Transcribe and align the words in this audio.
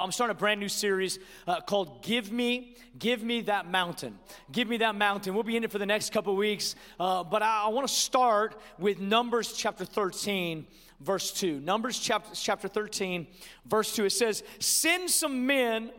I'm 0.00 0.12
starting 0.12 0.34
a 0.34 0.38
brand 0.38 0.60
new 0.60 0.68
series 0.70 1.18
uh, 1.46 1.60
called 1.60 2.02
Give 2.02 2.32
Me, 2.32 2.74
Give 2.98 3.22
Me 3.22 3.42
That 3.42 3.70
Mountain. 3.70 4.18
Give 4.50 4.66
Me 4.66 4.78
That 4.78 4.94
Mountain. 4.94 5.34
We'll 5.34 5.42
be 5.42 5.58
in 5.58 5.64
it 5.64 5.70
for 5.70 5.78
the 5.78 5.84
next 5.84 6.10
couple 6.10 6.34
weeks, 6.36 6.74
uh, 6.98 7.22
but 7.22 7.42
I, 7.42 7.64
I 7.64 7.68
want 7.68 7.86
to 7.86 7.92
start 7.92 8.58
with 8.78 8.98
Numbers 8.98 9.52
chapter 9.52 9.84
13, 9.84 10.66
verse 11.00 11.32
2. 11.32 11.60
Numbers 11.60 11.98
chapter, 11.98 12.30
chapter 12.34 12.66
13, 12.66 13.26
verse 13.66 13.94
2. 13.94 14.06
It 14.06 14.12
says, 14.12 14.42
Send 14.58 15.10
some 15.10 15.46
men 15.46 15.90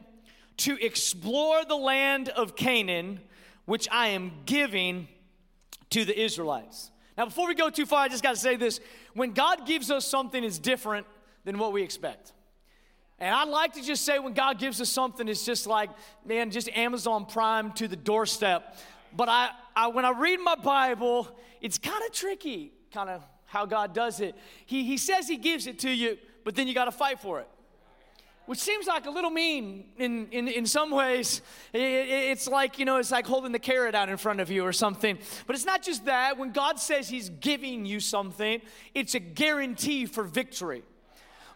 to 0.58 0.83
explore 0.83 1.63
the 1.63 1.76
land 1.76 2.29
of 2.29 2.56
Canaan, 2.56 3.20
which 3.65 3.88
I 3.92 4.08
am 4.08 4.31
giving 4.47 5.10
to 5.92 6.06
the 6.06 6.20
Israelites. 6.20 6.90
Now, 7.20 7.26
before 7.26 7.47
we 7.47 7.54
go 7.54 7.70
too 7.70 7.86
far, 7.86 7.99
I 7.99 8.08
just 8.08 8.24
got 8.24 8.33
to 8.33 8.42
say 8.42 8.56
this. 8.56 8.79
When 9.13 9.33
God 9.33 9.68
gives 9.68 9.92
us 9.92 10.08
something, 10.08 10.44
it's 10.44 10.58
different 10.58 11.06
than 11.44 11.60
what 11.60 11.72
we 11.72 11.83
expect. 11.83 12.33
And 13.22 13.35
I'd 13.35 13.49
like 13.49 13.74
to 13.74 13.83
just 13.83 14.03
say 14.03 14.17
when 14.17 14.33
God 14.33 14.58
gives 14.58 14.81
us 14.81 14.90
something, 14.90 15.28
it's 15.28 15.46
just 15.46 15.67
like, 15.67 15.92
man, 16.26 16.50
just 16.50 16.68
Amazon 16.70 17.27
Prime 17.27 17.72
to 17.73 17.88
the 17.88 17.96
doorstep. 17.96 18.76
But 19.16 19.30
I, 19.30 19.52
I 19.76 19.90
when 19.90 20.05
I 20.05 20.09
read 20.09 20.40
my 20.40 20.55
Bible, 20.55 21.27
it's 21.62 21.77
kind 21.77 22.04
of 22.04 22.12
tricky, 22.12 22.73
kind 22.91 23.12
of 23.12 23.23
how 23.46 23.68
God 23.68 23.94
does 23.94 24.22
it. 24.22 24.34
He, 24.66 24.84
he 24.86 24.98
says 24.98 25.27
He 25.27 25.38
gives 25.38 25.68
it 25.68 25.77
to 25.80 25.91
you, 25.91 26.18
but 26.44 26.55
then 26.55 26.68
you 26.68 26.73
got 26.73 26.86
to 26.86 26.91
fight 26.91 27.20
for 27.20 27.40
it. 27.40 27.48
Which 28.48 28.58
seems 28.58 28.88
like 28.88 29.05
a 29.05 29.12
little 29.12 29.30
mean 29.30 29.85
in, 29.98 30.27
in, 30.32 30.48
in 30.48 30.66
some 30.66 30.90
ways. 30.90 31.44
It, 31.74 31.80
it, 31.80 32.10
it's 32.10 32.48
like, 32.48 32.80
you 32.80 32.85
know, 32.85 32.98
it's 32.98 33.12
like 33.12 33.27
holding 33.27 33.52
the 33.52 33.60
carrot 33.60 33.94
out 33.94 34.10
in 34.10 34.18
front 34.18 34.40
of 34.40 34.49
you 34.49 34.66
or 34.66 34.74
something. 34.74 35.20
But 35.46 35.55
it's 35.55 35.63
not 35.63 35.84
just 35.84 36.05
that. 36.05 36.40
When 36.40 36.52
God 36.52 36.80
says 36.80 37.08
He's 37.08 37.30
giving 37.30 37.85
you 37.85 37.99
something, 37.99 38.62
it's 38.96 39.13
a 39.13 39.20
guarantee 39.20 40.08
for 40.08 40.24
victory. 40.24 40.82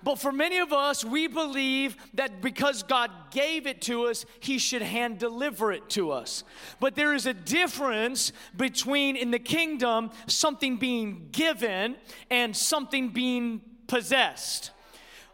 But 0.06 0.20
for 0.20 0.32
many 0.32 0.60
of 0.60 0.72
us, 0.72 1.04
we 1.04 1.26
believe 1.26 1.98
that 2.14 2.40
because 2.40 2.84
God 2.84 3.10
gave 3.32 3.66
it 3.66 3.82
to 3.82 4.06
us, 4.06 4.24
He 4.40 4.60
should 4.60 4.84
hand 4.84 5.18
deliver 5.18 5.72
it 5.72 5.90
to 5.90 6.12
us. 6.12 6.44
But 6.80 6.96
there 6.96 7.16
is 7.16 7.26
a 7.26 7.34
difference 7.34 8.32
between 8.56 9.16
in 9.16 9.32
the 9.32 9.40
kingdom 9.40 10.12
something 10.28 10.78
being 10.78 11.30
given 11.32 11.96
and 12.30 12.56
something 12.56 13.10
being 13.10 13.62
possessed. 13.88 14.70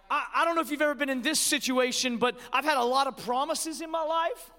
I, 0.09 0.23
I 0.35 0.45
don't 0.45 0.55
know 0.55 0.61
if 0.61 0.71
you've 0.71 0.81
ever 0.81 0.95
been 0.95 1.09
in 1.09 1.21
this 1.21 1.41
situation, 1.41 2.15
but 2.15 2.39
I've 2.53 2.63
had 2.63 2.77
a 2.77 2.85
lot 2.85 3.07
of 3.07 3.17
promises 3.17 3.81
in 3.81 3.91
my 3.91 4.03
life, 4.03 4.51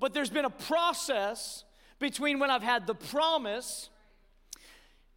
but 0.00 0.14
there's 0.14 0.30
been 0.30 0.46
a 0.46 0.50
process 0.50 1.64
between 1.98 2.38
when 2.38 2.50
I've 2.50 2.62
had 2.62 2.86
the 2.86 2.94
promise 2.94 3.90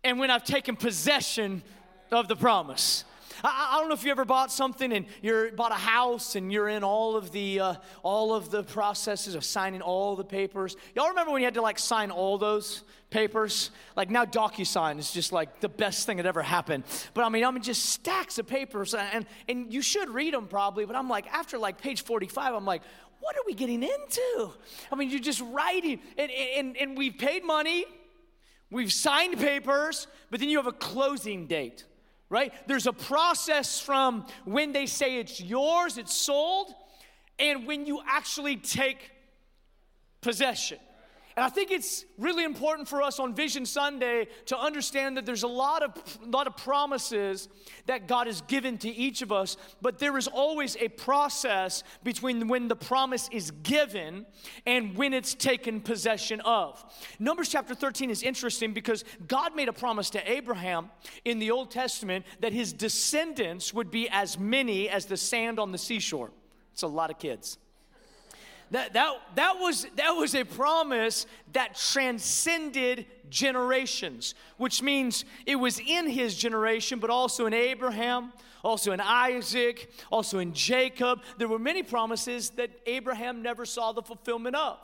and 0.03 0.19
when 0.19 0.29
I've 0.29 0.43
taken 0.43 0.75
possession 0.75 1.63
of 2.11 2.27
the 2.27 2.35
promise. 2.35 3.05
I, 3.45 3.73
I, 3.73 3.79
don't 3.79 3.89
know 3.89 3.93
if 3.93 4.03
you 4.03 4.11
ever 4.11 4.25
bought 4.25 4.51
something 4.51 4.91
and 4.91 5.05
you 5.21 5.51
bought 5.55 5.71
a 5.71 5.75
house 5.75 6.35
and 6.35 6.51
you're 6.51 6.67
in 6.67 6.83
all 6.83 7.15
of 7.15 7.31
the 7.31 7.59
uh, 7.59 7.75
all 8.01 8.33
of 8.33 8.49
the 8.49 8.63
processes 8.63 9.35
of 9.35 9.45
signing 9.45 9.81
all 9.81 10.15
the 10.15 10.23
papers. 10.23 10.75
Y'all 10.95 11.09
remember 11.09 11.31
when 11.31 11.41
you 11.41 11.45
had 11.45 11.53
to 11.53 11.61
like 11.61 11.77
sign 11.77 12.09
all 12.09 12.39
those 12.39 12.83
papers? 13.11 13.69
Like 13.95 14.09
now 14.09 14.25
DocuSign 14.25 14.97
is 14.97 15.11
just 15.11 15.31
like 15.31 15.59
the 15.59 15.69
best 15.69 16.07
thing 16.07 16.17
that 16.17 16.25
ever 16.25 16.41
happened. 16.41 16.85
But 17.13 17.23
I 17.23 17.29
mean, 17.29 17.43
I 17.43 17.51
mean 17.51 17.61
just 17.61 17.85
stacks 17.85 18.39
of 18.39 18.47
papers 18.47 18.95
and 18.95 19.27
and 19.47 19.71
you 19.71 19.83
should 19.83 20.09
read 20.09 20.33
them 20.33 20.47
probably. 20.47 20.85
But 20.85 20.95
I'm 20.95 21.09
like 21.09 21.27
after 21.27 21.59
like 21.59 21.79
page 21.79 22.03
45, 22.03 22.55
I'm 22.55 22.65
like, 22.65 22.81
what 23.19 23.35
are 23.35 23.43
we 23.45 23.53
getting 23.53 23.83
into? 23.83 24.51
I 24.91 24.95
mean, 24.95 25.11
you're 25.11 25.19
just 25.19 25.41
writing 25.41 25.99
and 26.17 26.31
and, 26.31 26.77
and 26.77 26.97
we've 26.97 27.17
paid 27.17 27.43
money. 27.43 27.85
We've 28.71 28.91
signed 28.91 29.37
papers, 29.37 30.07
but 30.31 30.39
then 30.39 30.49
you 30.49 30.57
have 30.57 30.65
a 30.65 30.71
closing 30.71 31.45
date 31.45 31.85
right? 32.35 32.51
There's 32.67 32.85
a 32.85 32.91
process 32.91 33.79
from 33.79 34.25
when 34.43 34.73
they 34.73 34.87
say 34.87 35.19
it's 35.19 35.39
yours, 35.39 35.97
it's 35.97 36.13
sold, 36.13 36.73
and 37.39 37.65
when 37.65 37.85
you 37.85 38.01
actually 38.05 38.57
take 38.57 39.11
possession. 40.19 40.79
And 41.37 41.43
I 41.45 41.49
think 41.49 41.69
it's 41.69 42.05
really 42.17 42.45
important 42.45 42.87
for 42.87 43.01
us 43.01 43.19
on 43.19 43.35
Vision 43.35 43.65
Sunday 43.65 44.27
to 44.45 44.57
understand 44.57 45.17
that 45.17 45.25
there's 45.25 45.43
a 45.43 45.47
lot 45.47 45.83
of 45.83 46.19
lot 46.25 46.47
of 46.47 46.55
promises 46.55 47.49
that 47.87 48.07
God 48.07 48.27
has 48.27 48.39
given 48.41 48.77
to 48.79 48.89
each 48.89 49.21
of 49.21 49.33
us, 49.33 49.57
but 49.81 49.99
there 49.99 50.17
is 50.17 50.27
always 50.27 50.77
a 50.77 50.87
process 50.87 51.83
between 52.03 52.47
when 52.47 52.69
the 52.69 52.75
promise 52.75 53.27
is 53.33 53.51
given 53.63 54.25
and 54.65 54.95
when 54.95 55.13
it's 55.13 55.33
taken 55.33 55.81
possession 55.81 56.39
of. 56.41 56.81
Numbers 57.19 57.49
chapter 57.49 57.75
13 57.75 58.09
is 58.09 58.23
interesting 58.23 58.73
because 58.73 59.03
God 59.27 59.57
made 59.57 59.67
a 59.67 59.73
promise 59.73 60.09
to 60.11 60.31
Abraham 60.31 60.89
in 61.25 61.39
the 61.39 61.51
Old 61.51 61.69
Testament 61.69 62.25
that 62.39 62.53
his 62.53 62.71
descendants 62.71 63.73
would 63.73 63.91
be 63.91 64.07
as 64.09 64.39
many 64.39 64.87
as 64.87 65.05
the 65.05 65.17
sand 65.17 65.59
on 65.59 65.73
the 65.73 65.77
seashore. 65.77 66.31
It's 66.71 66.83
a 66.83 66.87
lot 66.87 67.11
of 67.11 67.19
kids. 67.19 67.57
That, 68.71 68.93
that, 68.93 69.13
that, 69.35 69.55
was, 69.59 69.87
that 69.95 70.11
was 70.11 70.35
a 70.35 70.43
promise 70.43 71.27
that 71.53 71.75
transcended 71.75 73.05
generations, 73.29 74.35
which 74.57 74.81
means 74.81 75.25
it 75.45 75.55
was 75.55 75.79
in 75.79 76.09
his 76.09 76.35
generation, 76.35 76.99
but 76.99 77.09
also 77.09 77.45
in 77.45 77.53
Abraham, 77.53 78.33
also 78.63 78.91
in 78.91 78.99
Isaac, 78.99 79.91
also 80.11 80.39
in 80.39 80.53
Jacob. 80.53 81.21
There 81.37 81.47
were 81.47 81.59
many 81.59 81.83
promises 81.83 82.49
that 82.51 82.71
Abraham 82.85 83.41
never 83.41 83.65
saw 83.65 83.91
the 83.91 84.01
fulfillment 84.01 84.55
of. 84.55 84.79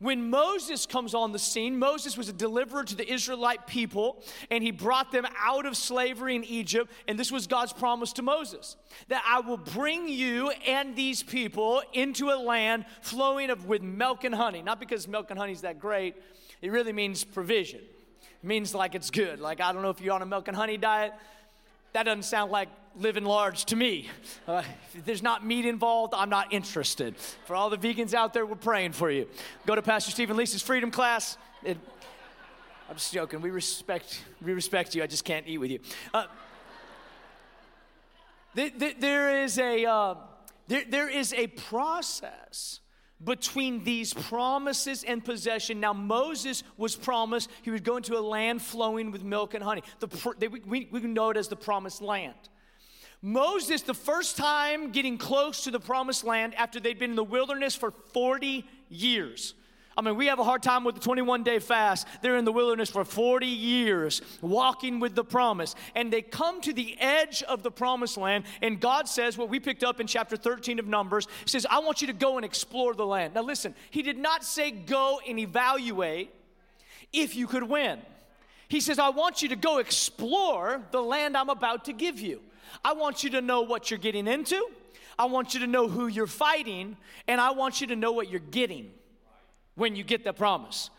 When 0.00 0.30
Moses 0.30 0.86
comes 0.86 1.14
on 1.14 1.32
the 1.32 1.38
scene, 1.38 1.78
Moses 1.78 2.16
was 2.16 2.30
a 2.30 2.32
deliverer 2.32 2.84
to 2.84 2.94
the 2.94 3.10
Israelite 3.12 3.66
people, 3.66 4.22
and 4.50 4.64
he 4.64 4.70
brought 4.70 5.12
them 5.12 5.26
out 5.38 5.66
of 5.66 5.76
slavery 5.76 6.34
in 6.34 6.42
Egypt. 6.44 6.90
And 7.06 7.18
this 7.18 7.30
was 7.30 7.46
God's 7.46 7.74
promise 7.74 8.14
to 8.14 8.22
Moses 8.22 8.76
that 9.08 9.22
I 9.28 9.40
will 9.40 9.58
bring 9.58 10.08
you 10.08 10.50
and 10.66 10.96
these 10.96 11.22
people 11.22 11.82
into 11.92 12.30
a 12.30 12.38
land 12.40 12.86
flowing 13.02 13.50
of, 13.50 13.66
with 13.66 13.82
milk 13.82 14.24
and 14.24 14.34
honey. 14.34 14.62
Not 14.62 14.80
because 14.80 15.06
milk 15.06 15.26
and 15.28 15.38
honey 15.38 15.52
is 15.52 15.60
that 15.60 15.78
great, 15.78 16.14
it 16.62 16.72
really 16.72 16.94
means 16.94 17.22
provision. 17.22 17.80
It 18.42 18.46
means 18.46 18.74
like 18.74 18.94
it's 18.94 19.10
good. 19.10 19.38
Like, 19.38 19.60
I 19.60 19.70
don't 19.70 19.82
know 19.82 19.90
if 19.90 20.00
you're 20.00 20.14
on 20.14 20.22
a 20.22 20.26
milk 20.26 20.48
and 20.48 20.56
honey 20.56 20.78
diet, 20.78 21.12
that 21.92 22.04
doesn't 22.04 22.22
sound 22.22 22.50
like 22.50 22.68
living 22.96 23.24
large 23.24 23.64
to 23.66 23.76
me. 23.76 24.08
Uh, 24.46 24.62
if 24.94 25.04
there's 25.04 25.22
not 25.22 25.44
meat 25.44 25.64
involved, 25.64 26.14
I'm 26.16 26.30
not 26.30 26.52
interested. 26.52 27.16
For 27.46 27.54
all 27.54 27.70
the 27.70 27.78
vegans 27.78 28.14
out 28.14 28.34
there, 28.34 28.44
we're 28.44 28.56
praying 28.56 28.92
for 28.92 29.10
you. 29.10 29.28
Go 29.66 29.74
to 29.74 29.82
Pastor 29.82 30.10
Stephen 30.10 30.36
Lisa's 30.36 30.62
freedom 30.62 30.90
class. 30.90 31.36
It, 31.62 31.78
I'm 32.88 32.96
just 32.96 33.12
joking. 33.12 33.40
We 33.40 33.50
respect, 33.50 34.24
we 34.42 34.52
respect 34.52 34.94
you. 34.94 35.02
I 35.02 35.06
just 35.06 35.24
can't 35.24 35.46
eat 35.46 35.58
with 35.58 35.70
you. 35.70 35.78
Uh, 36.12 36.24
th- 38.56 38.78
th- 38.78 38.96
there 38.98 39.42
is 39.42 39.58
a 39.58 39.84
uh, 39.84 40.14
there, 40.66 40.84
there 40.88 41.08
is 41.08 41.32
a 41.32 41.46
process 41.46 42.80
between 43.22 43.84
these 43.84 44.14
promises 44.14 45.04
and 45.04 45.24
possession. 45.24 45.78
Now, 45.78 45.92
Moses 45.92 46.62
was 46.76 46.96
promised 46.96 47.50
he 47.62 47.70
would 47.70 47.84
go 47.84 47.96
into 47.96 48.16
a 48.16 48.20
land 48.20 48.62
flowing 48.62 49.10
with 49.10 49.22
milk 49.22 49.54
and 49.54 49.62
honey. 49.62 49.82
The, 49.98 50.34
they, 50.38 50.48
we, 50.48 50.88
we 50.90 51.00
know 51.00 51.30
it 51.30 51.36
as 51.36 51.48
the 51.48 51.56
promised 51.56 52.02
land. 52.02 52.34
Moses, 53.22 53.82
the 53.82 53.94
first 53.94 54.36
time 54.36 54.92
getting 54.92 55.18
close 55.18 55.64
to 55.64 55.70
the 55.70 55.80
promised 55.80 56.24
land 56.24 56.54
after 56.54 56.80
they'd 56.80 56.98
been 56.98 57.10
in 57.10 57.16
the 57.16 57.24
wilderness 57.24 57.76
for 57.76 57.90
40 57.90 58.64
years. 58.88 59.54
I 59.96 60.02
mean, 60.02 60.16
we 60.16 60.26
have 60.28 60.38
a 60.38 60.44
hard 60.44 60.62
time 60.62 60.84
with 60.84 60.94
the 60.94 61.00
21 61.02 61.42
day 61.42 61.58
fast. 61.58 62.06
They're 62.22 62.38
in 62.38 62.46
the 62.46 62.52
wilderness 62.52 62.88
for 62.88 63.04
40 63.04 63.46
years, 63.46 64.22
walking 64.40 64.98
with 64.98 65.14
the 65.14 65.24
promise. 65.24 65.74
And 65.94 66.10
they 66.10 66.22
come 66.22 66.62
to 66.62 66.72
the 66.72 66.98
edge 66.98 67.42
of 67.42 67.62
the 67.62 67.70
promised 67.70 68.16
land, 68.16 68.44
and 68.62 68.80
God 68.80 69.08
says 69.08 69.36
what 69.36 69.50
we 69.50 69.60
picked 69.60 69.84
up 69.84 70.00
in 70.00 70.06
chapter 70.06 70.36
13 70.38 70.78
of 70.78 70.86
Numbers 70.86 71.28
says, 71.44 71.66
I 71.68 71.80
want 71.80 72.00
you 72.00 72.06
to 72.06 72.14
go 72.14 72.36
and 72.36 72.46
explore 72.46 72.94
the 72.94 73.04
land. 73.04 73.34
Now, 73.34 73.42
listen, 73.42 73.74
He 73.90 74.00
did 74.00 74.16
not 74.16 74.42
say 74.42 74.70
go 74.70 75.20
and 75.28 75.38
evaluate 75.38 76.30
if 77.12 77.36
you 77.36 77.46
could 77.46 77.64
win. 77.64 78.00
He 78.68 78.80
says, 78.80 78.98
I 78.98 79.10
want 79.10 79.42
you 79.42 79.50
to 79.50 79.56
go 79.56 79.78
explore 79.78 80.80
the 80.92 81.02
land 81.02 81.36
I'm 81.36 81.50
about 81.50 81.84
to 81.86 81.92
give 81.92 82.20
you. 82.20 82.40
I 82.84 82.92
want 82.92 83.24
you 83.24 83.30
to 83.30 83.40
know 83.40 83.62
what 83.62 83.90
you're 83.90 83.98
getting 83.98 84.26
into. 84.26 84.64
I 85.18 85.26
want 85.26 85.54
you 85.54 85.60
to 85.60 85.66
know 85.66 85.88
who 85.88 86.06
you're 86.06 86.26
fighting, 86.26 86.96
and 87.28 87.40
I 87.40 87.50
want 87.50 87.80
you 87.80 87.86
to 87.88 87.96
know 87.96 88.12
what 88.12 88.30
you're 88.30 88.40
getting 88.40 88.90
when 89.74 89.96
you 89.96 90.02
get 90.02 90.24
the 90.24 90.32
promise. 90.32 90.90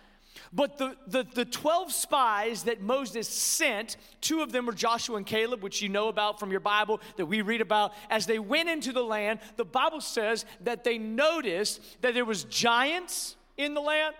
But 0.53 0.77
the, 0.77 0.95
the, 1.07 1.23
the 1.23 1.45
12 1.45 1.91
spies 1.91 2.63
that 2.63 2.81
Moses 2.81 3.27
sent, 3.27 3.97
two 4.19 4.41
of 4.41 4.51
them 4.51 4.65
were 4.65 4.73
Joshua 4.73 5.17
and 5.17 5.25
Caleb, 5.25 5.63
which 5.63 5.81
you 5.81 5.89
know 5.89 6.07
about 6.07 6.39
from 6.39 6.51
your 6.51 6.59
Bible, 6.59 6.99
that 7.15 7.25
we 7.25 7.41
read 7.41 7.61
about. 7.61 7.93
As 8.09 8.25
they 8.25 8.39
went 8.39 8.69
into 8.69 8.91
the 8.91 9.03
land, 9.03 9.39
the 9.55 9.65
Bible 9.65 10.01
says 10.01 10.45
that 10.61 10.83
they 10.83 10.97
noticed 10.97 11.81
that 12.01 12.13
there 12.13 12.25
was 12.25 12.43
giants 12.45 13.35
in 13.57 13.73
the 13.73 13.81
land, 13.81 14.15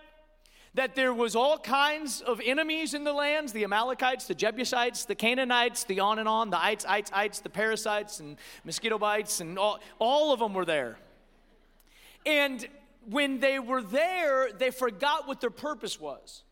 that 0.73 0.95
there 0.95 1.13
was 1.13 1.35
all 1.35 1.57
kinds 1.57 2.21
of 2.21 2.41
enemies 2.43 2.93
in 2.93 3.03
the 3.03 3.11
lands 3.11 3.51
the 3.51 3.63
Amalekites, 3.63 4.25
the 4.25 4.35
Jebusites, 4.35 5.05
the 5.05 5.15
Canaanites, 5.15 5.83
the 5.83 5.99
on 5.99 6.19
and 6.19 6.29
on, 6.29 6.49
the 6.49 6.63
ites, 6.63 6.85
ites, 6.85 7.11
ites, 7.13 7.39
the 7.39 7.49
parasites, 7.49 8.19
and 8.19 8.37
mosquito 8.63 8.97
bites, 8.97 9.41
and 9.41 9.59
all, 9.59 9.79
all 9.99 10.33
of 10.33 10.39
them 10.39 10.53
were 10.53 10.65
there. 10.65 10.97
And 12.25 12.65
when 13.09 13.39
they 13.39 13.59
were 13.59 13.81
there, 13.81 14.49
they 14.51 14.71
forgot 14.71 15.27
what 15.27 15.41
their 15.41 15.49
purpose 15.49 15.99
was. 15.99 16.43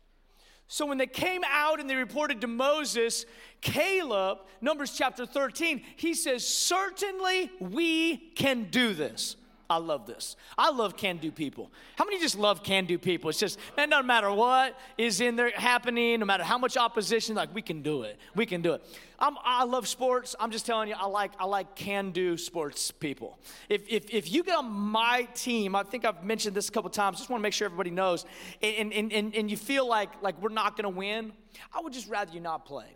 So 0.68 0.86
when 0.86 0.98
they 0.98 1.06
came 1.06 1.42
out 1.50 1.80
and 1.80 1.88
they 1.88 1.96
reported 1.96 2.40
to 2.42 2.46
Moses, 2.46 3.26
Caleb, 3.60 4.38
Numbers 4.60 4.92
chapter 4.96 5.26
13, 5.26 5.82
he 5.96 6.14
says, 6.14 6.46
Certainly 6.46 7.50
we 7.58 8.16
can 8.16 8.64
do 8.70 8.94
this. 8.94 9.34
I 9.70 9.76
love 9.76 10.04
this. 10.04 10.34
I 10.58 10.70
love 10.70 10.96
can 10.96 11.18
do 11.18 11.30
people. 11.30 11.70
How 11.94 12.04
many 12.04 12.18
just 12.18 12.36
love 12.36 12.64
can 12.64 12.86
do 12.86 12.98
people? 12.98 13.30
It's 13.30 13.38
just, 13.38 13.56
man, 13.76 13.88
no 13.88 14.02
matter 14.02 14.28
what 14.32 14.76
is 14.98 15.20
in 15.20 15.36
there 15.36 15.50
happening, 15.50 16.18
no 16.18 16.26
matter 16.26 16.42
how 16.42 16.58
much 16.58 16.76
opposition, 16.76 17.36
like 17.36 17.54
we 17.54 17.62
can 17.62 17.80
do 17.80 18.02
it. 18.02 18.18
We 18.34 18.46
can 18.46 18.62
do 18.62 18.72
it. 18.72 18.84
I'm, 19.20 19.36
i 19.44 19.62
love 19.62 19.86
sports. 19.86 20.34
I'm 20.40 20.50
just 20.50 20.66
telling 20.66 20.88
you, 20.88 20.96
I 20.98 21.06
like, 21.06 21.30
I 21.38 21.44
like 21.44 21.76
can 21.76 22.10
do 22.10 22.36
sports 22.36 22.90
people. 22.90 23.38
If, 23.68 23.82
if, 23.88 24.12
if 24.12 24.32
you 24.32 24.42
get 24.42 24.58
on 24.58 24.68
my 24.68 25.28
team, 25.34 25.76
I 25.76 25.84
think 25.84 26.04
I've 26.04 26.24
mentioned 26.24 26.56
this 26.56 26.68
a 26.68 26.72
couple 26.72 26.90
times, 26.90 27.18
just 27.18 27.30
want 27.30 27.40
to 27.40 27.42
make 27.44 27.52
sure 27.52 27.66
everybody 27.66 27.90
knows, 27.90 28.24
and, 28.60 28.92
and, 28.92 29.12
and, 29.12 29.36
and 29.36 29.48
you 29.48 29.56
feel 29.56 29.86
like, 29.86 30.20
like 30.20 30.42
we're 30.42 30.48
not 30.48 30.76
going 30.76 30.92
to 30.92 30.98
win, 30.98 31.32
I 31.72 31.80
would 31.80 31.92
just 31.92 32.08
rather 32.08 32.32
you 32.32 32.40
not 32.40 32.64
play. 32.64 32.86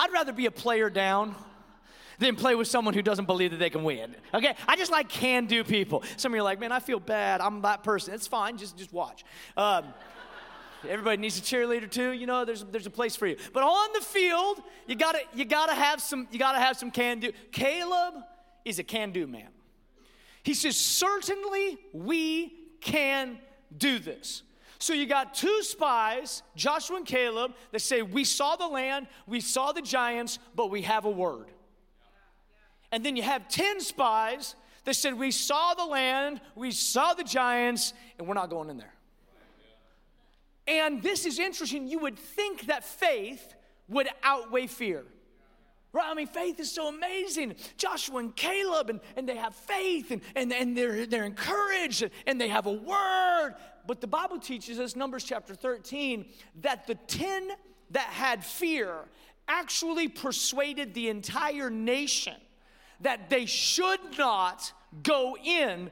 I'd 0.00 0.12
rather 0.12 0.32
be 0.32 0.46
a 0.46 0.50
player 0.50 0.90
down 0.90 1.36
than 2.18 2.36
play 2.36 2.54
with 2.54 2.68
someone 2.68 2.94
who 2.94 3.02
doesn't 3.02 3.26
believe 3.26 3.52
that 3.52 3.58
they 3.58 3.70
can 3.70 3.84
win. 3.84 4.14
Okay? 4.34 4.54
I 4.66 4.76
just 4.76 4.90
like 4.90 5.08
can 5.08 5.46
do 5.46 5.64
people. 5.64 6.02
Some 6.16 6.32
of 6.32 6.36
you 6.36 6.42
are 6.42 6.44
like, 6.44 6.60
man, 6.60 6.72
I 6.72 6.80
feel 6.80 7.00
bad. 7.00 7.40
I'm 7.40 7.62
that 7.62 7.82
person. 7.82 8.14
It's 8.14 8.26
fine. 8.26 8.56
Just, 8.56 8.76
just 8.76 8.92
watch. 8.92 9.24
Um, 9.56 9.84
everybody 10.88 11.16
needs 11.16 11.38
a 11.38 11.42
cheerleader 11.42 11.90
too. 11.90 12.12
You 12.12 12.26
know, 12.26 12.44
there's, 12.44 12.64
there's 12.64 12.86
a 12.86 12.90
place 12.90 13.16
for 13.16 13.26
you. 13.26 13.36
But 13.52 13.62
on 13.62 13.92
the 13.92 14.00
field, 14.00 14.62
you 14.86 14.96
gotta, 14.96 15.20
you 15.34 15.44
gotta 15.44 15.74
have 15.74 16.00
some, 16.00 16.28
you 16.30 16.38
gotta 16.38 16.58
have 16.58 16.76
some 16.76 16.90
can 16.90 17.20
do. 17.20 17.32
Caleb 17.52 18.14
is 18.64 18.78
a 18.78 18.84
can 18.84 19.12
do 19.12 19.26
man. 19.26 19.48
He 20.42 20.54
says, 20.54 20.76
certainly 20.76 21.78
we 21.92 22.52
can 22.80 23.38
do 23.76 23.98
this. 23.98 24.42
So 24.78 24.92
you 24.92 25.06
got 25.06 25.34
two 25.34 25.62
spies, 25.62 26.42
Joshua 26.54 26.98
and 26.98 27.06
Caleb, 27.06 27.52
that 27.72 27.80
say, 27.80 28.02
We 28.02 28.24
saw 28.24 28.54
the 28.56 28.68
land, 28.68 29.08
we 29.26 29.40
saw 29.40 29.72
the 29.72 29.82
giants, 29.82 30.38
but 30.54 30.70
we 30.70 30.82
have 30.82 31.04
a 31.04 31.10
word. 31.10 31.46
And 32.90 33.04
then 33.04 33.16
you 33.16 33.22
have 33.22 33.48
10 33.48 33.80
spies 33.80 34.54
that 34.84 34.94
said, 34.94 35.18
We 35.18 35.30
saw 35.30 35.74
the 35.74 35.84
land, 35.84 36.40
we 36.54 36.70
saw 36.70 37.14
the 37.14 37.24
giants, 37.24 37.92
and 38.18 38.26
we're 38.26 38.34
not 38.34 38.50
going 38.50 38.70
in 38.70 38.78
there. 38.78 38.94
And 40.66 41.02
this 41.02 41.24
is 41.24 41.38
interesting. 41.38 41.88
You 41.88 41.98
would 42.00 42.18
think 42.18 42.66
that 42.66 42.84
faith 42.84 43.54
would 43.88 44.08
outweigh 44.22 44.66
fear. 44.66 45.04
Right? 45.92 46.06
I 46.06 46.14
mean, 46.14 46.26
faith 46.26 46.60
is 46.60 46.70
so 46.70 46.88
amazing. 46.88 47.54
Joshua 47.78 48.18
and 48.18 48.36
Caleb, 48.36 48.90
and, 48.90 49.00
and 49.16 49.26
they 49.26 49.36
have 49.36 49.54
faith, 49.54 50.10
and, 50.10 50.20
and, 50.36 50.52
and 50.52 50.76
they're, 50.76 51.06
they're 51.06 51.24
encouraged, 51.24 52.08
and 52.26 52.38
they 52.38 52.48
have 52.48 52.66
a 52.66 52.72
word. 52.72 53.54
But 53.86 54.02
the 54.02 54.06
Bible 54.06 54.38
teaches 54.38 54.78
us, 54.78 54.94
Numbers 54.94 55.24
chapter 55.24 55.54
13, 55.54 56.26
that 56.60 56.86
the 56.86 56.94
10 56.94 57.48
that 57.90 58.08
had 58.08 58.44
fear 58.44 58.96
actually 59.48 60.08
persuaded 60.08 60.92
the 60.92 61.08
entire 61.08 61.70
nation 61.70 62.34
that 63.00 63.30
they 63.30 63.46
should 63.46 64.00
not 64.18 64.72
go 65.02 65.36
in 65.42 65.90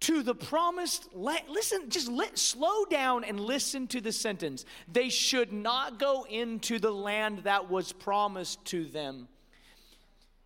to 0.00 0.22
the 0.22 0.34
promised 0.34 1.14
land. 1.14 1.42
Listen, 1.48 1.90
just 1.90 2.08
let, 2.08 2.38
slow 2.38 2.84
down 2.84 3.24
and 3.24 3.40
listen 3.40 3.86
to 3.88 4.00
the 4.00 4.12
sentence. 4.12 4.64
They 4.90 5.08
should 5.08 5.52
not 5.52 5.98
go 5.98 6.24
into 6.28 6.78
the 6.78 6.90
land 6.90 7.40
that 7.44 7.68
was 7.68 7.92
promised 7.92 8.64
to 8.66 8.84
them. 8.84 9.28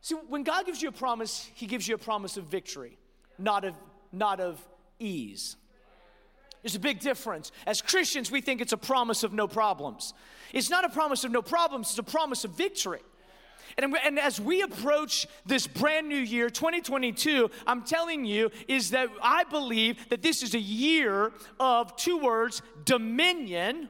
See, 0.00 0.14
when 0.28 0.42
God 0.42 0.66
gives 0.66 0.80
you 0.82 0.88
a 0.88 0.92
promise, 0.92 1.48
He 1.54 1.66
gives 1.66 1.86
you 1.86 1.94
a 1.94 1.98
promise 1.98 2.36
of 2.36 2.44
victory, 2.44 2.98
not 3.38 3.64
of, 3.64 3.74
not 4.10 4.40
of 4.40 4.60
ease. 4.98 5.56
There's 6.62 6.74
a 6.76 6.80
big 6.80 7.00
difference. 7.00 7.52
As 7.66 7.82
Christians, 7.82 8.30
we 8.30 8.40
think 8.40 8.60
it's 8.60 8.72
a 8.72 8.78
promise 8.78 9.24
of 9.24 9.32
no 9.32 9.48
problems. 9.48 10.14
It's 10.52 10.70
not 10.70 10.84
a 10.84 10.88
promise 10.88 11.24
of 11.24 11.32
no 11.32 11.42
problems, 11.42 11.90
it's 11.90 11.98
a 11.98 12.02
promise 12.02 12.44
of 12.44 12.52
victory. 12.52 13.00
And, 13.78 13.96
and 14.04 14.18
as 14.18 14.40
we 14.40 14.62
approach 14.62 15.26
this 15.46 15.66
brand 15.66 16.08
new 16.08 16.16
year, 16.16 16.50
2022, 16.50 17.50
I'm 17.66 17.82
telling 17.82 18.24
you, 18.24 18.50
is 18.68 18.90
that 18.90 19.08
I 19.22 19.44
believe 19.44 20.08
that 20.10 20.22
this 20.22 20.42
is 20.42 20.54
a 20.54 20.60
year 20.60 21.32
of 21.58 21.96
two 21.96 22.18
words 22.18 22.62
dominion 22.84 23.88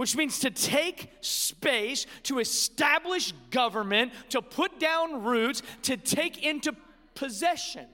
which 0.00 0.16
means 0.16 0.38
to 0.38 0.50
take 0.50 1.10
space, 1.20 2.06
to 2.22 2.38
establish 2.38 3.32
government, 3.50 4.10
to 4.30 4.40
put 4.40 4.80
down 4.80 5.24
roots, 5.24 5.60
to 5.82 5.94
take 5.94 6.42
into 6.42 6.74
possession. 7.14 7.84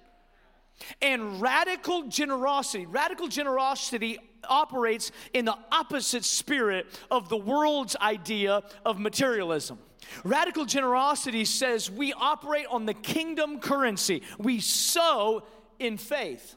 And 1.03 1.41
radical 1.41 2.05
generosity, 2.05 2.87
radical 2.87 3.27
generosity 3.27 4.19
operates 4.49 5.11
in 5.33 5.47
the 5.47 5.57
opposite 5.73 6.25
spirit 6.25 6.87
of 7.11 7.29
the 7.29 7.37
world's 7.37 7.97
idea 7.97 8.63
of 8.85 9.01
materialism. 9.01 9.79
Radical 10.25 10.65
generosity 10.65 11.45
says 11.45 11.91
we 11.91 12.13
operate 12.13 12.67
on 12.71 12.87
the 12.87 12.95
kingdom 12.95 13.61
currency. 13.61 14.23
We 14.39 14.61
sow 14.61 15.45
in 15.79 15.99
faith. 15.99 16.57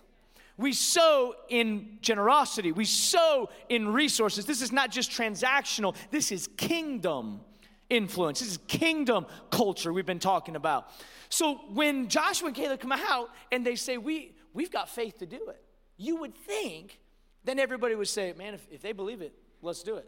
We 0.58 0.74
sow 0.74 1.36
in 1.48 2.00
generosity. 2.02 2.72
We 2.72 2.86
sow 2.86 3.50
in 3.70 3.94
resources. 3.94 4.46
This 4.46 4.62
is 4.62 4.72
not 4.72 4.92
just 4.92 5.12
transactional, 5.12 5.96
this 6.12 6.32
is 6.32 6.48
kingdom 6.58 7.42
influence. 7.90 8.40
This 8.40 8.50
is 8.50 8.60
kingdom 8.68 9.26
culture 9.50 9.92
we've 9.92 10.06
been 10.06 10.20
talking 10.20 10.56
about. 10.56 10.92
So 11.30 11.56
when 11.74 12.08
Joshua 12.08 12.48
and 12.48 12.56
Caleb 12.56 12.80
come 12.80 12.92
out 12.92 13.30
and 13.52 13.66
they 13.66 13.76
say, 13.76 13.98
we, 13.98 14.34
We've 14.54 14.72
got 14.72 14.90
faith 14.90 15.20
to 15.20 15.26
do 15.26 15.50
it, 15.50 15.62
you 15.98 16.18
would 16.18 16.36
think 16.36 17.00
then 17.44 17.60
everybody 17.60 17.96
would 17.96 18.08
say, 18.08 18.34
Man, 18.38 18.54
if, 18.54 18.68
if 18.72 18.82
they 18.82 18.92
believe 18.92 19.22
it, 19.22 19.34
let's 19.62 19.84
do 19.84 19.96
it. 19.96 20.08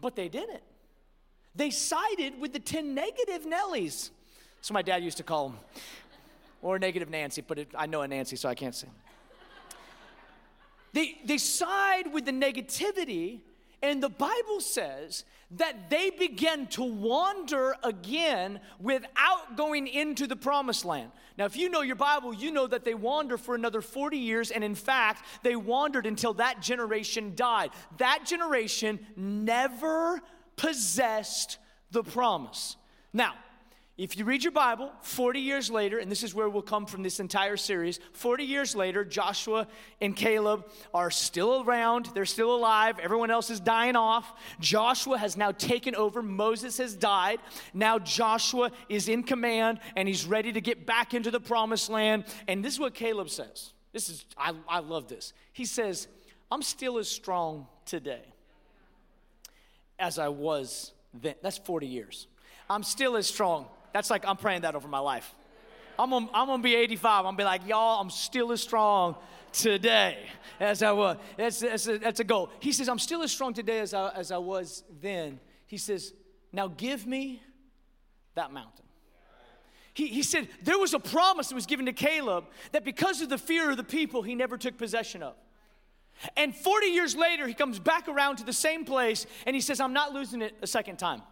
But 0.00 0.16
they 0.16 0.28
didn't. 0.28 0.62
They 1.54 1.70
sided 1.70 2.40
with 2.40 2.52
the 2.52 2.58
10 2.58 2.94
negative 2.94 3.44
Nellies. 3.44 4.10
So 4.60 4.74
my 4.74 4.82
dad 4.82 5.02
used 5.02 5.18
to 5.18 5.22
call 5.22 5.50
them. 5.50 5.58
Or 6.62 6.78
negative 6.78 7.10
Nancy, 7.10 7.42
but 7.42 7.58
it, 7.58 7.68
I 7.76 7.86
know 7.86 8.02
a 8.02 8.08
Nancy, 8.08 8.36
so 8.36 8.48
I 8.48 8.54
can't 8.54 8.74
say. 8.74 8.88
They, 10.92 11.18
they 11.24 11.38
side 11.38 12.12
with 12.12 12.26
the 12.26 12.32
negativity, 12.32 13.40
and 13.82 14.02
the 14.02 14.08
Bible 14.08 14.60
says 14.60 15.24
that 15.52 15.90
they 15.90 16.10
began 16.10 16.66
to 16.68 16.82
wander 16.82 17.74
again 17.82 18.60
without 18.78 19.56
going 19.56 19.86
into 19.86 20.26
the 20.26 20.36
promised 20.36 20.84
land. 20.84 21.10
Now, 21.36 21.46
if 21.46 21.56
you 21.56 21.68
know 21.68 21.80
your 21.80 21.96
Bible, 21.96 22.32
you 22.32 22.52
know 22.52 22.66
that 22.66 22.84
they 22.84 22.94
wander 22.94 23.36
for 23.36 23.54
another 23.54 23.80
40 23.80 24.18
years, 24.18 24.50
and 24.50 24.62
in 24.62 24.74
fact, 24.74 25.24
they 25.42 25.56
wandered 25.56 26.06
until 26.06 26.34
that 26.34 26.60
generation 26.60 27.32
died. 27.34 27.70
That 27.98 28.24
generation 28.24 29.00
never 29.16 30.20
possessed 30.62 31.58
the 31.90 32.04
promise. 32.04 32.76
Now, 33.12 33.34
if 33.98 34.16
you 34.16 34.24
read 34.24 34.44
your 34.44 34.52
Bible, 34.52 34.92
40 35.02 35.40
years 35.40 35.70
later, 35.70 35.98
and 35.98 36.10
this 36.10 36.22
is 36.22 36.36
where 36.36 36.48
we'll 36.48 36.62
come 36.62 36.86
from 36.86 37.02
this 37.02 37.18
entire 37.18 37.56
series, 37.56 37.98
40 38.12 38.44
years 38.44 38.76
later, 38.76 39.04
Joshua 39.04 39.66
and 40.00 40.14
Caleb 40.14 40.64
are 40.94 41.10
still 41.10 41.64
around. 41.64 42.10
They're 42.14 42.24
still 42.24 42.54
alive. 42.54 43.00
Everyone 43.00 43.30
else 43.30 43.50
is 43.50 43.58
dying 43.58 43.96
off. 43.96 44.32
Joshua 44.60 45.18
has 45.18 45.36
now 45.36 45.50
taken 45.50 45.96
over. 45.96 46.22
Moses 46.22 46.78
has 46.78 46.94
died. 46.94 47.40
Now 47.74 47.98
Joshua 47.98 48.70
is 48.88 49.08
in 49.08 49.24
command 49.24 49.80
and 49.96 50.06
he's 50.06 50.26
ready 50.26 50.52
to 50.52 50.60
get 50.60 50.86
back 50.86 51.12
into 51.12 51.32
the 51.32 51.40
promised 51.40 51.90
land. 51.90 52.24
And 52.46 52.64
this 52.64 52.74
is 52.74 52.80
what 52.80 52.94
Caleb 52.94 53.30
says. 53.30 53.72
This 53.92 54.08
is, 54.08 54.24
I, 54.38 54.54
I 54.68 54.78
love 54.78 55.08
this. 55.08 55.32
He 55.52 55.64
says, 55.64 56.06
I'm 56.52 56.62
still 56.62 56.98
as 56.98 57.08
strong 57.08 57.66
today 57.84 58.31
as 60.02 60.18
I 60.18 60.28
was 60.28 60.92
then. 61.14 61.34
That's 61.42 61.58
40 61.58 61.86
years. 61.86 62.26
I'm 62.68 62.82
still 62.82 63.16
as 63.16 63.26
strong. 63.26 63.66
That's 63.94 64.10
like, 64.10 64.26
I'm 64.26 64.36
praying 64.36 64.62
that 64.62 64.74
over 64.74 64.88
my 64.88 64.98
life. 64.98 65.34
I'm 65.98 66.10
gonna, 66.10 66.28
I'm 66.34 66.46
gonna 66.48 66.62
be 66.62 66.74
85. 66.74 67.18
I'm 67.18 67.24
gonna 67.24 67.36
be 67.36 67.44
like, 67.44 67.66
y'all, 67.66 68.00
I'm 68.00 68.10
still 68.10 68.50
as 68.50 68.60
strong 68.60 69.14
today 69.52 70.18
as 70.58 70.82
I 70.82 70.92
was. 70.92 71.18
That's, 71.36 71.60
that's, 71.60 71.86
a, 71.86 71.98
that's 71.98 72.20
a 72.20 72.24
goal. 72.24 72.50
He 72.60 72.72
says, 72.72 72.88
I'm 72.88 72.98
still 72.98 73.22
as 73.22 73.30
strong 73.30 73.54
today 73.54 73.78
as 73.78 73.94
I, 73.94 74.10
as 74.10 74.32
I 74.32 74.38
was 74.38 74.82
then. 75.00 75.38
He 75.66 75.76
says, 75.76 76.12
now 76.52 76.68
give 76.68 77.06
me 77.06 77.42
that 78.34 78.52
mountain. 78.52 78.84
He, 79.94 80.06
he 80.08 80.22
said 80.22 80.48
there 80.62 80.78
was 80.78 80.94
a 80.94 80.98
promise 80.98 81.48
that 81.48 81.54
was 81.54 81.66
given 81.66 81.86
to 81.86 81.92
Caleb 81.92 82.46
that 82.72 82.84
because 82.84 83.20
of 83.20 83.28
the 83.28 83.38
fear 83.38 83.70
of 83.70 83.76
the 83.76 83.84
people, 83.84 84.22
he 84.22 84.34
never 84.34 84.56
took 84.56 84.78
possession 84.78 85.22
of. 85.22 85.34
And 86.36 86.54
40 86.54 86.86
years 86.86 87.16
later, 87.16 87.46
he 87.46 87.54
comes 87.54 87.78
back 87.78 88.08
around 88.08 88.36
to 88.36 88.44
the 88.44 88.52
same 88.52 88.84
place 88.84 89.26
and 89.46 89.54
he 89.54 89.60
says, 89.60 89.80
I'm 89.80 89.92
not 89.92 90.12
losing 90.12 90.42
it 90.42 90.56
a 90.62 90.66
second 90.66 90.98
time. 90.98 91.22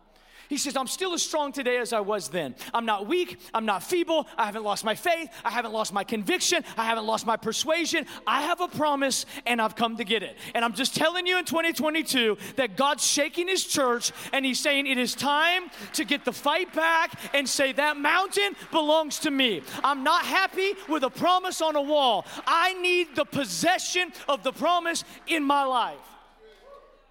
He 0.51 0.59
says, 0.59 0.77
I'm 0.77 0.89
still 0.89 1.15
as 1.15 1.23
strong 1.23 1.53
today 1.53 1.77
as 1.77 1.93
I 1.93 2.01
was 2.01 2.29
then. 2.29 2.57
I'm 2.75 2.85
not 2.85 3.07
weak. 3.07 3.39
I'm 3.55 3.67
not 3.67 3.85
feeble. 3.85 4.27
I 4.37 4.47
haven't 4.47 4.65
lost 4.65 4.85
my 4.85 4.97
faith. 4.97 5.31
I 5.45 5.51
haven't 5.51 5.73
lost 5.73 5.93
my 5.93 6.03
conviction. 6.03 6.65
I 6.77 6.87
haven't 6.87 7.07
lost 7.07 7.25
my 7.25 7.37
persuasion. 7.37 8.05
I 8.27 8.43
have 8.43 8.61
a 8.61 8.67
promise 8.67 9.27
and 9.47 9.63
I've 9.63 9.77
come 9.77 9.97
to 9.99 10.05
get 10.05 10.25
it. 10.25 10.37
And 10.57 10.65
I'm 10.65 10.73
just 10.75 10.97
telling 10.97 11.25
you 11.25 11.39
in 11.39 11.45
2022 11.45 12.37
that 12.57 12.77
God's 12.77 13.07
shaking 13.07 13.47
his 13.47 13.65
church 13.65 14.11
and 14.33 14.45
he's 14.45 14.59
saying 14.59 14.89
it 14.89 14.99
is 14.99 15.15
time 15.15 15.71
to 15.93 16.05
get 16.05 16.25
the 16.25 16.33
fight 16.33 16.75
back 16.75 17.13
and 17.33 17.49
say, 17.49 17.71
That 17.71 17.97
mountain 17.97 18.57
belongs 18.73 19.21
to 19.21 19.31
me. 19.31 19.63
I'm 19.85 20.03
not 20.03 20.25
happy 20.25 20.73
with 20.89 21.05
a 21.05 21.11
promise 21.11 21.61
on 21.61 21.77
a 21.77 21.83
wall. 21.83 22.27
I 22.45 22.75
need 22.83 23.15
the 23.15 23.25
possession 23.25 24.13
of 24.29 24.43
the 24.43 24.53
promise 24.53 25.05
in 25.29 25.45
my 25.45 25.63
life. 25.63 26.11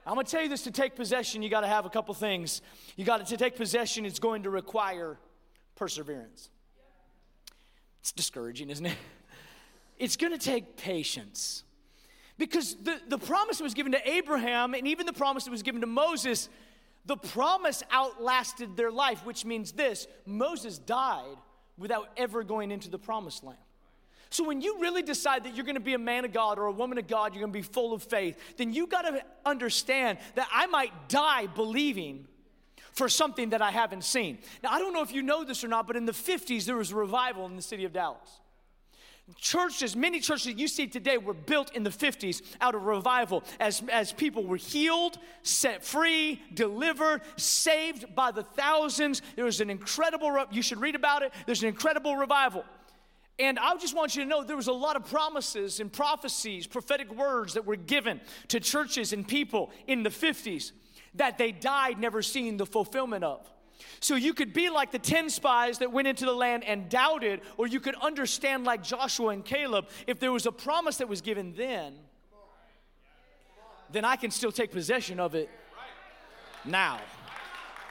I'm 0.10 0.16
gonna 0.16 0.25
tell 0.25 0.42
you 0.42 0.50
this 0.50 0.63
to 0.63 0.72
take 0.72 0.96
possession, 0.96 1.44
you 1.44 1.50
gotta 1.50 1.68
have 1.68 1.86
a 1.86 1.89
couple 1.89 2.16
things. 2.16 2.63
You 2.96 3.06
gotta, 3.06 3.38
take 3.38 3.56
possession, 3.56 4.08
it's 4.08 4.18
going 4.18 4.42
to 4.42 4.50
require 4.50 5.20
perseverance. 5.75 6.50
It's 8.01 8.12
discouraging, 8.12 8.72
isn't 8.72 8.86
it? 8.86 8.98
It's 10.00 10.16
gonna 10.16 10.38
take 10.38 10.78
patience. 10.78 11.63
Because 12.38 12.74
the, 12.75 13.00
the 13.10 13.18
promise 13.18 13.58
that 13.58 13.66
was 13.66 13.74
given 13.74 13.92
to 13.92 14.10
Abraham 14.10 14.74
and 14.74 14.88
even 14.88 15.06
the 15.06 15.13
promise 15.13 15.44
that 15.44 15.51
was 15.51 15.62
given 15.62 15.82
to 15.82 15.88
Moses, 15.88 16.48
the 17.06 17.18
promise 17.18 17.84
outlasted 17.92 18.78
their 18.78 18.92
life, 18.92 19.25
which 19.25 19.44
means 19.44 19.74
this 19.74 20.08
Moses 20.25 20.80
died 20.80 21.36
without 21.78 22.10
ever 22.16 22.44
going 22.44 22.72
into 22.72 22.89
the 22.89 22.98
promised 22.98 23.44
land. 23.44 23.60
So 24.29 24.43
when 24.43 24.62
you 24.62 24.79
really 24.79 25.01
decide 25.01 25.43
that 25.43 25.55
you're 25.55 25.65
going 25.65 25.75
to 25.75 25.81
be 25.81 25.95
a 25.95 26.00
man 26.00 26.24
of 26.24 26.31
God 26.31 26.59
or 26.59 26.67
a 26.67 26.71
woman 26.71 26.98
of 26.98 27.07
God, 27.07 27.33
you're 27.33 27.41
going 27.41 27.53
to 27.53 27.59
be 27.59 27.63
full 27.63 27.93
of 27.93 28.03
faith, 28.03 28.38
then 28.57 28.74
you 28.74 28.86
got 28.86 29.01
to 29.01 29.24
understand 29.45 30.19
that 30.36 30.48
I 30.51 30.67
might 30.67 31.09
die 31.09 31.48
believing 31.48 32.27
for 32.93 33.09
something 33.09 33.50
that 33.50 33.62
I 33.62 33.71
haven't 33.71 34.03
seen. 34.03 34.39
Now, 34.63 34.71
I 34.71 34.79
don't 34.79 34.93
know 34.93 35.01
if 35.01 35.12
you 35.12 35.24
know 35.24 35.43
this 35.43 35.63
or 35.63 35.67
not, 35.67 35.88
but 35.88 35.95
in 35.95 36.05
the 36.05 36.12
50s, 36.12 36.65
there 36.65 36.75
was 36.75 36.91
a 36.91 36.95
revival 36.95 37.45
in 37.45 37.55
the 37.55 37.62
city 37.62 37.86
of 37.86 37.93
Dallas. 37.93 38.39
Churches, 39.38 39.95
many 39.95 40.19
churches 40.19 40.55
you 40.55 40.67
see 40.67 40.88
today 40.88 41.17
were 41.17 41.36
built 41.36 41.75
in 41.75 41.83
the 41.83 41.91
50s 41.91 42.41
out 42.62 42.74
of 42.74 42.86
revival 42.86 43.43
as, 43.59 43.83
as 43.91 44.12
people 44.12 44.43
were 44.43 44.57
healed, 44.57 45.19
set 45.43 45.83
free, 45.83 46.41
delivered, 46.53 47.21
saved 47.36 48.15
by 48.15 48.31
the 48.31 48.41
thousands. 48.41 49.21
There 49.36 49.45
was 49.45 49.62
an 49.62 49.69
incredible, 49.69 50.45
you 50.51 50.63
should 50.63 50.81
read 50.81 50.95
about 50.95 51.21
it, 51.21 51.31
there's 51.45 51.62
an 51.62 51.69
incredible 51.69 52.15
revival. 52.15 52.65
And 53.39 53.58
I 53.58 53.75
just 53.77 53.96
want 53.96 54.15
you 54.15 54.24
to 54.24 54.29
know 54.29 54.43
there 54.43 54.58
was 54.58 54.67
a 54.67 54.74
lot 54.74 54.98
of 54.98 55.05
promises 55.05 55.79
and 55.79 55.91
prophecies, 55.91 56.67
prophetic 56.67 57.12
words 57.13 57.53
that 57.53 57.65
were 57.65 57.77
given 57.77 58.19
to 58.50 58.60
churches 58.60 59.13
and 59.13 59.25
people 59.25 59.72
in 59.88 60.03
the 60.03 60.10
50s 60.10 60.74
that 61.15 61.38
they 61.38 61.51
died 61.51 62.00
never 62.00 62.22
seeing 62.22 62.58
the 62.58 62.65
fulfillment 62.65 63.24
of. 63.24 63.50
So 64.01 64.15
you 64.15 64.34
could 64.34 64.53
be 64.53 64.69
like 64.69 64.91
the 64.91 65.00
10 65.00 65.29
spies 65.29 65.79
that 65.79 65.91
went 65.91 66.08
into 66.08 66.25
the 66.25 66.34
land 66.34 66.65
and 66.65 66.89
doubted, 66.89 67.41
or 67.58 67.65
you 67.65 67.79
could 67.79 67.96
understand 67.96 68.65
like 68.65 68.84
Joshua 68.84 69.29
and 69.29 69.43
Caleb. 69.43 69.88
If 70.05 70.19
there 70.19 70.34
was 70.34 70.46
a 70.46 70.51
promise 70.51 70.98
that 70.98 71.08
was 71.08 71.22
given 71.22 71.53
then, 71.55 71.96
then 73.91 74.05
I 74.05 74.17
can 74.17 74.31
still 74.31 74.51
take 74.51 74.72
possession 74.72 75.19
of 75.19 75.34
it 75.34 75.50
now. 76.65 77.00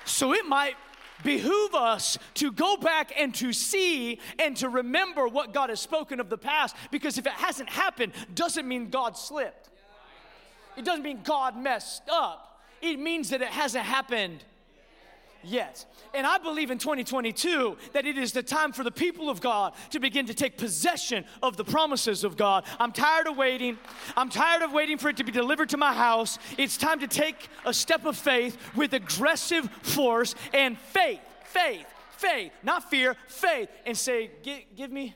So 0.05 0.33
it 0.33 0.47
might 0.47 0.76
behoove 1.25 1.75
us 1.75 2.19
to 2.35 2.53
go 2.53 2.77
back 2.77 3.13
and 3.19 3.35
to 3.37 3.53
see 3.53 4.21
and 4.39 4.57
to 4.59 4.69
remember 4.69 5.29
what 5.29 5.53
God 5.53 5.71
has 5.71 5.81
spoken 5.81 6.21
of 6.21 6.29
the 6.29 6.39
past 6.39 6.77
because 6.91 7.19
if 7.19 7.27
it 7.27 7.33
hasn't 7.33 7.69
happened, 7.69 8.13
doesn't 8.35 8.67
mean 8.67 8.91
God 8.91 9.17
slipped. 9.17 9.71
It 10.77 10.85
doesn't 10.85 11.03
mean 11.03 11.21
God 11.25 11.57
messed 11.57 12.03
up. 12.09 12.61
It 12.81 12.99
means 12.99 13.31
that 13.31 13.43
it 13.43 13.49
hasn't 13.49 13.85
happened 13.85 14.45
yet. 15.42 15.85
And 16.14 16.26
I 16.26 16.38
believe 16.38 16.71
in 16.71 16.78
2022 16.78 17.76
that 17.92 18.07
it 18.07 18.18
is 18.18 18.33
the 18.33 18.42
time 18.42 18.73
for 18.73 18.85
the 18.85 18.90
people 18.90 19.30
of 19.30 19.40
God 19.40 19.75
to 19.90 20.00
begin 20.00 20.26
to 20.26 20.35
take 20.35 20.57
possession 20.57 21.25
of 21.42 21.57
the 21.57 21.64
promises 21.64 22.25
of 22.25 22.37
God. 22.37 22.64
I'm 22.78 22.92
tired 22.92 23.26
of 23.26 23.37
waiting. 23.37 23.78
I'm 24.16 24.28
tired 24.28 24.62
of 24.62 24.73
waiting 24.73 24.99
for 24.99 25.09
it 25.09 25.16
to 25.18 25.25
be 25.25 25.33
delivered 25.33 25.68
to 25.71 25.76
my 25.76 25.92
house. 25.92 26.38
It's 26.57 26.76
time 26.76 27.00
to 27.00 27.07
take 27.07 27.49
a 27.64 27.75
step 27.75 28.04
of 28.04 28.16
faith 28.16 28.57
with 28.75 28.92
aggressive 28.92 29.68
force 29.83 30.35
and 30.52 30.78
faith, 30.78 31.21
faith, 31.45 31.87
faith, 32.11 32.52
not 32.62 32.90
fear, 32.90 33.16
faith, 33.28 33.68
and 33.87 33.97
say, 33.97 34.30
give 34.76 34.90
me, 34.90 35.14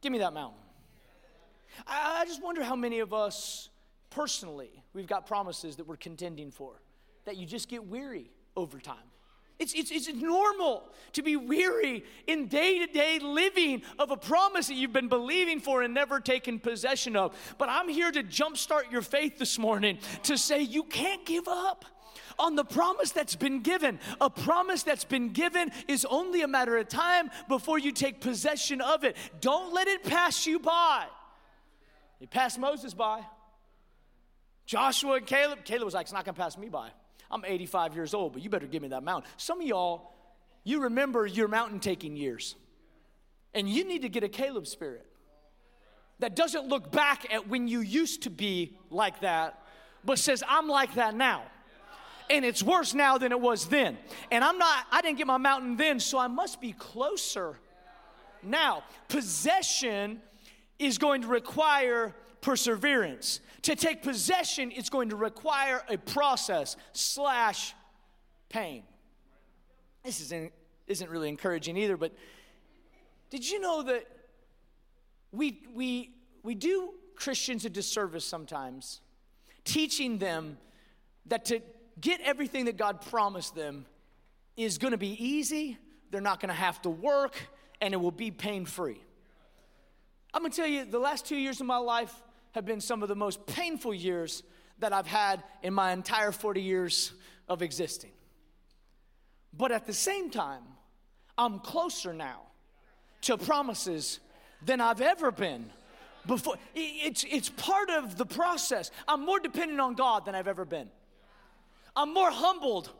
give 0.00 0.12
me 0.12 0.18
that 0.18 0.32
mountain. 0.32 0.60
I, 1.86 2.20
I 2.20 2.24
just 2.26 2.42
wonder 2.42 2.62
how 2.62 2.76
many 2.76 3.00
of 3.00 3.12
us 3.12 3.68
personally 4.10 4.82
we've 4.94 5.06
got 5.06 5.26
promises 5.26 5.76
that 5.76 5.86
we're 5.86 5.96
contending 5.96 6.50
for 6.50 6.80
that 7.26 7.36
you 7.36 7.44
just 7.44 7.68
get 7.68 7.84
weary 7.84 8.30
over 8.56 8.78
time. 8.78 8.96
It's, 9.58 9.72
it's, 9.72 9.90
it's 9.90 10.12
normal 10.12 10.82
to 11.12 11.22
be 11.22 11.36
weary 11.36 12.04
in 12.26 12.46
day 12.48 12.78
to 12.80 12.86
day 12.86 13.18
living 13.18 13.82
of 13.98 14.10
a 14.10 14.16
promise 14.16 14.66
that 14.68 14.74
you've 14.74 14.92
been 14.92 15.08
believing 15.08 15.60
for 15.60 15.80
and 15.80 15.94
never 15.94 16.20
taken 16.20 16.58
possession 16.58 17.16
of. 17.16 17.34
But 17.56 17.70
I'm 17.70 17.88
here 17.88 18.12
to 18.12 18.22
jumpstart 18.22 18.90
your 18.92 19.00
faith 19.00 19.38
this 19.38 19.58
morning 19.58 19.98
to 20.24 20.36
say 20.36 20.60
you 20.60 20.82
can't 20.82 21.24
give 21.24 21.48
up 21.48 21.86
on 22.38 22.54
the 22.54 22.64
promise 22.64 23.12
that's 23.12 23.34
been 23.34 23.62
given. 23.62 23.98
A 24.20 24.28
promise 24.28 24.82
that's 24.82 25.04
been 25.04 25.30
given 25.30 25.70
is 25.88 26.04
only 26.04 26.42
a 26.42 26.48
matter 26.48 26.76
of 26.76 26.88
time 26.88 27.30
before 27.48 27.78
you 27.78 27.92
take 27.92 28.20
possession 28.20 28.82
of 28.82 29.04
it. 29.04 29.16
Don't 29.40 29.72
let 29.72 29.88
it 29.88 30.04
pass 30.04 30.46
you 30.46 30.58
by. 30.58 31.06
It 32.20 32.30
passed 32.30 32.58
Moses 32.58 32.92
by. 32.92 33.22
Joshua 34.66 35.14
and 35.14 35.26
Caleb, 35.26 35.64
Caleb 35.64 35.84
was 35.84 35.94
like, 35.94 36.04
it's 36.04 36.12
not 36.12 36.26
gonna 36.26 36.36
pass 36.36 36.58
me 36.58 36.68
by. 36.68 36.90
I'm 37.30 37.44
85 37.44 37.94
years 37.94 38.14
old, 38.14 38.32
but 38.32 38.42
you 38.42 38.50
better 38.50 38.66
give 38.66 38.82
me 38.82 38.88
that 38.88 39.02
mountain. 39.02 39.30
Some 39.36 39.60
of 39.60 39.66
y'all, 39.66 40.12
you 40.64 40.82
remember 40.82 41.26
your 41.26 41.48
mountain 41.48 41.80
taking 41.80 42.16
years. 42.16 42.56
And 43.54 43.68
you 43.68 43.84
need 43.84 44.02
to 44.02 44.08
get 44.08 44.22
a 44.22 44.28
Caleb 44.28 44.66
spirit 44.66 45.06
that 46.18 46.36
doesn't 46.36 46.68
look 46.68 46.90
back 46.90 47.32
at 47.32 47.48
when 47.48 47.68
you 47.68 47.80
used 47.80 48.22
to 48.22 48.30
be 48.30 48.76
like 48.90 49.20
that, 49.20 49.62
but 50.04 50.18
says, 50.18 50.42
I'm 50.48 50.68
like 50.68 50.94
that 50.94 51.14
now. 51.14 51.42
And 52.28 52.44
it's 52.44 52.62
worse 52.62 52.94
now 52.94 53.18
than 53.18 53.32
it 53.32 53.40
was 53.40 53.66
then. 53.66 53.96
And 54.30 54.42
I'm 54.42 54.58
not, 54.58 54.86
I 54.90 55.00
didn't 55.00 55.18
get 55.18 55.26
my 55.26 55.36
mountain 55.36 55.76
then, 55.76 56.00
so 56.00 56.18
I 56.18 56.26
must 56.26 56.60
be 56.60 56.72
closer 56.72 57.58
now. 58.42 58.82
Possession 59.08 60.20
is 60.78 60.98
going 60.98 61.22
to 61.22 61.28
require 61.28 62.14
perseverance. 62.46 63.40
To 63.62 63.74
take 63.74 64.04
possession, 64.04 64.70
it's 64.72 64.88
going 64.88 65.08
to 65.08 65.16
require 65.16 65.82
a 65.88 65.98
process 65.98 66.76
slash 66.92 67.74
pain. 68.48 68.84
This 70.04 70.20
isn't, 70.20 70.52
isn't 70.86 71.10
really 71.10 71.28
encouraging 71.28 71.76
either, 71.76 71.96
but 71.96 72.12
did 73.30 73.50
you 73.50 73.58
know 73.58 73.82
that 73.82 74.06
we, 75.32 75.60
we, 75.74 76.14
we 76.44 76.54
do 76.54 76.94
Christians 77.16 77.64
a 77.64 77.68
disservice 77.68 78.24
sometimes, 78.24 79.00
teaching 79.64 80.18
them 80.18 80.56
that 81.26 81.46
to 81.46 81.60
get 82.00 82.20
everything 82.20 82.66
that 82.66 82.76
God 82.76 83.00
promised 83.00 83.56
them 83.56 83.86
is 84.56 84.78
going 84.78 84.92
to 84.92 84.98
be 84.98 85.20
easy, 85.20 85.78
they're 86.12 86.20
not 86.20 86.38
going 86.38 86.50
to 86.50 86.54
have 86.54 86.80
to 86.82 86.90
work, 86.90 87.34
and 87.80 87.92
it 87.92 87.96
will 87.96 88.12
be 88.12 88.30
pain 88.30 88.64
free. 88.64 89.02
I'm 90.32 90.42
going 90.42 90.52
to 90.52 90.56
tell 90.56 90.68
you, 90.68 90.84
the 90.84 91.00
last 91.00 91.26
two 91.26 91.36
years 91.36 91.60
of 91.60 91.66
my 91.66 91.78
life, 91.78 92.14
have 92.56 92.64
been 92.64 92.80
some 92.80 93.02
of 93.02 93.10
the 93.10 93.14
most 93.14 93.44
painful 93.44 93.92
years 93.92 94.42
that 94.78 94.90
I've 94.90 95.06
had 95.06 95.44
in 95.62 95.74
my 95.74 95.92
entire 95.92 96.32
40 96.32 96.62
years 96.62 97.12
of 97.50 97.60
existing. 97.60 98.12
But 99.52 99.72
at 99.72 99.86
the 99.86 99.92
same 99.92 100.30
time, 100.30 100.62
I'm 101.36 101.58
closer 101.58 102.14
now 102.14 102.40
to 103.22 103.36
promises 103.36 104.20
than 104.64 104.80
I've 104.80 105.02
ever 105.02 105.30
been 105.30 105.70
before. 106.26 106.56
It's, 106.74 107.26
it's 107.28 107.50
part 107.50 107.90
of 107.90 108.16
the 108.16 108.24
process. 108.24 108.90
I'm 109.06 109.26
more 109.26 109.38
dependent 109.38 109.78
on 109.78 109.94
God 109.94 110.24
than 110.24 110.34
I've 110.34 110.48
ever 110.48 110.64
been. 110.64 110.88
I'm 111.94 112.14
more 112.14 112.30
humbled 112.30 112.90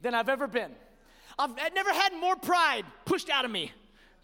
than 0.00 0.12
I've 0.12 0.28
ever 0.28 0.48
been. 0.48 0.72
I've, 1.38 1.52
I've 1.60 1.74
never 1.74 1.92
had 1.92 2.14
more 2.20 2.34
pride 2.34 2.84
pushed 3.04 3.30
out 3.30 3.44
of 3.44 3.50
me 3.52 3.70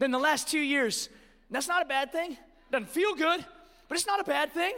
than 0.01 0.11
the 0.11 0.19
last 0.19 0.49
two 0.49 0.61
years. 0.61 1.09
That's 1.49 1.69
not 1.69 1.83
a 1.83 1.87
bad 1.87 2.11
thing. 2.11 2.37
Doesn't 2.73 2.89
feel 2.89 3.15
good, 3.15 3.45
but 3.93 3.99
it's 3.99 4.07
not 4.07 4.21
a 4.21 4.25
bad 4.25 4.51
thing. 4.55 4.73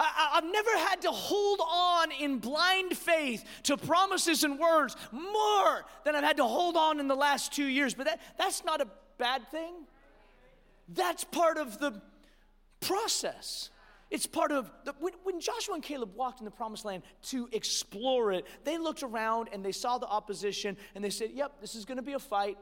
I, 0.00 0.30
have 0.36 0.44
never 0.50 0.70
had 0.70 1.02
to 1.02 1.10
hold 1.10 1.60
on 1.60 2.10
in 2.12 2.38
blind 2.38 2.96
faith 2.96 3.44
to 3.64 3.76
promises 3.76 4.42
and 4.42 4.58
words 4.58 4.96
more 5.12 5.84
than 6.02 6.16
I've 6.16 6.24
had 6.24 6.38
to 6.38 6.44
hold 6.44 6.78
on 6.78 6.98
in 6.98 7.08
the 7.08 7.14
last 7.14 7.52
two 7.52 7.66
years. 7.66 7.92
But 7.92 8.06
that, 8.06 8.22
that's 8.38 8.64
not 8.64 8.80
a 8.80 8.88
bad 9.18 9.46
thing. 9.50 9.74
That's 10.88 11.24
part 11.24 11.58
of 11.58 11.78
the 11.78 12.00
process. 12.80 13.68
It's 14.10 14.26
part 14.26 14.50
of 14.50 14.70
the, 14.86 14.94
when, 14.98 15.12
when 15.24 15.38
Joshua 15.38 15.74
and 15.74 15.82
Caleb 15.82 16.16
walked 16.16 16.40
in 16.40 16.46
the 16.46 16.50
promised 16.50 16.86
land 16.86 17.02
to 17.24 17.50
explore 17.52 18.32
it, 18.32 18.46
they 18.64 18.78
looked 18.78 19.02
around 19.02 19.50
and 19.52 19.62
they 19.62 19.72
saw 19.72 19.98
the 19.98 20.08
opposition 20.08 20.78
and 20.94 21.04
they 21.04 21.10
said, 21.10 21.32
Yep, 21.34 21.60
this 21.60 21.74
is 21.74 21.84
going 21.84 21.98
to 21.98 22.02
be 22.02 22.14
a 22.14 22.18
fight. 22.18 22.56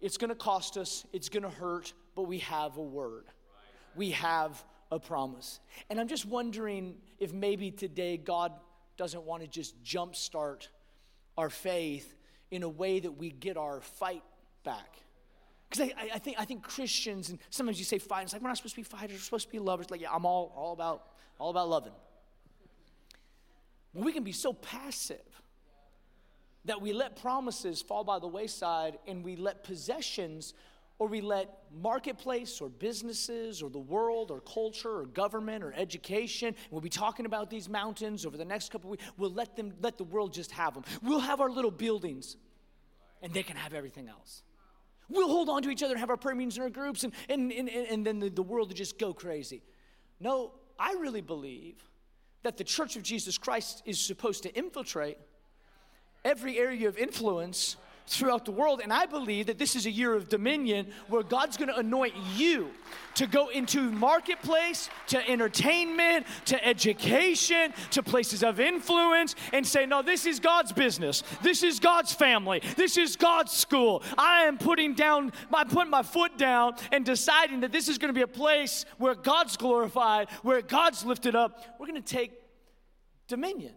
It's 0.00 0.16
going 0.16 0.30
to 0.30 0.36
cost 0.36 0.76
us, 0.76 1.04
it's 1.12 1.28
going 1.28 1.42
to 1.42 1.50
hurt, 1.50 1.94
but 2.14 2.28
we 2.28 2.38
have 2.38 2.76
a 2.76 2.82
word. 2.82 3.24
We 3.96 4.12
have 4.12 4.64
a 4.90 4.98
promise. 4.98 5.60
And 5.88 6.00
I'm 6.00 6.08
just 6.08 6.26
wondering 6.26 6.96
if 7.18 7.32
maybe 7.32 7.70
today 7.70 8.16
God 8.16 8.52
doesn't 8.96 9.22
want 9.22 9.42
to 9.42 9.48
just 9.48 9.82
jumpstart 9.82 10.68
our 11.38 11.50
faith 11.50 12.14
in 12.50 12.62
a 12.62 12.68
way 12.68 13.00
that 13.00 13.12
we 13.12 13.30
get 13.30 13.56
our 13.56 13.80
fight 13.80 14.22
back. 14.64 14.96
Because 15.68 15.92
I, 15.96 16.14
I, 16.14 16.18
think, 16.18 16.36
I 16.38 16.44
think 16.44 16.64
Christians, 16.64 17.30
and 17.30 17.38
sometimes 17.50 17.78
you 17.78 17.84
say 17.84 17.98
fight, 17.98 18.24
it's 18.24 18.32
like 18.32 18.42
we're 18.42 18.48
not 18.48 18.56
supposed 18.56 18.74
to 18.74 18.80
be 18.80 18.84
fighters, 18.84 19.12
we're 19.12 19.18
supposed 19.18 19.46
to 19.46 19.52
be 19.52 19.60
lovers. 19.60 19.90
Like, 19.90 20.00
yeah, 20.00 20.08
I'm 20.12 20.26
all, 20.26 20.52
all, 20.56 20.72
about, 20.72 21.04
all 21.38 21.50
about 21.50 21.68
loving. 21.68 21.92
But 23.94 24.04
we 24.04 24.12
can 24.12 24.24
be 24.24 24.32
so 24.32 24.52
passive 24.52 25.18
that 26.64 26.80
we 26.82 26.92
let 26.92 27.20
promises 27.20 27.80
fall 27.80 28.04
by 28.04 28.18
the 28.18 28.26
wayside 28.26 28.98
and 29.06 29.24
we 29.24 29.36
let 29.36 29.64
possessions 29.64 30.54
or 31.00 31.08
we 31.08 31.20
let 31.20 31.48
marketplace 31.72 32.60
or 32.60 32.68
businesses 32.68 33.60
or 33.62 33.70
the 33.70 33.78
world 33.78 34.30
or 34.30 34.40
culture 34.40 34.98
or 34.98 35.06
government 35.06 35.64
or 35.64 35.72
education 35.76 36.54
we'll 36.70 36.80
be 36.80 36.88
talking 36.88 37.26
about 37.26 37.50
these 37.50 37.68
mountains 37.68 38.24
over 38.24 38.36
the 38.36 38.44
next 38.44 38.70
couple 38.70 38.90
weeks 38.90 39.04
we'll 39.16 39.32
let 39.32 39.56
them 39.56 39.72
let 39.82 39.98
the 39.98 40.04
world 40.04 40.32
just 40.32 40.52
have 40.52 40.74
them 40.74 40.84
we'll 41.02 41.18
have 41.18 41.40
our 41.40 41.50
little 41.50 41.70
buildings 41.70 42.36
and 43.22 43.32
they 43.32 43.42
can 43.42 43.56
have 43.56 43.74
everything 43.74 44.08
else. 44.08 44.42
We'll 45.08 45.28
hold 45.28 45.48
on 45.48 45.62
to 45.62 45.70
each 45.70 45.82
other 45.82 45.92
and 45.94 46.00
have 46.00 46.10
our 46.10 46.16
prayer 46.16 46.34
meetings 46.34 46.56
in 46.56 46.62
our 46.62 46.70
groups 46.70 47.04
and, 47.04 47.12
and, 47.28 47.50
and, 47.50 47.68
and 47.68 48.06
then 48.06 48.20
the, 48.20 48.30
the 48.30 48.42
world 48.42 48.68
will 48.68 48.76
just 48.76 48.98
go 48.98 49.12
crazy. 49.12 49.62
No 50.20 50.52
i 50.78 50.92
really 50.92 51.20
believe 51.20 51.76
that 52.42 52.56
the 52.56 52.64
church 52.64 52.96
of 52.96 53.02
jesus 53.02 53.36
christ 53.36 53.82
is 53.84 54.00
supposed 54.00 54.42
to 54.42 54.54
infiltrate 54.56 55.18
every 56.24 56.56
area 56.58 56.88
of 56.88 56.96
influence 56.96 57.76
throughout 58.06 58.44
the 58.44 58.50
world. 58.50 58.80
And 58.82 58.92
I 58.92 59.06
believe 59.06 59.46
that 59.46 59.58
this 59.58 59.76
is 59.76 59.86
a 59.86 59.90
year 59.90 60.14
of 60.14 60.28
dominion 60.28 60.88
where 61.08 61.22
God's 61.22 61.56
gonna 61.56 61.74
anoint 61.76 62.14
you 62.36 62.70
to 63.14 63.26
go 63.26 63.48
into 63.48 63.90
marketplace, 63.90 64.88
to 65.08 65.28
entertainment, 65.28 66.26
to 66.46 66.64
education, 66.64 67.72
to 67.90 68.02
places 68.02 68.42
of 68.42 68.60
influence, 68.60 69.34
and 69.52 69.66
say, 69.66 69.86
No, 69.86 70.02
this 70.02 70.26
is 70.26 70.40
God's 70.40 70.72
business. 70.72 71.22
This 71.42 71.62
is 71.62 71.80
God's 71.80 72.12
family. 72.12 72.62
This 72.76 72.96
is 72.96 73.16
God's 73.16 73.52
school. 73.52 74.02
I 74.18 74.44
am 74.44 74.58
putting 74.58 74.94
down, 74.94 75.32
I'm 75.52 75.68
putting 75.68 75.90
my 75.90 76.02
foot 76.02 76.36
down 76.38 76.74
and 76.92 77.04
deciding 77.04 77.60
that 77.60 77.72
this 77.72 77.88
is 77.88 77.98
gonna 77.98 78.12
be 78.12 78.22
a 78.22 78.28
place 78.28 78.84
where 78.98 79.14
God's 79.14 79.56
glorified, 79.56 80.28
where 80.42 80.62
God's 80.62 81.04
lifted 81.04 81.34
up. 81.34 81.64
We're 81.78 81.86
gonna 81.86 82.00
take 82.00 82.32
dominion. 83.28 83.72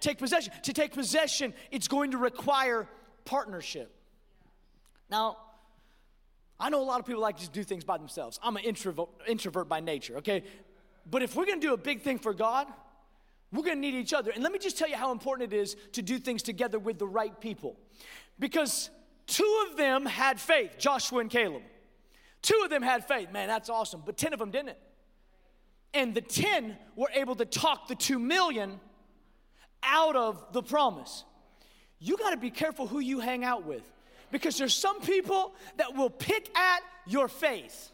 Take 0.00 0.18
possession. 0.18 0.52
To 0.64 0.72
take 0.72 0.92
possession, 0.92 1.54
it's 1.70 1.88
going 1.88 2.10
to 2.10 2.18
require 2.18 2.88
partnership. 3.24 3.94
Now, 5.10 5.36
I 6.58 6.70
know 6.70 6.80
a 6.80 6.84
lot 6.84 7.00
of 7.00 7.06
people 7.06 7.20
like 7.20 7.38
to 7.38 7.48
do 7.50 7.64
things 7.64 7.84
by 7.84 7.98
themselves. 7.98 8.38
I'm 8.42 8.56
an 8.56 8.64
introvert, 8.64 9.08
introvert 9.26 9.68
by 9.68 9.80
nature, 9.80 10.16
okay? 10.18 10.44
But 11.10 11.22
if 11.22 11.36
we're 11.36 11.46
gonna 11.46 11.60
do 11.60 11.74
a 11.74 11.78
big 11.78 12.02
thing 12.02 12.18
for 12.18 12.32
God, 12.32 12.66
we're 13.52 13.64
gonna 13.64 13.76
need 13.76 13.94
each 13.94 14.12
other. 14.12 14.30
And 14.30 14.42
let 14.42 14.52
me 14.52 14.58
just 14.58 14.78
tell 14.78 14.88
you 14.88 14.96
how 14.96 15.12
important 15.12 15.52
it 15.52 15.56
is 15.56 15.76
to 15.92 16.02
do 16.02 16.18
things 16.18 16.42
together 16.42 16.78
with 16.78 16.98
the 16.98 17.06
right 17.06 17.38
people. 17.40 17.76
Because 18.38 18.90
two 19.26 19.66
of 19.68 19.76
them 19.76 20.06
had 20.06 20.40
faith, 20.40 20.76
Joshua 20.78 21.20
and 21.20 21.30
Caleb. 21.30 21.62
Two 22.42 22.60
of 22.62 22.70
them 22.70 22.82
had 22.82 23.06
faith. 23.06 23.30
Man, 23.32 23.48
that's 23.48 23.70
awesome. 23.70 24.02
But 24.04 24.16
10 24.16 24.32
of 24.32 24.38
them 24.38 24.50
didn't. 24.50 24.76
And 25.94 26.14
the 26.14 26.20
10 26.20 26.76
were 26.96 27.08
able 27.14 27.36
to 27.36 27.44
talk 27.44 27.88
the 27.88 27.94
2 27.94 28.18
million 28.18 28.80
out 29.82 30.16
of 30.16 30.52
the 30.52 30.62
promise 30.62 31.24
you 32.04 32.18
got 32.18 32.30
to 32.30 32.36
be 32.36 32.50
careful 32.50 32.86
who 32.86 33.00
you 33.00 33.18
hang 33.18 33.44
out 33.44 33.64
with 33.64 33.82
because 34.30 34.58
there's 34.58 34.74
some 34.74 35.00
people 35.00 35.54
that 35.78 35.94
will 35.96 36.10
pick 36.10 36.56
at 36.56 36.80
your 37.06 37.28
faith. 37.28 37.92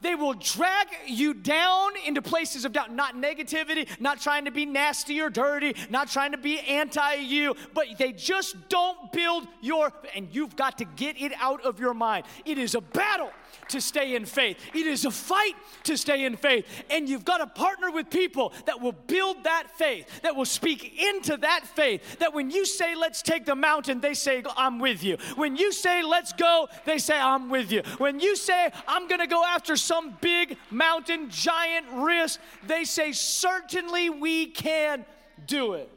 They 0.00 0.16
will 0.16 0.34
drag 0.34 0.88
you 1.06 1.32
down 1.32 1.92
into 2.04 2.20
places 2.20 2.64
of 2.64 2.72
doubt, 2.72 2.92
not 2.92 3.14
negativity, 3.14 3.88
not 4.00 4.20
trying 4.20 4.44
to 4.46 4.50
be 4.50 4.66
nasty 4.66 5.20
or 5.20 5.30
dirty, 5.30 5.74
not 5.88 6.10
trying 6.10 6.32
to 6.32 6.38
be 6.38 6.58
anti 6.58 7.14
you, 7.14 7.54
but 7.72 7.86
they 7.96 8.12
just 8.12 8.68
don't 8.68 9.12
build 9.12 9.46
your, 9.62 9.92
and 10.14 10.28
you've 10.32 10.56
got 10.56 10.78
to 10.78 10.84
get 10.84 11.20
it 11.20 11.32
out 11.40 11.64
of 11.64 11.78
your 11.78 11.94
mind. 11.94 12.26
It 12.44 12.58
is 12.58 12.74
a 12.74 12.80
battle 12.80 13.30
to 13.68 13.80
stay 13.80 14.14
in 14.14 14.24
faith. 14.24 14.58
It 14.74 14.86
is 14.86 15.04
a 15.04 15.10
fight 15.10 15.54
to 15.84 15.96
stay 15.96 16.24
in 16.24 16.36
faith. 16.36 16.66
And 16.90 17.08
you've 17.08 17.24
got 17.24 17.38
to 17.38 17.46
partner 17.46 17.90
with 17.90 18.10
people 18.10 18.52
that 18.66 18.80
will 18.80 18.92
build 18.92 19.44
that 19.44 19.68
faith, 19.76 20.22
that 20.22 20.36
will 20.36 20.44
speak 20.44 21.00
into 21.00 21.36
that 21.38 21.66
faith. 21.66 22.18
That 22.18 22.34
when 22.34 22.50
you 22.50 22.64
say, 22.64 22.94
let's 22.94 23.22
take 23.22 23.46
the 23.46 23.54
mountain, 23.54 24.00
they 24.00 24.14
say, 24.14 24.42
I'm 24.56 24.78
with 24.78 25.02
you. 25.02 25.16
When 25.36 25.56
you 25.56 25.72
say, 25.72 26.02
let's 26.02 26.32
go, 26.32 26.68
they 26.84 26.98
say, 26.98 27.18
I'm 27.18 27.50
with 27.50 27.72
you. 27.72 27.82
When 27.98 28.20
you 28.20 28.36
say, 28.36 28.70
I'm 28.86 29.08
going 29.08 29.20
to 29.20 29.26
go 29.26 29.44
after 29.44 29.76
some 29.76 30.16
big 30.20 30.56
mountain, 30.70 31.30
giant 31.30 31.86
risk, 31.92 32.40
they 32.66 32.84
say, 32.84 33.12
certainly 33.12 34.10
we 34.10 34.46
can 34.46 35.04
do 35.46 35.74
it. 35.74 35.90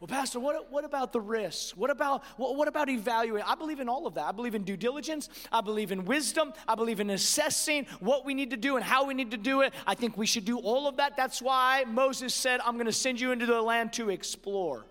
Well, 0.00 0.08
Pastor, 0.08 0.40
what, 0.40 0.72
what 0.72 0.86
about 0.86 1.12
the 1.12 1.20
risks? 1.20 1.76
What 1.76 1.90
about, 1.90 2.24
what, 2.38 2.56
what 2.56 2.68
about 2.68 2.88
evaluating? 2.88 3.46
I 3.46 3.54
believe 3.54 3.80
in 3.80 3.88
all 3.88 4.06
of 4.06 4.14
that. 4.14 4.24
I 4.24 4.32
believe 4.32 4.54
in 4.54 4.64
due 4.64 4.78
diligence. 4.78 5.28
I 5.52 5.60
believe 5.60 5.92
in 5.92 6.06
wisdom. 6.06 6.54
I 6.66 6.74
believe 6.74 7.00
in 7.00 7.10
assessing 7.10 7.86
what 8.00 8.24
we 8.24 8.32
need 8.32 8.50
to 8.50 8.56
do 8.56 8.76
and 8.76 8.84
how 8.84 9.04
we 9.04 9.12
need 9.12 9.30
to 9.32 9.36
do 9.36 9.60
it. 9.60 9.74
I 9.86 9.94
think 9.94 10.16
we 10.16 10.24
should 10.24 10.46
do 10.46 10.58
all 10.58 10.88
of 10.88 10.96
that. 10.96 11.18
That's 11.18 11.42
why 11.42 11.84
Moses 11.86 12.34
said, 12.34 12.60
I'm 12.64 12.76
going 12.76 12.86
to 12.86 12.92
send 12.92 13.20
you 13.20 13.30
into 13.32 13.44
the 13.44 13.60
land 13.60 13.92
to 13.94 14.08
explore. 14.08 14.86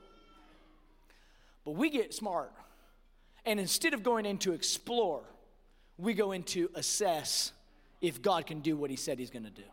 But 1.65 1.71
we 1.71 1.89
get 1.89 2.13
smart. 2.13 2.53
And 3.47 3.59
instead 3.59 3.95
of 3.95 4.03
going 4.03 4.27
into 4.27 4.53
explore, 4.53 5.23
we 5.97 6.13
go 6.13 6.33
into 6.33 6.69
assess 6.75 7.51
if 7.99 8.21
God 8.21 8.45
can 8.45 8.59
do 8.59 8.77
what 8.77 8.91
he 8.91 8.95
said 8.95 9.17
he's 9.17 9.31
going 9.31 9.45
to 9.45 9.49
do. 9.49 9.63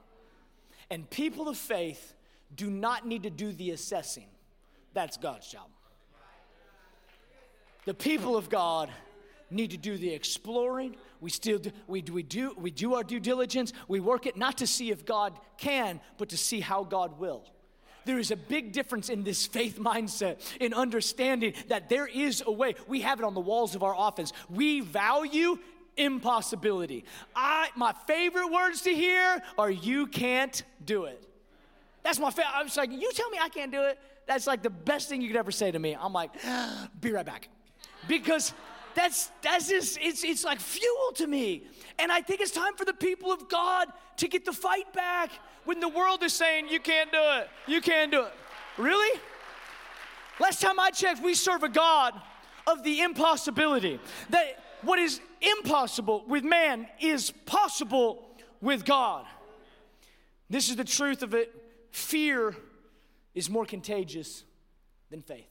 And 0.91 1.09
people 1.11 1.47
of 1.47 1.59
faith 1.59 2.15
do 2.55 2.71
not 2.71 3.07
need 3.07 3.25
to 3.25 3.31
do 3.31 3.53
the 3.53 3.73
assessing. 3.73 4.29
That's 4.97 5.19
God's 5.19 5.47
job. 5.47 5.69
The 7.85 7.93
people 7.93 8.35
of 8.35 8.49
God 8.49 8.89
need 9.51 9.73
to 9.73 9.77
do 9.77 9.99
the 9.99 10.09
exploring. 10.09 10.97
We 11.21 11.29
still 11.29 11.59
do, 11.59 11.71
we, 11.87 12.01
we 12.01 12.23
do 12.23 12.55
we 12.57 12.71
do 12.71 12.95
our 12.95 13.05
due 13.05 13.21
diligence. 13.21 13.75
We 13.89 14.01
work 14.01 14.25
it 14.25 14.39
not 14.39 14.57
to 14.57 14.67
see 14.67 14.91
if 14.91 15.05
God 15.05 15.39
can, 15.59 16.01
but 16.17 16.31
to 16.31 16.39
see 16.39 16.61
how 16.61 16.83
God 16.83 17.21
will. 17.21 17.45
There 18.07 18.19
is 18.19 18.31
a 18.31 18.37
big 18.37 18.73
difference 18.73 19.11
in 19.11 19.23
this 19.23 19.47
faith 19.47 19.79
mindset 19.79 20.41
in 20.61 20.73
understanding 20.73 21.53
that 21.69 21.91
there 21.91 22.07
is 22.07 22.43
a 22.47 22.51
way. 22.51 22.75
We 22.89 23.03
have 23.03 23.19
it 23.19 23.27
on 23.27 23.35
the 23.35 23.41
walls 23.41 23.75
of 23.75 23.83
our 23.83 23.95
office. 23.95 24.33
We 24.49 24.81
value 24.81 25.59
impossibility. 25.99 27.05
I 27.35 27.69
my 27.77 27.93
favorite 28.07 28.51
words 28.51 28.81
to 28.83 28.95
hear 28.95 29.43
are 29.59 29.71
you 29.71 30.07
can't 30.07 30.63
do 30.83 31.05
it. 31.05 31.23
That's 32.03 32.19
my 32.19 32.31
favorite. 32.31 32.55
I 32.55 32.63
was 32.63 32.79
like, 32.79 32.91
you 32.91 33.13
tell 33.13 33.29
me 33.29 33.39
I 33.39 33.51
can't 33.51 33.71
do 33.71 33.83
it 33.83 33.99
that's 34.27 34.47
like 34.47 34.63
the 34.63 34.71
best 34.71 35.09
thing 35.09 35.23
you 35.23 35.29
could 35.29 35.37
ever 35.37 35.51
say 35.51 35.71
to 35.71 35.79
me. 35.79 35.97
I'm 35.99 36.13
like, 36.13 36.31
be 37.01 37.13
right 37.13 37.27
back. 37.27 37.49
Because 38.09 38.53
that's 38.95 39.31
that's 39.43 39.69
just 39.69 39.99
it's 40.01 40.25
it's 40.25 40.45
like 40.45 40.61
fuel 40.61 41.13
to 41.15 41.27
me. 41.27 41.65
And 41.99 42.11
I 42.11 42.21
think 42.23 42.41
it's 42.41 42.51
time 42.51 42.75
for 42.77 42.85
the 42.85 42.95
people 42.95 43.33
of 43.33 43.49
God 43.49 43.89
to 44.17 44.29
get 44.29 44.45
the 44.45 44.53
fight 44.53 44.93
back 44.93 45.31
when 45.65 45.81
the 45.81 45.89
world 45.89 46.23
is 46.23 46.33
saying 46.33 46.69
you 46.69 46.81
can't 46.81 47.13
do 47.13 47.21
it. 47.21 47.49
You 47.67 47.81
can't 47.81 48.11
do 48.11 48.25
it. 48.25 48.33
Really? 48.79 49.21
Last 50.41 50.61
time 50.61 50.79
I 50.79 50.91
checked, 50.91 51.23
we 51.23 51.35
serve 51.35 51.63
a 51.63 51.69
God 51.69 52.15
of 52.67 52.83
the 52.83 53.01
impossibility. 53.03 54.01
That 54.31 54.63
what 54.83 54.99
is 54.99 55.21
impossible 55.41 56.25
with 56.27 56.45
man 56.45 56.87
is 57.01 57.31
possible 57.47 58.27
with 58.61 58.85
God. 58.85 59.25
This 60.49 60.69
is 60.69 60.77
the 60.77 60.85
truth 60.85 61.23
of 61.23 61.35
it. 61.35 61.53
Fear 61.91 62.57
is 63.37 63.49
more 63.49 63.67
contagious 63.67 64.43
than 65.11 65.21
faith. 65.21 65.47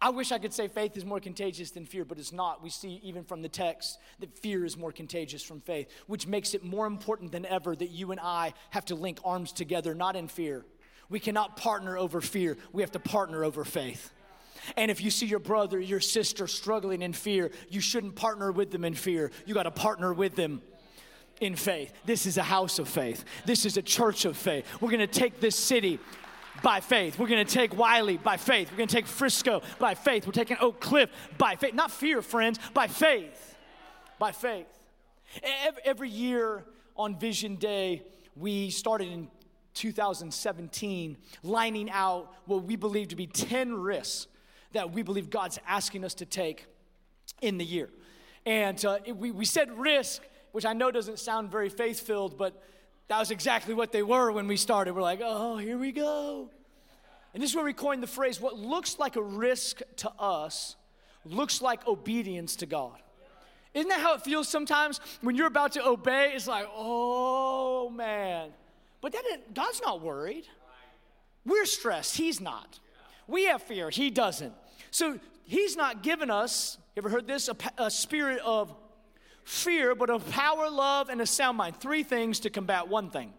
I 0.00 0.10
wish 0.10 0.32
I 0.32 0.38
could 0.38 0.54
say 0.54 0.68
faith 0.68 0.96
is 0.96 1.04
more 1.04 1.20
contagious 1.20 1.70
than 1.72 1.84
fear, 1.84 2.04
but 2.04 2.18
it's 2.18 2.32
not. 2.32 2.62
We 2.62 2.70
see 2.70 3.00
even 3.02 3.24
from 3.24 3.42
the 3.42 3.48
text 3.48 3.98
that 4.20 4.36
fear 4.38 4.64
is 4.64 4.76
more 4.76 4.92
contagious 4.92 5.42
from 5.42 5.60
faith, 5.60 5.88
which 6.06 6.26
makes 6.26 6.54
it 6.54 6.64
more 6.64 6.86
important 6.86 7.32
than 7.32 7.44
ever 7.44 7.76
that 7.76 7.90
you 7.90 8.10
and 8.10 8.20
I 8.20 8.54
have 8.70 8.86
to 8.86 8.94
link 8.94 9.18
arms 9.24 9.52
together, 9.52 9.94
not 9.94 10.16
in 10.16 10.28
fear. 10.28 10.64
We 11.10 11.20
cannot 11.20 11.56
partner 11.56 11.98
over 11.98 12.20
fear, 12.20 12.56
we 12.72 12.82
have 12.82 12.92
to 12.92 12.98
partner 12.98 13.44
over 13.44 13.64
faith. 13.64 14.10
And 14.76 14.90
if 14.90 15.02
you 15.02 15.10
see 15.10 15.26
your 15.26 15.40
brother, 15.40 15.78
your 15.78 16.00
sister 16.00 16.46
struggling 16.46 17.02
in 17.02 17.12
fear, 17.12 17.50
you 17.68 17.80
shouldn't 17.80 18.14
partner 18.14 18.50
with 18.50 18.70
them 18.70 18.84
in 18.84 18.94
fear. 18.94 19.30
You 19.44 19.52
got 19.52 19.64
to 19.64 19.70
partner 19.70 20.14
with 20.14 20.36
them 20.36 20.62
in 21.40 21.56
faith. 21.56 21.92
This 22.04 22.26
is 22.26 22.38
a 22.38 22.42
house 22.42 22.78
of 22.78 22.88
faith. 22.88 23.24
This 23.44 23.64
is 23.66 23.76
a 23.76 23.82
church 23.82 24.24
of 24.24 24.36
faith. 24.36 24.66
We're 24.80 24.90
going 24.90 25.00
to 25.00 25.06
take 25.06 25.40
this 25.40 25.56
city 25.56 25.98
by 26.62 26.80
faith. 26.80 27.18
We're 27.18 27.28
going 27.28 27.44
to 27.44 27.52
take 27.52 27.76
Wylie 27.76 28.16
by 28.16 28.36
faith. 28.36 28.70
We're 28.70 28.78
going 28.78 28.88
to 28.88 28.94
take 28.94 29.06
Frisco 29.06 29.62
by 29.78 29.94
faith. 29.94 30.26
We're 30.26 30.32
taking 30.32 30.56
Oak 30.60 30.80
Cliff 30.80 31.10
by 31.36 31.56
faith. 31.56 31.74
Not 31.74 31.90
fear, 31.90 32.22
friends, 32.22 32.58
by 32.72 32.86
faith. 32.86 33.56
By 34.18 34.32
faith. 34.32 34.66
Every 35.84 36.08
year 36.08 36.64
on 36.96 37.18
Vision 37.18 37.56
Day, 37.56 38.02
we 38.36 38.70
started 38.70 39.08
in 39.08 39.28
2017 39.74 41.16
lining 41.42 41.90
out 41.90 42.32
what 42.46 42.62
we 42.62 42.76
believe 42.76 43.08
to 43.08 43.16
be 43.16 43.26
10 43.26 43.74
risks 43.74 44.28
that 44.72 44.92
we 44.92 45.02
believe 45.02 45.30
God's 45.30 45.58
asking 45.66 46.04
us 46.04 46.14
to 46.14 46.26
take 46.26 46.66
in 47.40 47.58
the 47.58 47.64
year. 47.64 47.90
And 48.46 48.82
uh, 48.84 48.98
we, 49.14 49.30
we 49.30 49.44
said 49.44 49.76
risk 49.78 50.22
which 50.54 50.64
I 50.64 50.72
know 50.72 50.92
doesn't 50.92 51.18
sound 51.18 51.50
very 51.50 51.68
faith 51.68 51.98
filled, 51.98 52.38
but 52.38 52.62
that 53.08 53.18
was 53.18 53.32
exactly 53.32 53.74
what 53.74 53.90
they 53.90 54.04
were 54.04 54.30
when 54.30 54.46
we 54.46 54.56
started. 54.56 54.94
We're 54.94 55.02
like, 55.02 55.18
oh, 55.20 55.56
here 55.56 55.76
we 55.76 55.90
go. 55.90 56.48
And 57.32 57.42
this 57.42 57.50
is 57.50 57.56
where 57.56 57.64
we 57.64 57.72
coined 57.72 58.04
the 58.04 58.06
phrase 58.06 58.40
what 58.40 58.56
looks 58.56 59.00
like 59.00 59.16
a 59.16 59.22
risk 59.22 59.82
to 59.96 60.10
us 60.16 60.76
looks 61.24 61.60
like 61.60 61.84
obedience 61.88 62.54
to 62.56 62.66
God. 62.66 62.96
Isn't 63.74 63.88
that 63.88 63.98
how 63.98 64.14
it 64.14 64.22
feels 64.22 64.46
sometimes 64.46 65.00
when 65.22 65.34
you're 65.34 65.48
about 65.48 65.72
to 65.72 65.84
obey? 65.84 66.30
It's 66.34 66.46
like, 66.46 66.68
oh 66.72 67.90
man. 67.90 68.50
But 69.00 69.10
that 69.10 69.54
God's 69.54 69.82
not 69.82 70.02
worried. 70.02 70.46
We're 71.44 71.66
stressed. 71.66 72.16
He's 72.16 72.40
not. 72.40 72.78
We 73.26 73.46
have 73.46 73.60
fear. 73.60 73.90
He 73.90 74.08
doesn't. 74.10 74.52
So 74.92 75.18
He's 75.44 75.76
not 75.76 76.02
given 76.02 76.30
us, 76.30 76.78
you 76.94 77.00
ever 77.00 77.08
heard 77.08 77.26
this? 77.26 77.48
A, 77.48 77.56
a 77.76 77.90
spirit 77.90 78.40
of 78.44 78.74
fear, 79.44 79.94
but 79.94 80.10
of 80.10 80.28
power, 80.30 80.68
love, 80.68 81.08
and 81.08 81.20
a 81.20 81.26
sound 81.26 81.58
mind. 81.58 81.76
Three 81.76 82.02
things 82.02 82.40
to 82.40 82.50
combat 82.50 82.88
one 82.88 83.10
thing. 83.10 83.32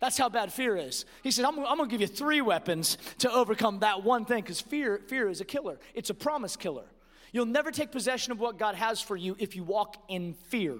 That's 0.00 0.16
how 0.16 0.28
bad 0.28 0.52
fear 0.52 0.76
is. 0.76 1.04
He 1.22 1.30
said, 1.30 1.44
I'm, 1.44 1.58
I'm 1.58 1.76
going 1.76 1.88
to 1.88 1.92
give 1.92 2.00
you 2.00 2.06
three 2.06 2.40
weapons 2.40 2.98
to 3.18 3.32
overcome 3.32 3.80
that 3.80 4.04
one 4.04 4.24
thing 4.24 4.42
because 4.42 4.60
fear, 4.60 5.00
fear 5.08 5.28
is 5.28 5.40
a 5.40 5.44
killer, 5.44 5.78
it's 5.94 6.10
a 6.10 6.14
promise 6.14 6.56
killer. 6.56 6.84
You'll 7.32 7.46
never 7.46 7.70
take 7.70 7.92
possession 7.92 8.32
of 8.32 8.40
what 8.40 8.58
God 8.58 8.74
has 8.74 9.02
for 9.02 9.16
you 9.16 9.36
if 9.38 9.54
you 9.54 9.62
walk 9.62 9.96
in 10.08 10.32
fear. 10.32 10.76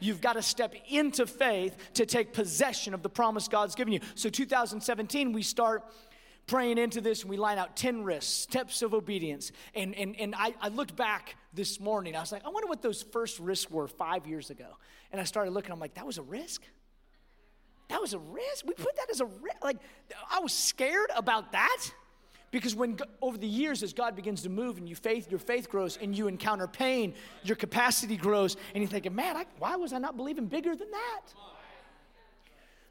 You've 0.00 0.20
got 0.20 0.34
to 0.34 0.42
step 0.42 0.74
into 0.88 1.26
faith 1.26 1.76
to 1.94 2.06
take 2.06 2.32
possession 2.32 2.94
of 2.94 3.02
the 3.02 3.08
promise 3.08 3.48
God's 3.48 3.74
given 3.74 3.92
you. 3.92 4.00
So, 4.14 4.28
2017, 4.28 5.32
we 5.32 5.42
start 5.42 5.84
praying 6.48 6.78
into 6.78 7.00
this 7.00 7.22
and 7.22 7.30
we 7.30 7.36
line 7.36 7.58
out 7.58 7.76
10 7.76 8.02
risks, 8.02 8.26
steps 8.26 8.82
of 8.82 8.94
obedience. 8.94 9.52
And, 9.74 9.94
and, 9.94 10.16
and 10.18 10.34
I, 10.36 10.54
I 10.60 10.68
looked 10.68 10.96
back 10.96 11.36
this 11.52 11.78
morning. 11.78 12.16
I 12.16 12.20
was 12.20 12.32
like, 12.32 12.44
I 12.44 12.48
wonder 12.48 12.66
what 12.66 12.82
those 12.82 13.02
first 13.02 13.38
risks 13.38 13.70
were 13.70 13.86
five 13.86 14.26
years 14.26 14.50
ago. 14.50 14.66
And 15.12 15.20
I 15.20 15.24
started 15.24 15.52
looking, 15.52 15.70
I'm 15.70 15.78
like, 15.78 15.94
that 15.94 16.06
was 16.06 16.18
a 16.18 16.22
risk? 16.22 16.62
That 17.88 18.00
was 18.00 18.14
a 18.14 18.18
risk? 18.18 18.66
We 18.66 18.74
put 18.74 18.96
that 18.96 19.10
as 19.10 19.20
a 19.20 19.26
risk? 19.26 19.62
Like, 19.62 19.78
I 20.30 20.40
was 20.40 20.52
scared 20.52 21.10
about 21.14 21.52
that. 21.52 21.90
Because 22.50 22.74
when 22.74 22.96
over 23.20 23.36
the 23.36 23.46
years, 23.46 23.82
as 23.82 23.92
God 23.92 24.16
begins 24.16 24.42
to 24.42 24.48
move 24.48 24.78
and 24.78 24.88
you 24.88 24.94
faith, 24.94 25.30
your 25.30 25.38
faith 25.38 25.68
grows 25.68 25.98
and 26.00 26.16
you 26.16 26.28
encounter 26.28 26.66
pain, 26.66 27.12
your 27.44 27.56
capacity 27.56 28.16
grows, 28.16 28.56
and 28.74 28.82
you're 28.82 28.90
thinking, 28.90 29.14
man, 29.14 29.36
I, 29.36 29.44
why 29.58 29.76
was 29.76 29.92
I 29.92 29.98
not 29.98 30.16
believing 30.16 30.46
bigger 30.46 30.74
than 30.74 30.90
that? 30.90 31.20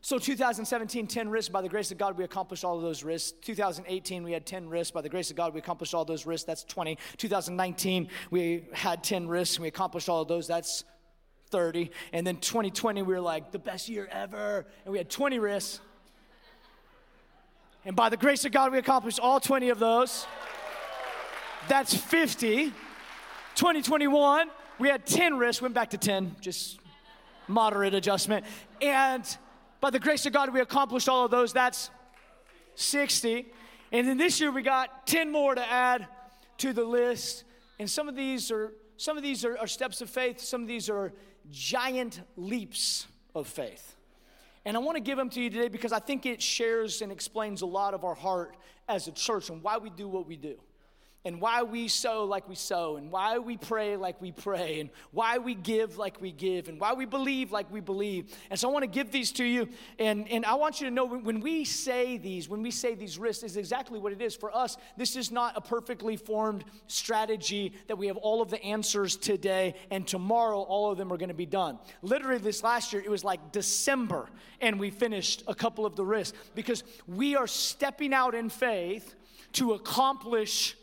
So 0.02 0.20
2017, 0.20 1.08
10 1.08 1.30
risks. 1.30 1.50
By 1.50 1.62
the 1.62 1.70
grace 1.70 1.92
of 1.92 1.98
God, 1.98 2.18
we 2.18 2.24
accomplished 2.24 2.64
all 2.64 2.78
of 2.78 2.84
those 2.84 3.04
risks. 3.04 3.34
2018, 3.42 4.24
we 4.24 4.32
had 4.32 4.46
10 4.46 4.70
risks. 4.70 4.92
By 4.92 5.02
the 5.02 5.10
grace 5.10 5.30
of 5.30 5.36
God, 5.36 5.54
we 5.54 5.60
accomplished 5.60 5.94
all 5.94 6.06
those 6.06 6.26
risks. 6.26 6.46
That's 6.46 6.64
20. 6.64 6.98
2019, 7.18 8.10
we 8.30 8.66
had 8.74 9.04
10 9.04 9.28
risks 9.28 9.56
and 9.56 9.64
we 9.64 9.68
accomplished 9.68 10.08
all 10.08 10.22
of 10.22 10.28
those. 10.28 10.48
That's 10.48 10.84
30. 11.50 11.92
And 12.14 12.26
then 12.26 12.38
2020, 12.38 13.02
we 13.02 13.14
were 13.14 13.22
like, 13.22 13.52
the 13.52 13.60
best 13.60 13.90
year 13.90 14.08
ever. 14.12 14.66
And 14.86 14.92
we 14.92 14.98
had 14.98 15.10
20 15.10 15.40
risks. 15.40 15.82
And 17.86 17.96
by 17.96 18.10
the 18.10 18.18
grace 18.18 18.46
of 18.46 18.52
God, 18.52 18.72
we 18.72 18.78
accomplished 18.78 19.20
all 19.20 19.40
20 19.40 19.70
of 19.70 19.80
those. 19.80 20.28
That's 21.68 21.96
50. 21.96 22.74
2021, 23.56 24.50
we 24.78 24.88
had 24.88 25.06
10 25.06 25.38
risks, 25.38 25.62
went 25.62 25.74
back 25.74 25.90
to 25.90 25.98
10, 25.98 26.36
just 26.42 26.80
moderate 27.48 27.96
adjustment. 27.96 28.46
And 28.82 29.26
by 29.80 29.90
the 29.90 30.00
grace 30.00 30.26
of 30.26 30.34
God, 30.34 30.54
we 30.54 30.60
accomplished 30.60 31.08
all 31.08 31.26
of 31.26 31.32
those. 31.32 31.54
That's 31.54 31.90
60. 32.76 33.46
And 33.92 34.08
then 34.08 34.18
this 34.18 34.40
year 34.42 34.52
we 34.52 34.62
got 34.62 35.08
10 35.08 35.32
more 35.32 35.56
to 35.56 35.72
add 35.72 36.08
to 36.60 36.74
the 36.74 36.84
list. 36.84 37.44
And 37.80 37.90
some 37.90 38.10
of 38.10 38.16
these 38.16 38.52
are 38.52 38.74
some 38.98 39.16
of 39.16 39.22
these 39.22 39.46
are, 39.46 39.56
are 39.60 39.68
steps 39.68 40.02
of 40.02 40.10
faith, 40.10 40.40
some 40.40 40.64
of 40.64 40.68
these 40.68 40.90
are 40.90 41.14
giant 41.52 42.20
leaps 42.36 43.06
of 43.36 43.48
faith. 43.48 43.96
And 44.66 44.76
I 44.76 44.80
want 44.80 44.96
to 44.96 45.02
give 45.02 45.18
them 45.18 45.30
to 45.30 45.42
you 45.42 45.52
today 45.52 45.68
because 45.68 45.94
I 45.94 46.00
think 46.00 46.26
it 46.26 46.42
shares 46.42 47.02
and 47.04 47.12
explains 47.12 47.62
a 47.62 47.68
lot 47.68 47.94
of 47.94 48.04
our 48.04 48.16
heart 48.16 48.58
as 48.90 49.08
a 49.08 49.12
church 49.12 49.50
and 49.50 49.62
why 49.62 49.78
we 49.78 49.92
do 49.92 50.08
what 50.08 50.28
we 50.28 50.36
do 50.36 50.58
and 51.28 51.42
why 51.42 51.62
we 51.62 51.90
sow 51.90 52.24
like 52.24 52.48
we 52.48 52.56
sow, 52.56 52.96
and 52.96 53.12
why 53.12 53.38
we 53.38 53.58
pray 53.58 53.98
like 53.98 54.22
we 54.22 54.32
pray, 54.32 54.80
and 54.80 54.90
why 55.12 55.38
we 55.38 55.54
give 55.54 55.98
like 55.98 56.22
we 56.22 56.32
give, 56.32 56.70
and 56.70 56.80
why 56.80 56.94
we 56.94 57.06
believe 57.06 57.52
like 57.52 57.70
we 57.70 57.82
believe. 57.82 58.34
And 58.50 58.58
so 58.58 58.70
I 58.70 58.72
want 58.72 58.84
to 58.84 58.90
give 58.90 59.12
these 59.12 59.34
to 59.34 59.44
you, 59.44 59.68
and, 60.00 60.26
and 60.30 60.46
I 60.46 60.56
want 60.56 60.80
you 60.80 60.88
to 60.88 60.94
know 60.94 61.06
when 61.06 61.42
we 61.42 61.66
say 61.66 62.18
these, 62.18 62.48
when 62.48 62.62
we 62.62 62.72
say 62.72 62.96
these 62.96 63.20
risks, 63.20 63.44
is 63.44 63.58
exactly 63.58 64.00
what 64.00 64.14
it 64.14 64.22
is. 64.22 64.38
For 64.38 64.56
us, 64.56 64.78
this 64.96 65.18
is 65.18 65.30
not 65.30 65.58
a 65.58 65.62
perfectly 65.62 66.16
formed 66.16 66.64
strategy 66.88 67.74
that 67.88 67.98
we 67.98 68.08
have 68.08 68.18
all 68.18 68.42
of 68.42 68.50
the 68.50 68.64
answers 68.64 69.18
today, 69.18 69.76
and 69.92 70.08
tomorrow 70.08 70.62
all 70.62 70.94
of 70.94 70.98
them 70.98 71.12
are 71.12 71.18
going 71.18 71.28
to 71.28 71.36
be 71.36 71.46
done. 71.46 71.78
Literally, 72.02 72.40
this 72.40 72.64
last 72.64 72.94
year, 72.94 73.02
it 73.02 73.12
was 73.12 73.26
like 73.26 73.52
December, 73.52 74.30
and 74.62 74.80
we 74.80 74.92
finished 74.92 75.44
a 75.46 75.54
couple 75.54 75.86
of 75.86 75.98
the 75.98 76.06
risks 76.06 76.38
because 76.56 76.86
we 77.06 77.36
are 77.36 77.48
stepping 77.48 78.14
out 78.14 78.34
in 78.34 78.50
faith 78.50 79.14
to 79.52 79.74
accomplish 79.74 80.78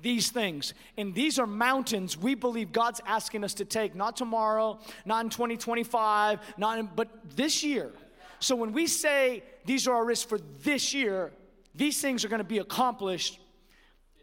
these 0.00 0.30
things. 0.30 0.74
And 0.96 1.14
these 1.14 1.38
are 1.38 1.46
mountains 1.46 2.16
we 2.16 2.34
believe 2.34 2.72
God's 2.72 3.00
asking 3.06 3.44
us 3.44 3.54
to 3.54 3.64
take, 3.64 3.94
not 3.94 4.16
tomorrow, 4.16 4.78
not 5.04 5.24
in 5.24 5.30
2025, 5.30 6.40
not 6.56 6.78
in, 6.78 6.88
but 6.94 7.08
this 7.36 7.62
year. 7.64 7.90
So 8.40 8.54
when 8.54 8.72
we 8.72 8.86
say 8.86 9.42
these 9.64 9.88
are 9.88 9.94
our 9.94 10.04
risks 10.04 10.24
for 10.24 10.38
this 10.62 10.94
year, 10.94 11.32
these 11.74 12.00
things 12.00 12.24
are 12.24 12.28
going 12.28 12.38
to 12.38 12.44
be 12.44 12.58
accomplished 12.58 13.38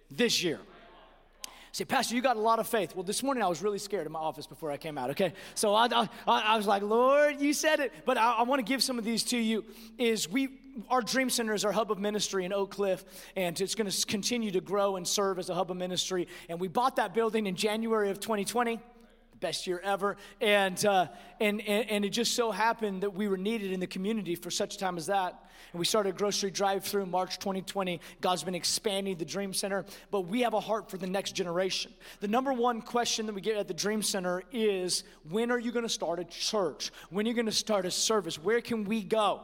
this 0.09 0.43
year. 0.43 0.59
Say, 1.71 1.83
Pastor, 1.83 2.15
you 2.15 2.21
got 2.21 2.37
a 2.37 2.39
lot 2.39 2.59
of 2.59 2.67
faith. 2.67 2.95
Well, 2.95 3.03
this 3.03 3.21
morning 3.21 3.43
I 3.43 3.47
was 3.47 3.61
really 3.61 3.79
scared 3.79 4.05
in 4.05 4.11
my 4.13 4.19
office 4.19 4.47
before 4.47 4.71
I 4.71 4.77
came 4.77 4.97
out, 4.97 5.09
okay? 5.09 5.33
So 5.55 5.75
I, 5.75 5.87
I, 5.87 6.07
I 6.25 6.55
was 6.55 6.67
like, 6.67 6.81
Lord, 6.81 7.41
you 7.41 7.51
said 7.51 7.81
it. 7.81 7.91
But 8.05 8.17
I, 8.17 8.35
I 8.35 8.41
want 8.43 8.59
to 8.59 8.63
give 8.63 8.81
some 8.81 8.97
of 8.97 9.03
these 9.03 9.23
to 9.25 9.37
you. 9.37 9.65
Is 9.97 10.29
we, 10.29 10.47
our 10.89 11.01
Dream 11.01 11.29
Center 11.29 11.53
is 11.53 11.63
our 11.65 11.71
hub 11.71 11.91
of 11.91 11.99
ministry 11.99 12.45
in 12.45 12.53
Oak 12.53 12.71
Cliff, 12.71 13.05
and 13.35 13.59
it's 13.59 13.75
going 13.75 13.89
to 13.89 14.05
continue 14.05 14.51
to 14.51 14.61
grow 14.61 14.95
and 14.97 15.07
serve 15.07 15.39
as 15.39 15.49
a 15.49 15.53
hub 15.53 15.71
of 15.71 15.77
ministry. 15.77 16.27
And 16.49 16.59
we 16.59 16.67
bought 16.67 16.97
that 16.97 17.13
building 17.13 17.47
in 17.47 17.55
January 17.55 18.09
of 18.09 18.19
2020 18.19 18.79
best 19.39 19.67
year 19.67 19.81
ever. 19.83 20.17
And, 20.41 20.83
uh, 20.85 21.07
and, 21.39 21.61
and, 21.61 21.89
and, 21.89 22.05
it 22.05 22.09
just 22.09 22.33
so 22.33 22.51
happened 22.51 23.03
that 23.03 23.13
we 23.13 23.27
were 23.27 23.37
needed 23.37 23.71
in 23.73 23.79
the 23.79 23.87
community 23.87 24.33
for 24.33 24.49
such 24.49 24.75
a 24.75 24.77
time 24.79 24.97
as 24.97 25.07
that. 25.07 25.49
And 25.71 25.79
we 25.79 25.85
started 25.85 26.15
a 26.15 26.17
grocery 26.17 26.51
drive 26.51 26.83
through 26.83 27.05
March 27.05 27.37
2020. 27.39 27.99
God's 28.21 28.43
been 28.43 28.55
expanding 28.55 29.17
the 29.17 29.25
Dream 29.25 29.53
Center, 29.53 29.85
but 30.09 30.21
we 30.21 30.41
have 30.41 30.53
a 30.53 30.59
heart 30.59 30.89
for 30.89 30.97
the 30.97 31.07
next 31.07 31.33
generation. 31.33 31.93
The 32.21 32.27
number 32.27 32.53
one 32.53 32.81
question 32.81 33.25
that 33.25 33.35
we 33.35 33.41
get 33.41 33.57
at 33.57 33.67
the 33.67 33.73
Dream 33.73 34.01
Center 34.01 34.43
is 34.51 35.03
when 35.29 35.51
are 35.51 35.59
you 35.59 35.71
going 35.71 35.83
to 35.83 35.89
start 35.89 36.19
a 36.19 36.23
church? 36.23 36.91
When 37.09 37.25
are 37.25 37.29
you 37.29 37.35
going 37.35 37.45
to 37.45 37.51
start 37.51 37.85
a 37.85 37.91
service? 37.91 38.39
Where 38.39 38.61
can 38.61 38.85
we 38.85 39.03
go? 39.03 39.41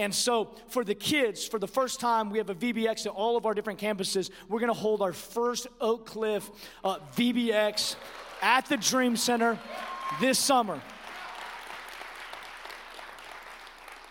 And 0.00 0.14
so, 0.14 0.56
for 0.68 0.82
the 0.82 0.94
kids, 0.94 1.46
for 1.46 1.58
the 1.58 1.66
first 1.66 2.00
time, 2.00 2.30
we 2.30 2.38
have 2.38 2.48
a 2.48 2.54
VBX 2.54 3.04
at 3.04 3.12
all 3.12 3.36
of 3.36 3.44
our 3.44 3.52
different 3.52 3.78
campuses. 3.78 4.30
We're 4.48 4.58
going 4.58 4.72
to 4.72 4.78
hold 4.78 5.02
our 5.02 5.12
first 5.12 5.66
Oak 5.78 6.06
Cliff 6.06 6.48
uh, 6.82 7.00
VBX 7.16 7.96
at 8.40 8.64
the 8.64 8.78
Dream 8.78 9.14
Center 9.14 9.58
this 10.18 10.38
summer. 10.38 10.80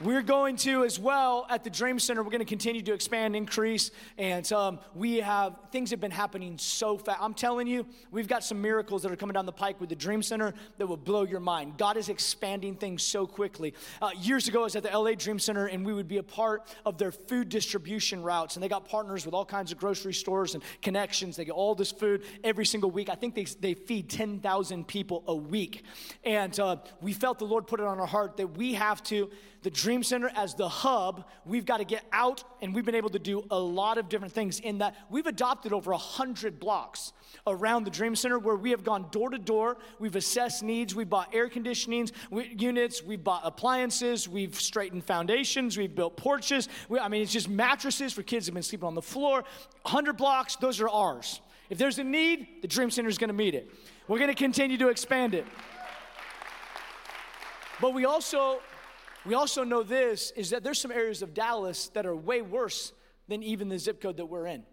We're 0.01 0.21
going 0.21 0.55
to, 0.57 0.85
as 0.85 0.97
well, 0.97 1.45
at 1.49 1.65
the 1.65 1.69
Dream 1.69 1.99
Center, 1.99 2.23
we're 2.23 2.29
going 2.29 2.39
to 2.39 2.45
continue 2.45 2.81
to 2.83 2.93
expand, 2.93 3.35
increase, 3.35 3.91
and 4.17 4.49
um, 4.53 4.79
we 4.95 5.17
have 5.17 5.57
things 5.73 5.89
have 5.89 5.99
been 5.99 6.09
happening 6.09 6.57
so 6.57 6.97
fast. 6.97 7.19
I'm 7.21 7.33
telling 7.33 7.67
you, 7.67 7.85
we've 8.09 8.29
got 8.29 8.45
some 8.45 8.61
miracles 8.61 9.03
that 9.03 9.11
are 9.11 9.17
coming 9.17 9.33
down 9.33 9.45
the 9.45 9.51
pike 9.51 9.81
with 9.81 9.89
the 9.89 9.97
Dream 9.97 10.23
Center 10.23 10.53
that 10.77 10.87
will 10.87 10.95
blow 10.95 11.23
your 11.23 11.41
mind. 11.41 11.77
God 11.77 11.97
is 11.97 12.07
expanding 12.07 12.75
things 12.75 13.03
so 13.03 13.27
quickly. 13.27 13.73
Uh, 14.01 14.11
years 14.17 14.47
ago, 14.47 14.61
I 14.61 14.63
was 14.63 14.77
at 14.77 14.83
the 14.83 14.97
LA 14.97 15.15
Dream 15.15 15.37
Center, 15.37 15.65
and 15.65 15.85
we 15.85 15.91
would 15.91 16.07
be 16.07 16.15
a 16.15 16.23
part 16.23 16.73
of 16.85 16.97
their 16.97 17.11
food 17.11 17.49
distribution 17.49 18.23
routes, 18.23 18.55
and 18.55 18.63
they 18.63 18.69
got 18.69 18.87
partners 18.87 19.25
with 19.25 19.33
all 19.33 19.43
kinds 19.43 19.73
of 19.73 19.79
grocery 19.79 20.13
stores 20.13 20.53
and 20.53 20.63
connections. 20.81 21.35
They 21.35 21.43
get 21.43 21.51
all 21.51 21.75
this 21.75 21.91
food 21.91 22.23
every 22.41 22.65
single 22.65 22.89
week. 22.89 23.09
I 23.09 23.15
think 23.15 23.35
they, 23.35 23.43
they 23.59 23.73
feed 23.73 24.09
10,000 24.09 24.87
people 24.87 25.25
a 25.27 25.35
week. 25.35 25.83
And 26.23 26.57
uh, 26.57 26.77
we 27.01 27.11
felt 27.11 27.37
the 27.37 27.43
Lord 27.43 27.67
put 27.67 27.81
it 27.81 27.85
on 27.85 27.99
our 27.99 28.07
heart 28.07 28.37
that 28.37 28.55
we 28.55 28.75
have 28.75 29.03
to 29.03 29.29
the 29.61 29.69
Dream 29.69 30.03
Center 30.03 30.31
as 30.35 30.53
the 30.53 30.69
hub, 30.69 31.25
we've 31.45 31.65
got 31.65 31.77
to 31.77 31.83
get 31.83 32.03
out 32.11 32.43
and 32.61 32.73
we've 32.73 32.85
been 32.85 32.95
able 32.95 33.09
to 33.09 33.19
do 33.19 33.45
a 33.51 33.59
lot 33.59 33.97
of 33.97 34.07
different 34.07 34.33
things 34.33 34.59
in 34.59 34.77
that 34.77 34.95
we've 35.09 35.27
adopted 35.27 35.73
over 35.73 35.91
100 35.91 36.59
blocks 36.59 37.13
around 37.45 37.83
the 37.83 37.89
Dream 37.89 38.15
Center 38.15 38.39
where 38.39 38.55
we 38.55 38.71
have 38.71 38.83
gone 38.83 39.07
door 39.11 39.29
to 39.29 39.37
door. 39.37 39.77
We've 39.99 40.15
assessed 40.15 40.63
needs. 40.63 40.95
We've 40.95 41.09
bought 41.09 41.33
air 41.33 41.49
conditioning 41.49 42.09
units. 42.31 43.03
We've 43.03 43.23
bought 43.23 43.41
appliances. 43.43 44.29
We've 44.29 44.59
straightened 44.59 45.03
foundations. 45.03 45.77
We've 45.77 45.93
built 45.93 46.15
porches. 46.15 46.69
We, 46.87 46.99
I 46.99 47.07
mean, 47.09 47.21
it's 47.21 47.33
just 47.33 47.49
mattresses 47.49 48.13
for 48.13 48.23
kids 48.23 48.47
who've 48.47 48.53
been 48.53 48.63
sleeping 48.63 48.87
on 48.87 48.95
the 48.95 49.01
floor. 49.01 49.43
100 49.83 50.13
blocks, 50.13 50.55
those 50.55 50.79
are 50.79 50.89
ours. 50.89 51.41
If 51.69 51.77
there's 51.77 51.99
a 51.99 52.03
need, 52.03 52.61
the 52.61 52.67
Dream 52.67 52.89
Center 52.89 53.09
is 53.09 53.17
going 53.17 53.27
to 53.27 53.33
meet 53.33 53.55
it. 53.55 53.69
We're 54.07 54.17
going 54.17 54.29
to 54.29 54.35
continue 54.35 54.77
to 54.77 54.87
expand 54.89 55.35
it. 55.35 55.45
But 57.79 57.93
we 57.93 58.05
also 58.05 58.59
we 59.25 59.33
also 59.33 59.63
know 59.63 59.83
this 59.83 60.31
is 60.31 60.49
that 60.51 60.63
there's 60.63 60.79
some 60.79 60.91
areas 60.91 61.21
of 61.21 61.33
Dallas 61.33 61.89
that 61.89 62.05
are 62.05 62.15
way 62.15 62.41
worse 62.41 62.93
than 63.27 63.43
even 63.43 63.69
the 63.69 63.77
zip 63.77 64.01
code 64.01 64.17
that 64.17 64.25
we're 64.25 64.47
in. 64.47 64.63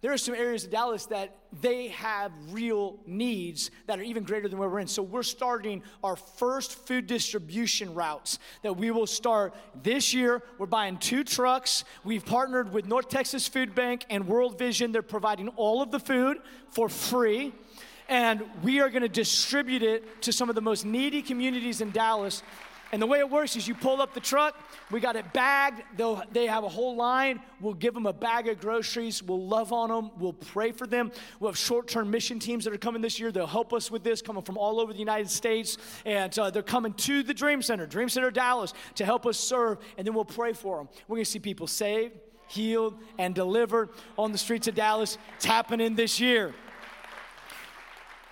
There 0.00 0.12
are 0.12 0.18
some 0.18 0.34
areas 0.36 0.64
of 0.64 0.70
Dallas 0.70 1.06
that 1.06 1.36
they 1.60 1.88
have 1.88 2.30
real 2.50 3.00
needs 3.04 3.72
that 3.88 3.98
are 3.98 4.02
even 4.02 4.22
greater 4.22 4.48
than 4.48 4.56
where 4.56 4.68
we're 4.68 4.78
in. 4.78 4.86
So 4.86 5.02
we're 5.02 5.24
starting 5.24 5.82
our 6.04 6.14
first 6.14 6.86
food 6.86 7.08
distribution 7.08 7.94
routes 7.94 8.38
that 8.62 8.76
we 8.76 8.92
will 8.92 9.08
start 9.08 9.56
this 9.82 10.14
year. 10.14 10.40
We're 10.56 10.66
buying 10.66 10.98
two 10.98 11.24
trucks. 11.24 11.82
We've 12.04 12.24
partnered 12.24 12.72
with 12.72 12.86
North 12.86 13.08
Texas 13.08 13.48
Food 13.48 13.74
Bank 13.74 14.06
and 14.08 14.28
World 14.28 14.56
Vision. 14.56 14.92
They're 14.92 15.02
providing 15.02 15.48
all 15.56 15.82
of 15.82 15.90
the 15.90 15.98
food 15.98 16.38
for 16.70 16.88
free. 16.88 17.52
And 18.08 18.44
we 18.62 18.80
are 18.80 18.90
going 18.90 19.02
to 19.02 19.08
distribute 19.08 19.82
it 19.82 20.22
to 20.22 20.32
some 20.32 20.48
of 20.48 20.54
the 20.54 20.62
most 20.62 20.86
needy 20.86 21.22
communities 21.22 21.80
in 21.80 21.90
Dallas 21.90 22.44
And 22.90 23.02
the 23.02 23.06
way 23.06 23.18
it 23.18 23.28
works 23.28 23.54
is 23.56 23.68
you 23.68 23.74
pull 23.74 24.00
up 24.00 24.14
the 24.14 24.20
truck, 24.20 24.56
we 24.90 25.00
got 25.00 25.16
it 25.16 25.32
bagged. 25.32 25.82
They'll, 25.96 26.22
they 26.32 26.46
have 26.46 26.64
a 26.64 26.68
whole 26.68 26.96
line. 26.96 27.40
We'll 27.60 27.74
give 27.74 27.92
them 27.92 28.06
a 28.06 28.12
bag 28.12 28.48
of 28.48 28.60
groceries. 28.60 29.22
We'll 29.22 29.46
love 29.46 29.72
on 29.72 29.90
them. 29.90 30.10
We'll 30.18 30.32
pray 30.32 30.72
for 30.72 30.86
them. 30.86 31.12
We'll 31.38 31.50
have 31.50 31.58
short 31.58 31.88
term 31.88 32.10
mission 32.10 32.38
teams 32.38 32.64
that 32.64 32.72
are 32.72 32.78
coming 32.78 33.02
this 33.02 33.20
year. 33.20 33.30
They'll 33.30 33.46
help 33.46 33.74
us 33.74 33.90
with 33.90 34.04
this, 34.04 34.22
coming 34.22 34.42
from 34.42 34.56
all 34.56 34.80
over 34.80 34.92
the 34.92 34.98
United 34.98 35.30
States. 35.30 35.76
And 36.06 36.36
uh, 36.38 36.50
they're 36.50 36.62
coming 36.62 36.94
to 36.94 37.22
the 37.22 37.34
Dream 37.34 37.60
Center, 37.60 37.86
Dream 37.86 38.08
Center 38.08 38.30
Dallas, 38.30 38.72
to 38.94 39.04
help 39.04 39.26
us 39.26 39.38
serve. 39.38 39.78
And 39.98 40.06
then 40.06 40.14
we'll 40.14 40.24
pray 40.24 40.54
for 40.54 40.78
them. 40.78 40.88
We're 41.08 41.16
going 41.16 41.24
to 41.24 41.30
see 41.30 41.40
people 41.40 41.66
saved, 41.66 42.14
healed, 42.48 42.98
and 43.18 43.34
delivered 43.34 43.90
on 44.16 44.32
the 44.32 44.38
streets 44.38 44.66
of 44.66 44.74
Dallas. 44.74 45.18
It's 45.36 45.44
happening 45.44 45.94
this 45.94 46.20
year. 46.20 46.54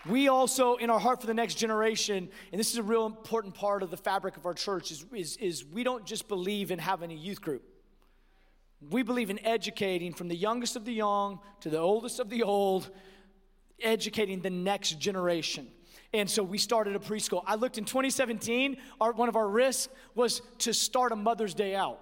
We 0.09 0.29
also, 0.29 0.77
in 0.77 0.91
our 0.91 1.01
heart 1.01 1.21
for 1.21 1.27
the 1.27 1.35
next 1.35 1.55
generation, 1.55 2.29
and 2.53 2.59
this 2.59 2.71
is 2.71 2.77
a 2.77 2.83
real 2.83 3.07
important 3.07 3.55
part 3.55 3.83
of 3.83 3.91
the 3.91 3.97
fabric 3.97 4.37
of 4.37 4.47
our 4.47 4.55
church, 4.55 4.91
is, 4.91 5.05
is, 5.13 5.37
is 5.39 5.65
we 5.65 5.83
don't 5.83 6.05
just 6.05 6.29
believe 6.29 6.71
in 6.71 6.79
having 6.79 7.11
a 7.11 7.15
youth 7.15 7.41
group. 7.41 7.63
We 8.91 9.03
believe 9.03 9.31
in 9.31 9.45
educating 9.45 10.13
from 10.13 10.29
the 10.29 10.37
youngest 10.37 10.77
of 10.77 10.85
the 10.85 10.93
young 10.93 11.41
to 11.61 11.71
the 11.71 11.79
oldest 11.79 12.21
of 12.21 12.29
the 12.29 12.43
old, 12.43 12.91
educating 13.81 14.41
the 14.41 14.51
next 14.51 15.01
generation. 15.01 15.69
And 16.13 16.31
so 16.31 16.43
we 16.43 16.59
started 16.59 16.95
a 16.95 16.99
preschool. 16.99 17.43
I 17.47 17.57
looked 17.57 17.79
in 17.79 17.85
2017, 17.85 18.77
our, 19.01 19.13
one 19.13 19.29
of 19.29 19.37
our 19.37 19.49
risks 19.49 19.93
was 20.15 20.41
to 20.59 20.73
start 20.73 21.13
a 21.13 21.17
Mother's 21.17 21.55
Day 21.55 21.75
out. 21.75 22.01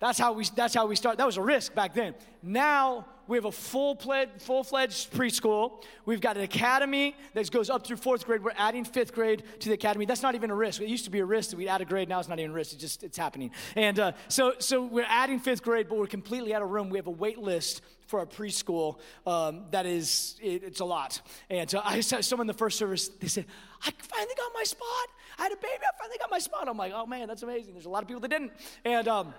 That's 0.00 0.18
how 0.18 0.32
we, 0.32 0.44
that's 0.54 0.74
how 0.74 0.86
we 0.86 0.94
start. 0.94 1.18
That 1.18 1.26
was 1.26 1.36
a 1.36 1.42
risk 1.42 1.74
back 1.74 1.92
then. 1.92 2.14
Now 2.42 3.06
we 3.26 3.36
have 3.36 3.44
a 3.44 3.52
full-fledged, 3.52 4.40
full-fledged 4.40 5.12
preschool. 5.12 5.82
We've 6.06 6.20
got 6.20 6.36
an 6.36 6.44
academy 6.44 7.16
that 7.34 7.50
goes 7.50 7.68
up 7.68 7.86
through 7.86 7.96
fourth 7.96 8.24
grade. 8.24 8.42
We're 8.42 8.52
adding 8.56 8.84
fifth 8.84 9.12
grade 9.12 9.42
to 9.58 9.68
the 9.68 9.74
academy. 9.74 10.06
That's 10.06 10.22
not 10.22 10.34
even 10.34 10.50
a 10.50 10.54
risk. 10.54 10.80
It 10.80 10.88
used 10.88 11.04
to 11.04 11.10
be 11.10 11.18
a 11.18 11.24
risk 11.24 11.50
that 11.50 11.56
we'd 11.56 11.68
add 11.68 11.80
a 11.80 11.84
grade. 11.84 12.08
Now 12.08 12.20
it's 12.20 12.28
not 12.28 12.38
even 12.38 12.52
a 12.52 12.54
risk. 12.54 12.72
It's 12.72 12.80
just 12.80 13.02
it's 13.02 13.18
happening. 13.18 13.50
And 13.74 13.98
uh, 13.98 14.12
so 14.28 14.54
so 14.58 14.84
we're 14.84 15.06
adding 15.08 15.40
fifth 15.40 15.62
grade, 15.62 15.88
but 15.88 15.98
we're 15.98 16.06
completely 16.06 16.54
out 16.54 16.62
of 16.62 16.70
room. 16.70 16.90
We 16.90 16.98
have 16.98 17.08
a 17.08 17.12
wait 17.12 17.38
list 17.38 17.82
for 18.06 18.20
our 18.20 18.26
preschool 18.26 18.98
um, 19.26 19.64
that 19.70 19.84
is 19.84 20.36
it, 20.42 20.64
it's 20.64 20.80
a 20.80 20.84
lot. 20.84 21.20
And 21.50 21.68
so 21.68 21.82
I 21.84 22.00
saw 22.00 22.20
someone 22.20 22.44
in 22.44 22.48
the 22.48 22.54
first 22.54 22.78
service. 22.78 23.08
They 23.08 23.28
said, 23.28 23.46
"I 23.82 23.90
finally 24.00 24.34
got 24.36 24.52
my 24.54 24.64
spot. 24.64 25.08
I 25.38 25.42
had 25.42 25.52
a 25.52 25.56
baby. 25.56 25.82
I 25.82 25.98
finally 25.98 26.18
got 26.18 26.30
my 26.30 26.38
spot." 26.38 26.68
I'm 26.68 26.78
like, 26.78 26.92
"Oh 26.94 27.04
man, 27.04 27.28
that's 27.28 27.42
amazing." 27.42 27.74
There's 27.74 27.86
a 27.86 27.90
lot 27.90 28.02
of 28.02 28.08
people 28.08 28.20
that 28.20 28.30
didn't. 28.30 28.52
And 28.84 29.06
um, 29.06 29.34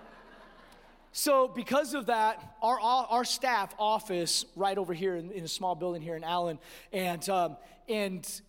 so, 1.12 1.48
because 1.48 1.94
of 1.94 2.06
that, 2.06 2.56
our, 2.62 2.78
our 2.80 3.24
staff 3.24 3.74
office 3.78 4.44
right 4.54 4.78
over 4.78 4.94
here 4.94 5.16
in, 5.16 5.32
in 5.32 5.44
a 5.44 5.48
small 5.48 5.74
building 5.74 6.02
here 6.02 6.14
in 6.14 6.22
Allen, 6.22 6.58
and, 6.92 7.28
um, 7.28 7.56
and 7.88 8.40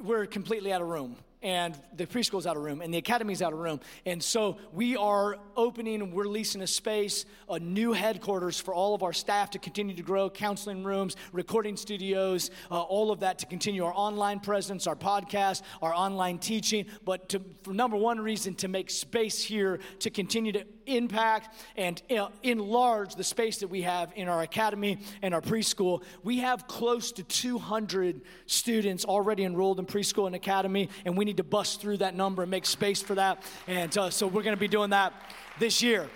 we're 0.00 0.26
completely 0.26 0.72
out 0.72 0.82
of 0.82 0.88
room. 0.88 1.16
And 1.42 1.78
the 1.94 2.06
preschool's 2.06 2.46
out 2.46 2.56
of 2.56 2.64
room 2.64 2.80
and 2.80 2.92
the 2.92 2.98
academy's 2.98 3.40
out 3.40 3.52
of 3.52 3.60
room. 3.60 3.78
And 4.04 4.20
so 4.20 4.56
we 4.72 4.96
are 4.96 5.38
opening 5.54 6.02
and 6.02 6.12
we're 6.12 6.26
leasing 6.26 6.60
a 6.62 6.66
space 6.66 7.24
a 7.48 7.60
new 7.60 7.92
headquarters 7.92 8.58
for 8.58 8.74
all 8.74 8.94
of 8.94 9.04
our 9.04 9.12
staff 9.12 9.50
to 9.50 9.58
continue 9.58 9.94
to 9.94 10.02
grow 10.02 10.28
counseling 10.28 10.82
rooms 10.82 11.14
recording 11.32 11.76
studios 11.76 12.50
uh, 12.70 12.80
all 12.80 13.12
of 13.12 13.20
that 13.20 13.38
to 13.40 13.46
continue 13.46 13.84
our 13.84 13.92
online 13.94 14.40
presence 14.40 14.88
our 14.88 14.96
podcast 14.96 15.62
our 15.82 15.94
online 15.94 16.38
teaching. 16.38 16.86
But 17.04 17.28
to, 17.28 17.42
for 17.62 17.72
number 17.72 17.96
one 17.96 18.18
reason 18.18 18.54
to 18.56 18.68
make 18.68 18.90
space 18.90 19.40
here 19.40 19.78
to 20.00 20.10
continue 20.10 20.50
to 20.52 20.64
impact 20.86 21.54
and 21.76 22.02
uh, 22.10 22.28
enlarge 22.42 23.14
the 23.14 23.24
space 23.24 23.58
that 23.58 23.68
we 23.68 23.82
have 23.82 24.12
in 24.16 24.28
our 24.28 24.42
academy 24.42 24.98
and 25.22 25.34
our 25.34 25.40
preschool 25.40 26.02
we 26.22 26.38
have 26.38 26.66
close 26.66 27.12
to 27.12 27.22
200 27.22 28.20
students 28.46 29.04
already 29.04 29.44
enrolled 29.44 29.78
in 29.78 29.86
preschool 29.86 30.26
and 30.26 30.34
academy 30.34 30.88
and 31.04 31.16
we 31.16 31.24
need 31.24 31.36
to 31.36 31.44
bust 31.44 31.80
through 31.80 31.96
that 31.98 32.14
number 32.14 32.42
and 32.42 32.50
make 32.50 32.66
space 32.66 33.02
for 33.02 33.14
that. 33.14 33.42
And 33.66 33.96
uh, 33.96 34.10
so 34.10 34.26
we're 34.26 34.42
going 34.42 34.56
to 34.56 34.60
be 34.60 34.68
doing 34.68 34.90
that 34.90 35.12
this 35.58 35.82
year. 35.82 36.08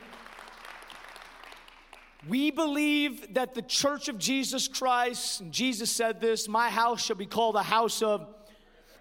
We 2.29 2.51
believe 2.51 3.35
that 3.35 3.55
the 3.55 3.63
church 3.63 4.09
of 4.09 4.19
Jesus 4.19 4.69
Christ, 4.69 5.41
and 5.41 5.53
Jesus 5.53 5.91
said 5.91 6.21
this, 6.21 6.49
my 6.49 6.69
house 6.69 7.03
shall 7.03 7.17
be 7.17 7.25
called 7.25 7.57
a 7.57 7.63
house 7.63 8.03
of 8.03 8.29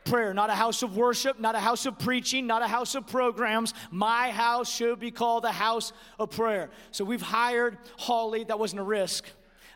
prayer, 0.10 0.34
not 0.34 0.50
a 0.50 0.56
house 0.56 0.82
of 0.84 0.98
worship, 0.98 1.40
not 1.40 1.56
a 1.56 1.60
house 1.60 1.86
of 1.86 2.00
preaching, 2.00 2.48
not 2.48 2.62
a 2.62 2.68
house 2.68 2.96
of 2.96 3.08
programs. 3.08 3.74
My 3.92 4.32
house 4.32 4.70
should 4.70 5.00
be 5.00 5.12
called 5.12 5.46
a 5.46 5.52
house 5.52 5.94
of 6.18 6.32
prayer. 6.32 6.70
So 6.92 7.06
we've 7.06 7.22
hired 7.22 7.78
Holly. 7.98 8.44
That 8.44 8.60
wasn't 8.60 8.82
a 8.82 8.84
risk. 8.84 9.26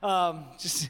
Um, 0.01 0.45
just 0.59 0.89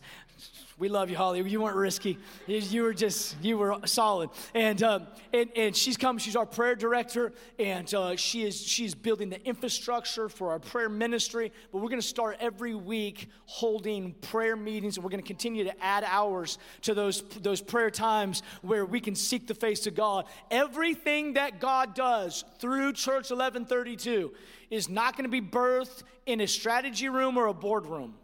we 0.79 0.89
love 0.89 1.11
you, 1.11 1.15
Holly. 1.15 1.47
You 1.47 1.61
weren't 1.61 1.75
risky. 1.75 2.17
You 2.47 2.83
were 2.83 2.95
just, 2.95 3.35
you 3.43 3.59
were 3.59 3.77
solid. 3.85 4.31
And, 4.55 4.81
um, 4.81 5.07
and, 5.31 5.49
and 5.55 5.75
she's 5.75 5.97
come, 5.97 6.17
she's 6.17 6.35
our 6.35 6.47
prayer 6.47 6.75
director, 6.75 7.31
and 7.59 7.91
uh, 7.93 8.15
she 8.15 8.43
is, 8.43 8.59
she's 8.59 8.95
building 8.95 9.29
the 9.29 9.43
infrastructure 9.45 10.29
for 10.29 10.49
our 10.49 10.57
prayer 10.57 10.89
ministry. 10.89 11.51
But 11.71 11.79
we're 11.79 11.89
going 11.89 12.01
to 12.01 12.07
start 12.07 12.37
every 12.39 12.73
week 12.73 13.29
holding 13.45 14.13
prayer 14.13 14.55
meetings, 14.55 14.97
and 14.97 15.03
we're 15.03 15.11
going 15.11 15.21
to 15.21 15.27
continue 15.27 15.63
to 15.65 15.83
add 15.83 16.03
hours 16.07 16.57
to 16.81 16.95
those, 16.95 17.21
those 17.41 17.61
prayer 17.61 17.91
times 17.91 18.41
where 18.63 18.85
we 18.85 18.99
can 18.99 19.13
seek 19.13 19.45
the 19.45 19.53
face 19.53 19.85
of 19.85 19.93
God. 19.93 20.25
Everything 20.49 21.33
that 21.33 21.59
God 21.59 21.93
does 21.93 22.43
through 22.57 22.93
Church 22.93 23.29
1132 23.29 24.33
is 24.71 24.89
not 24.89 25.15
going 25.15 25.29
to 25.29 25.41
be 25.41 25.41
birthed 25.41 26.01
in 26.25 26.41
a 26.41 26.47
strategy 26.47 27.09
room 27.09 27.37
or 27.37 27.45
a 27.45 27.53
boardroom. 27.53 28.15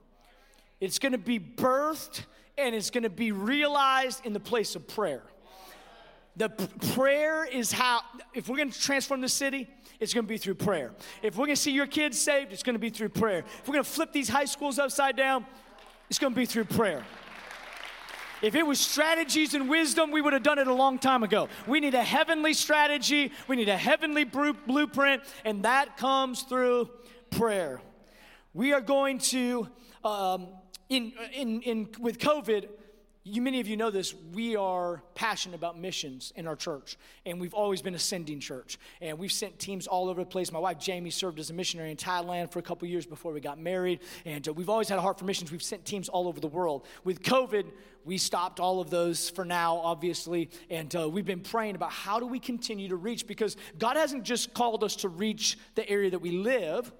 It's 0.79 0.97
going 0.97 1.12
to 1.12 1.17
be 1.17 1.39
birthed 1.39 2.23
and 2.60 2.76
it's 2.76 2.89
going 2.89 3.04
to 3.04 3.10
be 3.10 3.32
realized 3.32 4.26
in 4.26 4.34
the 4.34 4.39
place 4.39 4.76
of 4.76 4.88
prayer. 4.88 5.24
The 6.36 6.50
p- 6.50 6.67
prayer 6.93 7.45
is 7.45 7.72
how, 7.72 8.02
if 8.34 8.48
we're 8.48 8.58
going 8.58 8.72
to 8.72 8.80
transform 8.80 9.22
the 9.22 9.30
city, 9.30 9.67
it's 10.00 10.13
going 10.13 10.26
to 10.26 10.30
be 10.30 10.38
through 10.38 10.56
prayer. 10.56 10.93
If 11.22 11.36
we're 11.36 11.45
going 11.45 11.56
to 11.56 11.62
see 11.62 11.72
your 11.72 11.88
kids 11.88 12.19
saved, 12.19 12.54
it's 12.54 12.63
going 12.63 12.76
to 12.76 12.80
be 12.80 12.89
through 12.89 13.10
prayer. 13.10 13.39
If 13.39 13.67
we're 13.67 13.74
going 13.74 13.84
to 13.84 13.89
flip 13.89 14.13
these 14.13 14.30
high 14.30 14.45
schools 14.45 14.80
upside 14.80 15.17
down, 15.17 15.45
it's 16.10 16.19
going 16.19 16.34
to 16.34 16.39
be 16.39 16.45
through 16.45 16.65
prayer. 16.65 17.04
If 18.41 18.56
it 18.56 18.65
was 18.65 18.80
strategies 18.80 19.54
and 19.54 19.69
wisdom, 19.69 20.12
we 20.12 20.22
would 20.22 20.32
have 20.32 20.43
done 20.43 20.60
it 20.60 20.67
a 20.67 20.74
long 20.74 20.98
time 20.98 21.24
ago. 21.24 21.50
We 21.67 21.82
need 21.82 21.93
a 21.93 22.04
heavenly 22.04 22.54
strategy, 22.54 23.34
we 23.50 23.58
need 23.58 23.67
a 23.67 23.78
heavenly 23.78 24.24
blueprint, 24.24 25.24
and 25.43 25.63
that 25.63 25.98
comes 25.98 26.43
through 26.43 26.89
prayer. 27.32 27.82
We 28.54 28.72
are 28.72 28.82
going 28.82 29.17
to 29.19 29.67
um, 30.06 30.48
in, 30.89 31.13
in, 31.34 31.62
in, 31.62 31.89
with 31.99 32.17
COVID, 32.17 32.67
you, 33.23 33.41
many 33.41 33.60
of 33.60 33.67
you 33.67 33.78
know 33.78 33.91
this, 33.91 34.15
we 34.34 34.56
are 34.56 35.04
passionate 35.13 35.56
about 35.56 35.78
missions 35.78 36.34
in 36.36 36.47
our 36.47 36.56
church, 36.56 36.97
and 37.25 37.39
we've 37.39 37.54
always 37.54 37.82
been 37.82 37.93
a 37.93 37.99
sending 37.99 38.39
church. 38.39 38.80
And 39.02 39.19
we've 39.19 39.32
sent 39.32 39.60
teams 39.60 39.86
all 39.86 40.10
over 40.10 40.21
the 40.21 40.30
place. 40.30 40.52
My 40.52 40.60
wife 40.60 40.80
Jamie 40.80 41.12
served 41.12 41.38
as 41.38 41.52
a 41.52 41.54
missionary 41.54 41.91
in 41.91 41.97
Thailand 41.97 42.52
for 42.52 42.58
a 42.60 42.62
couple 42.62 42.88
years 42.88 43.06
before 43.06 43.32
we 43.32 43.39
got 43.39 43.60
married, 43.60 43.99
and 44.25 44.47
uh, 44.47 44.54
we've 44.54 44.69
always 44.69 44.89
had 44.89 44.97
a 44.97 45.02
heart 45.02 45.19
for 45.19 45.25
missions. 45.25 45.52
We've 45.52 45.62
sent 45.62 45.86
teams 45.86 46.10
all 46.10 46.28
over 46.28 46.39
the 46.39 46.47
world. 46.47 46.88
With 47.04 47.21
COVID, 47.21 47.65
we 48.04 48.17
stopped 48.17 48.60
all 48.60 48.82
of 48.82 48.89
those 48.89 49.30
for 49.30 49.45
now, 49.45 49.78
obviously, 49.78 50.49
and 50.71 50.93
uh, 50.95 51.08
we've 51.08 51.25
been 51.25 51.41
praying 51.41 51.75
about 51.75 51.91
how 51.91 52.19
do 52.19 52.25
we 52.25 52.39
continue 52.39 52.88
to 52.88 52.95
reach 52.95 53.28
because 53.28 53.58
God 53.78 53.95
hasn't 53.95 54.23
just 54.23 54.54
called 54.56 54.84
us 54.84 54.95
to 54.97 55.10
reach 55.10 55.60
the 55.75 55.88
area 55.88 56.10
that 56.10 56.19
we 56.19 56.32
live 56.32 56.91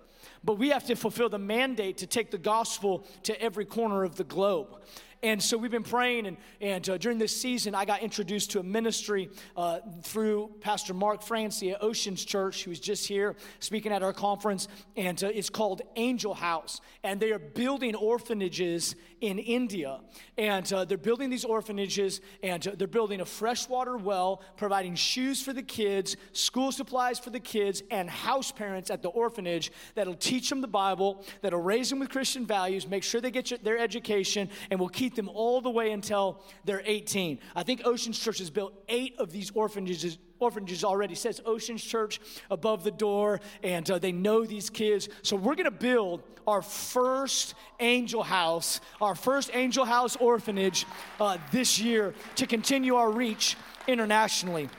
but 0.43 0.58
we 0.58 0.69
have 0.69 0.86
to 0.86 0.95
fulfill 0.95 1.30
the 1.30 1.39
mandate 1.39 1.97
to 1.97 2.08
take 2.08 2.32
the 2.32 2.38
gospel 2.38 3.06
to 3.23 3.41
every 3.41 3.65
corner 3.65 4.04
of 4.04 4.15
the 4.15 4.23
globe. 4.23 4.82
And 5.21 5.43
so 5.43 5.58
we've 5.58 5.69
been 5.69 5.84
praying, 5.84 6.27
and, 6.27 6.38
and 6.62 6.89
uh, 6.89 6.97
during 6.97 7.17
this 7.17 7.36
season, 7.36 7.75
I 7.75 7.84
got 7.84 8.01
introduced 8.01 8.51
to 8.51 8.60
a 8.60 8.63
ministry 8.63 9.29
uh, 9.58 9.79
through 10.01 10.51
Pastor 10.62 10.93
Mark 10.93 11.21
Francie 11.21 11.71
at 11.71 11.84
Oceans 11.84 12.23
Church, 12.23 12.63
who 12.63 12.69
was 12.69 12.79
just 12.79 13.05
here 13.05 13.36
speaking 13.60 13.91
at 13.91 14.01
our 14.01 14.13
conference, 14.13 14.69
and 14.95 15.21
uh, 15.21 15.27
it's 15.27 15.49
called 15.49 15.82
Angel 15.97 16.34
House. 16.34 16.79
And 17.03 17.19
they 17.19 17.32
are 17.32 17.39
building 17.39 17.95
orphanages 17.95 18.95
in 19.19 19.39
India. 19.39 19.99
And 20.38 20.71
uh, 20.71 20.86
they're 20.86 20.97
building 20.97 21.29
these 21.29 21.43
orphanages, 21.43 22.21
and 22.41 22.65
uh, 22.65 22.71
they're 22.77 22.88
building 22.88 23.19
a 23.19 23.25
freshwater 23.25 23.97
well, 23.97 24.41
providing 24.55 24.95
shoes 24.95 25.41
for 25.41 25.51
the 25.51 25.63
kids, 25.63 26.15
school 26.32 26.71
supplies 26.71 27.19
for 27.19 27.29
the 27.29 27.41
kids, 27.41 27.84
and 27.91 28.10
house 28.10 28.53
parents 28.53 28.89
at 28.89 29.01
the 29.01 29.10
orphanage 29.10 29.71
that'll 29.95 30.13
teach 30.13 30.49
them 30.49 30.62
the 30.62 30.67
Bible, 30.67 31.25
that'll 31.41 31.62
raise 31.62 31.89
them 31.89 31.99
with 31.99 32.10
Christian 32.10 32.45
values, 32.45 32.88
make 32.88 33.03
sure 33.03 33.19
they 33.19 33.32
get 33.32 33.62
their 33.65 33.77
education, 33.77 34.49
and 34.71 34.79
will 34.79 34.88
keep 34.88 35.09
them 35.15 35.30
all 35.30 35.62
the 35.62 35.69
way 35.69 35.91
until 35.91 36.41
they're 36.65 36.84
18. 36.86 37.39
I 37.56 37.63
think 37.63 37.82
Oceans 37.86 38.17
Church 38.19 38.39
has 38.39 38.50
built 38.50 38.74
eight 38.88 39.15
of 39.17 39.32
these 39.32 39.52
orphanages 39.52 40.17
orphanages 40.39 40.84
already. 40.84 41.13
It 41.13 41.17
says 41.17 41.41
Oceans 41.45 41.84
Church 41.84 42.19
above 42.50 42.84
the 42.84 42.91
door, 42.91 43.41
and 43.62 43.89
uh, 43.91 44.00
they 44.00 44.12
know 44.12 44.45
these 44.45 44.69
kids. 44.69 45.10
So 45.22 45.36
we're 45.36 45.56
going 45.56 45.65
to 45.65 45.72
build 45.72 46.24
our 46.48 46.62
first 46.62 47.54
angel 47.80 48.24
house, 48.24 48.80
our 49.02 49.15
first 49.15 49.52
angel 49.54 49.86
house 49.86 50.15
orphanage 50.15 50.86
uh, 51.19 51.38
this 51.52 51.80
year 51.80 52.13
to 52.36 52.48
continue 52.48 52.95
our 52.95 53.12
reach 53.12 53.56
internationally. 53.88 54.69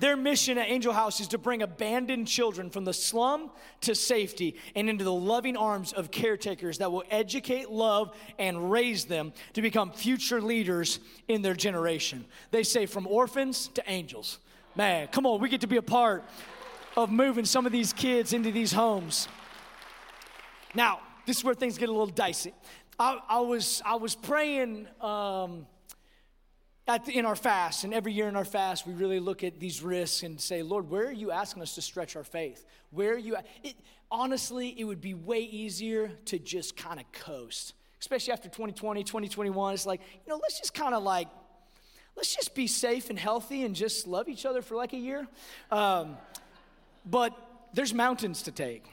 Their 0.00 0.16
mission 0.16 0.56
at 0.56 0.70
Angel 0.70 0.94
House 0.94 1.20
is 1.20 1.28
to 1.28 1.38
bring 1.38 1.60
abandoned 1.60 2.26
children 2.26 2.70
from 2.70 2.86
the 2.86 2.94
slum 2.94 3.50
to 3.82 3.94
safety 3.94 4.56
and 4.74 4.88
into 4.88 5.04
the 5.04 5.12
loving 5.12 5.58
arms 5.58 5.92
of 5.92 6.10
caretakers 6.10 6.78
that 6.78 6.90
will 6.90 7.04
educate, 7.10 7.70
love, 7.70 8.16
and 8.38 8.70
raise 8.70 9.04
them 9.04 9.34
to 9.52 9.60
become 9.60 9.92
future 9.92 10.40
leaders 10.40 11.00
in 11.28 11.42
their 11.42 11.54
generation. 11.54 12.24
They 12.50 12.62
say 12.62 12.86
from 12.86 13.06
orphans 13.06 13.68
to 13.74 13.82
angels. 13.86 14.38
Man, 14.74 15.08
come 15.08 15.26
on, 15.26 15.38
we 15.38 15.50
get 15.50 15.60
to 15.60 15.66
be 15.66 15.76
a 15.76 15.82
part 15.82 16.24
of 16.96 17.10
moving 17.10 17.44
some 17.44 17.66
of 17.66 17.72
these 17.72 17.92
kids 17.92 18.32
into 18.32 18.50
these 18.50 18.72
homes. 18.72 19.28
Now, 20.74 21.00
this 21.26 21.36
is 21.36 21.44
where 21.44 21.54
things 21.54 21.76
get 21.76 21.90
a 21.90 21.92
little 21.92 22.06
dicey. 22.06 22.54
I, 22.98 23.18
I 23.28 23.40
was 23.40 23.82
I 23.84 23.96
was 23.96 24.14
praying 24.14 24.86
um, 25.00 25.66
in 27.08 27.26
our 27.26 27.36
fast, 27.36 27.84
and 27.84 27.94
every 27.94 28.12
year 28.12 28.28
in 28.28 28.36
our 28.36 28.44
fast, 28.44 28.86
we 28.86 28.92
really 28.92 29.20
look 29.20 29.44
at 29.44 29.60
these 29.60 29.82
risks 29.82 30.22
and 30.22 30.40
say, 30.40 30.62
Lord, 30.62 30.88
where 30.90 31.08
are 31.08 31.12
you 31.12 31.30
asking 31.30 31.62
us 31.62 31.74
to 31.76 31.82
stretch 31.82 32.16
our 32.16 32.24
faith? 32.24 32.64
Where 32.90 33.14
are 33.14 33.18
you? 33.18 33.36
It, 33.62 33.76
honestly, 34.10 34.74
it 34.78 34.84
would 34.84 35.00
be 35.00 35.14
way 35.14 35.40
easier 35.40 36.08
to 36.26 36.38
just 36.38 36.76
kind 36.76 36.98
of 36.98 37.10
coast, 37.12 37.74
especially 38.00 38.32
after 38.32 38.48
2020, 38.48 39.04
2021. 39.04 39.74
It's 39.74 39.86
like, 39.86 40.00
you 40.00 40.30
know, 40.30 40.40
let's 40.42 40.58
just 40.58 40.74
kind 40.74 40.94
of 40.94 41.02
like, 41.02 41.28
let's 42.16 42.34
just 42.34 42.54
be 42.54 42.66
safe 42.66 43.10
and 43.10 43.18
healthy 43.18 43.62
and 43.64 43.74
just 43.74 44.06
love 44.06 44.28
each 44.28 44.44
other 44.44 44.62
for 44.62 44.74
like 44.74 44.92
a 44.92 44.98
year. 44.98 45.26
Um, 45.70 46.16
but 47.06 47.32
there's 47.72 47.94
mountains 47.94 48.42
to 48.42 48.52
take 48.52 48.84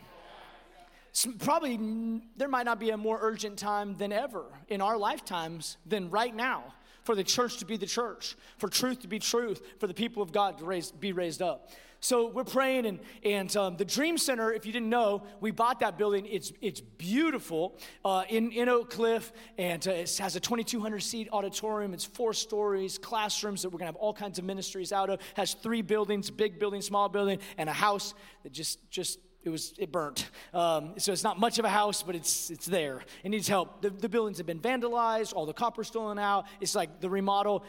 probably 1.39 2.21
there 2.35 2.47
might 2.47 2.65
not 2.65 2.79
be 2.79 2.91
a 2.91 2.97
more 2.97 3.17
urgent 3.19 3.57
time 3.57 3.97
than 3.97 4.11
ever 4.11 4.45
in 4.67 4.81
our 4.81 4.99
lifetimes 4.99 5.77
than 5.83 6.11
right 6.11 6.35
now 6.35 6.63
for 7.07 7.15
the 7.15 7.23
church 7.23 7.55
to 7.55 7.65
be 7.65 7.77
the 7.77 7.85
church, 7.85 8.35
for 8.57 8.67
truth 8.67 8.99
to 8.99 9.07
be 9.07 9.17
truth, 9.17 9.61
for 9.79 9.87
the 9.87 9.93
people 9.93 10.21
of 10.21 10.33
God 10.33 10.57
to 10.57 10.65
raise, 10.65 10.91
be 10.91 11.13
raised 11.13 11.41
up. 11.41 11.71
So 12.01 12.27
we're 12.27 12.43
praying, 12.43 12.85
and, 12.85 12.99
and 13.23 13.55
um, 13.55 13.77
the 13.77 13.85
Dream 13.85 14.17
Center, 14.17 14.51
if 14.51 14.65
you 14.65 14.73
didn't 14.73 14.89
know, 14.89 15.23
we 15.39 15.51
bought 15.51 15.79
that 15.79 15.97
building. 15.97 16.25
It's, 16.25 16.51
it's 16.61 16.81
beautiful 16.81 17.79
uh, 18.03 18.23
in, 18.27 18.51
in 18.51 18.67
Oak 18.67 18.89
Cliff, 18.89 19.31
and 19.57 19.87
uh, 19.87 19.91
it 19.91 20.17
has 20.17 20.35
a 20.35 20.41
2,200 20.41 20.99
seat 20.99 21.29
auditorium. 21.31 21.93
It's 21.93 22.03
four 22.03 22.33
stories, 22.33 22.97
classrooms 22.97 23.61
that 23.61 23.69
we're 23.69 23.79
going 23.79 23.87
to 23.87 23.93
have 23.93 24.01
all 24.01 24.13
kinds 24.13 24.37
of 24.37 24.43
ministries 24.43 24.91
out 24.91 25.09
of. 25.09 25.21
Has 25.35 25.53
three 25.53 25.81
buildings, 25.81 26.29
big 26.29 26.59
building, 26.59 26.81
small 26.81 27.07
building, 27.07 27.39
and 27.57 27.69
a 27.69 27.73
house 27.73 28.15
that 28.43 28.51
just, 28.51 28.91
just 28.91 29.17
it 29.43 29.49
was 29.49 29.73
it 29.77 29.91
burnt. 29.91 30.29
Um, 30.53 30.93
so 30.97 31.11
it's 31.11 31.23
not 31.23 31.39
much 31.39 31.59
of 31.59 31.65
a 31.65 31.69
house, 31.69 32.03
but 32.03 32.15
it's 32.15 32.49
it's 32.49 32.65
there. 32.65 33.03
It 33.23 33.29
needs 33.29 33.47
help. 33.47 33.81
The, 33.81 33.89
the 33.89 34.09
buildings 34.09 34.37
have 34.37 34.47
been 34.47 34.59
vandalized. 34.59 35.33
All 35.33 35.45
the 35.45 35.53
copper 35.53 35.83
stolen 35.83 36.19
out. 36.19 36.45
It's 36.59 36.75
like 36.75 36.99
the 36.99 37.09
remodel. 37.09 37.63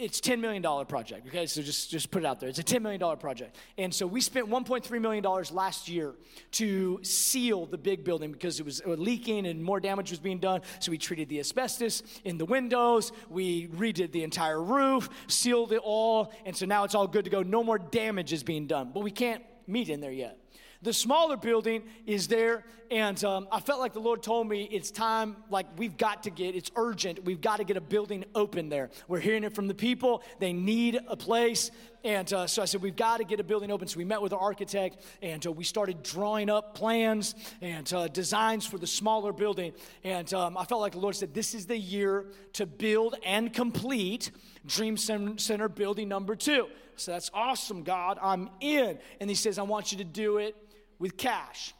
It's 0.00 0.18
$10 0.18 0.40
million 0.40 0.62
project, 0.86 1.26
okay? 1.26 1.44
So 1.44 1.60
just, 1.60 1.90
just 1.90 2.10
put 2.10 2.22
it 2.22 2.26
out 2.26 2.40
there. 2.40 2.48
It's 2.48 2.58
a 2.58 2.64
$10 2.64 2.80
million 2.80 3.18
project. 3.18 3.56
And 3.76 3.94
so 3.94 4.06
we 4.06 4.22
spent 4.22 4.48
$1.3 4.48 4.98
million 4.98 5.22
last 5.52 5.90
year 5.90 6.14
to 6.52 7.00
seal 7.02 7.66
the 7.66 7.76
big 7.76 8.02
building 8.02 8.32
because 8.32 8.60
it 8.60 8.64
was 8.64 8.80
leaking 8.86 9.46
and 9.46 9.62
more 9.62 9.78
damage 9.78 10.08
was 10.08 10.18
being 10.18 10.38
done. 10.38 10.62
So 10.78 10.90
we 10.90 10.96
treated 10.96 11.28
the 11.28 11.38
asbestos 11.38 12.02
in 12.24 12.38
the 12.38 12.46
windows. 12.46 13.12
We 13.28 13.66
redid 13.66 14.10
the 14.10 14.24
entire 14.24 14.62
roof, 14.62 15.10
sealed 15.26 15.72
it 15.72 15.82
all. 15.84 16.32
And 16.46 16.56
so 16.56 16.64
now 16.64 16.84
it's 16.84 16.94
all 16.94 17.06
good 17.06 17.26
to 17.26 17.30
go. 17.30 17.42
No 17.42 17.62
more 17.62 17.78
damage 17.78 18.32
is 18.32 18.42
being 18.42 18.66
done. 18.66 18.92
But 18.94 19.00
we 19.00 19.10
can't 19.10 19.44
meet 19.66 19.90
in 19.90 20.00
there 20.00 20.12
yet. 20.12 20.39
The 20.82 20.94
smaller 20.94 21.36
building 21.36 21.82
is 22.06 22.26
there, 22.26 22.64
and 22.90 23.22
um, 23.22 23.48
I 23.52 23.60
felt 23.60 23.80
like 23.80 23.92
the 23.92 24.00
Lord 24.00 24.22
told 24.22 24.48
me 24.48 24.62
it's 24.72 24.90
time, 24.90 25.36
like 25.50 25.66
we've 25.76 25.98
got 25.98 26.22
to 26.22 26.30
get, 26.30 26.54
it's 26.54 26.70
urgent, 26.74 27.22
we've 27.22 27.42
got 27.42 27.58
to 27.58 27.64
get 27.64 27.76
a 27.76 27.82
building 27.82 28.24
open 28.34 28.70
there. 28.70 28.88
We're 29.06 29.20
hearing 29.20 29.44
it 29.44 29.54
from 29.54 29.68
the 29.68 29.74
people, 29.74 30.22
they 30.38 30.54
need 30.54 30.98
a 31.06 31.18
place. 31.18 31.70
And 32.02 32.32
uh, 32.32 32.46
so 32.46 32.62
I 32.62 32.64
said, 32.64 32.80
we've 32.80 32.96
got 32.96 33.18
to 33.18 33.24
get 33.24 33.40
a 33.40 33.44
building 33.44 33.70
open. 33.70 33.88
So 33.88 33.98
we 33.98 34.06
met 34.06 34.22
with 34.22 34.32
our 34.32 34.38
architect, 34.38 35.04
and 35.20 35.46
uh, 35.46 35.52
we 35.52 35.64
started 35.64 36.02
drawing 36.02 36.48
up 36.48 36.74
plans 36.74 37.34
and 37.60 37.92
uh, 37.92 38.08
designs 38.08 38.64
for 38.64 38.78
the 38.78 38.86
smaller 38.86 39.34
building. 39.34 39.74
And 40.02 40.32
um, 40.32 40.56
I 40.56 40.64
felt 40.64 40.80
like 40.80 40.92
the 40.92 40.98
Lord 40.98 41.14
said, 41.14 41.34
this 41.34 41.54
is 41.54 41.66
the 41.66 41.76
year 41.76 42.24
to 42.54 42.64
build 42.64 43.16
and 43.22 43.52
complete 43.52 44.30
Dream 44.66 44.96
Center 44.96 45.68
building 45.68 46.08
number 46.08 46.34
two. 46.34 46.68
So 46.96 47.12
that's 47.12 47.30
awesome, 47.34 47.82
God. 47.82 48.18
I'm 48.22 48.48
in. 48.60 48.98
And 49.20 49.28
He 49.28 49.36
says, 49.36 49.58
I 49.58 49.62
want 49.62 49.92
you 49.92 49.98
to 49.98 50.04
do 50.04 50.38
it 50.38 50.56
with 51.00 51.16
cash. 51.16 51.74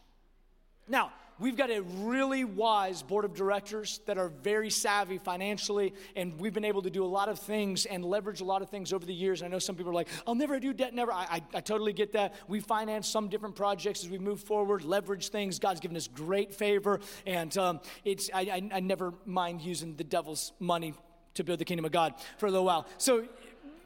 Now, 0.89 1.13
we've 1.39 1.57
got 1.57 1.71
a 1.71 1.81
really 1.81 2.45
wise 2.45 3.03
board 3.03 3.25
of 3.25 3.35
directors 3.35 4.01
that 4.07 4.19
are 4.19 4.29
very 4.29 4.71
savvy 4.71 5.19
financially, 5.19 5.95
and 6.17 6.41
we've 6.41 6.53
been 6.53 6.65
able 6.65 6.83
to 6.83 6.91
do 6.91 7.05
a 7.05 7.07
lot 7.07 7.29
of 7.29 7.39
things 7.39 7.87
and 7.87 8.05
leverage 8.05 8.41
a 8.41 8.45
lot 8.45 8.63
of 8.63 8.71
things 8.71 8.93
over 8.93 9.07
the 9.07 9.15
years. 9.15 9.41
And 9.41 9.49
I 9.49 9.55
know 9.55 9.61
some 9.61 9.77
people 9.77 9.93
are 9.93 9.95
like, 9.95 10.09
I'll 10.27 10.35
never 10.35 10.59
do 10.59 10.73
debt, 10.73 10.95
never. 10.95 11.13
I, 11.13 11.27
I, 11.31 11.43
I 11.55 11.61
totally 11.61 11.93
get 11.93 12.13
that. 12.15 12.35
We 12.49 12.59
finance 12.61 13.07
some 13.07 13.29
different 13.29 13.55
projects 13.55 14.03
as 14.03 14.11
we 14.11 14.19
move 14.19 14.41
forward, 14.41 14.83
leverage 14.83 15.29
things. 15.29 15.59
God's 15.61 15.81
given 15.81 15.97
us 15.97 16.09
great 16.09 16.53
favor, 16.53 16.99
and 17.27 17.57
um, 17.57 17.81
it's, 18.05 18.31
I, 18.35 18.41
I, 18.41 18.71
I 18.77 18.81
never 18.81 19.15
mind 19.25 19.61
using 19.61 19.95
the 19.95 20.05
devil's 20.05 20.53
money 20.59 20.95
to 21.35 21.45
build 21.45 21.61
the 21.61 21.65
kingdom 21.65 21.85
of 21.85 21.93
God 21.93 22.15
for 22.39 22.47
a 22.47 22.51
little 22.51 22.67
while. 22.67 22.87
So, 22.99 23.29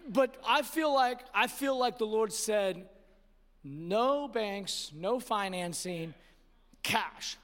but 0.09 0.37
I 0.47 0.63
feel 0.63 0.93
like 0.95 1.21
I 1.35 1.47
feel 1.47 1.79
like 1.79 1.99
the 1.99 2.07
Lord 2.07 2.33
said, 2.33 2.87
no 3.65 4.29
banks, 4.29 4.93
no 4.95 5.19
financing, 5.19 6.15
cash. 6.83 7.39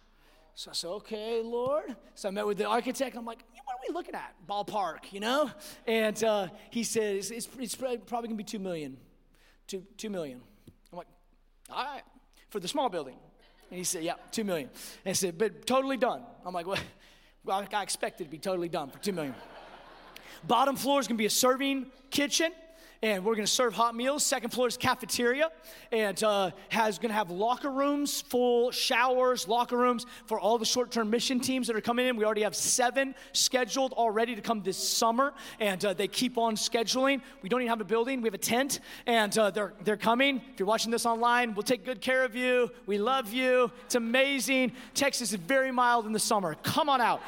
So 0.54 0.70
I 0.70 0.74
said, 0.74 0.88
okay, 0.88 1.40
Lord. 1.42 1.96
So 2.14 2.28
I 2.28 2.30
met 2.32 2.46
with 2.46 2.58
the 2.58 2.66
architect. 2.66 3.16
I'm 3.16 3.24
like, 3.24 3.42
what 3.64 3.74
are 3.74 3.80
we 3.88 3.94
looking 3.94 4.14
at? 4.14 4.34
Ballpark, 4.46 5.10
you 5.10 5.20
know? 5.20 5.50
And 5.86 6.22
uh, 6.22 6.48
he 6.68 6.84
says, 6.84 7.30
it's, 7.30 7.48
it's 7.58 7.74
probably 7.74 7.98
going 8.06 8.28
to 8.28 8.34
be 8.34 8.44
two 8.44 8.58
million. 8.58 8.98
Two, 9.66 9.84
two 9.96 10.10
million. 10.10 10.42
I'm 10.92 10.98
like, 10.98 11.06
all 11.70 11.84
right, 11.84 12.02
for 12.50 12.60
the 12.60 12.68
small 12.68 12.90
building. 12.90 13.16
And 13.70 13.78
he 13.78 13.84
said, 13.84 14.02
yeah, 14.02 14.14
two 14.32 14.44
million. 14.44 14.68
And 15.04 15.10
I 15.10 15.14
said, 15.14 15.38
but 15.38 15.66
totally 15.66 15.96
done. 15.96 16.22
I'm 16.44 16.52
like, 16.52 16.66
well 16.66 16.78
I 17.46 17.82
expected 17.82 18.24
to 18.24 18.30
be 18.30 18.38
totally 18.38 18.68
done 18.68 18.90
for 18.90 18.98
two 18.98 19.12
million. 19.12 19.34
Bottom 20.44 20.76
floor 20.76 21.00
is 21.00 21.06
going 21.06 21.16
to 21.16 21.22
be 21.22 21.26
a 21.26 21.30
serving 21.30 21.86
kitchen 22.10 22.52
and 23.02 23.24
we're 23.24 23.34
going 23.34 23.46
to 23.46 23.50
serve 23.50 23.72
hot 23.72 23.94
meals. 23.94 24.24
Second 24.24 24.50
floor 24.50 24.68
is 24.68 24.76
cafeteria, 24.76 25.50
and 25.90 26.22
uh, 26.22 26.50
has 26.68 26.98
going 26.98 27.08
to 27.08 27.14
have 27.14 27.30
locker 27.30 27.70
rooms, 27.70 28.20
full 28.20 28.70
showers, 28.70 29.48
locker 29.48 29.76
rooms 29.76 30.04
for 30.26 30.38
all 30.38 30.58
the 30.58 30.66
short-term 30.66 31.08
mission 31.08 31.40
teams 31.40 31.66
that 31.66 31.76
are 31.76 31.80
coming 31.80 32.06
in. 32.06 32.16
We 32.16 32.24
already 32.24 32.42
have 32.42 32.54
seven 32.54 33.14
scheduled 33.32 33.94
already 33.94 34.34
to 34.34 34.42
come 34.42 34.62
this 34.62 34.76
summer, 34.76 35.32
and 35.60 35.82
uh, 35.82 35.94
they 35.94 36.08
keep 36.08 36.36
on 36.36 36.56
scheduling. 36.56 37.22
We 37.42 37.48
don't 37.48 37.62
even 37.62 37.70
have 37.70 37.80
a 37.80 37.84
building; 37.84 38.20
we 38.20 38.26
have 38.26 38.34
a 38.34 38.38
tent, 38.38 38.80
and 39.06 39.36
uh, 39.38 39.50
they're 39.50 39.72
they're 39.84 39.96
coming. 39.96 40.42
If 40.52 40.58
you're 40.58 40.68
watching 40.68 40.90
this 40.90 41.06
online, 41.06 41.54
we'll 41.54 41.62
take 41.62 41.84
good 41.84 42.02
care 42.02 42.24
of 42.24 42.36
you. 42.36 42.70
We 42.86 42.98
love 42.98 43.32
you. 43.32 43.70
It's 43.86 43.94
amazing. 43.94 44.72
Texas 44.94 45.32
is 45.32 45.38
very 45.38 45.72
mild 45.72 46.06
in 46.06 46.12
the 46.12 46.18
summer. 46.18 46.54
Come 46.62 46.90
on 46.90 47.00
out. 47.00 47.22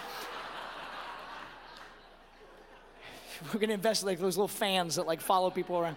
we're 3.52 3.60
going 3.60 3.68
to 3.68 3.74
invest 3.74 4.04
like 4.04 4.18
those 4.18 4.36
little 4.36 4.48
fans 4.48 4.96
that 4.96 5.06
like 5.06 5.20
follow 5.20 5.50
people 5.50 5.78
around. 5.78 5.96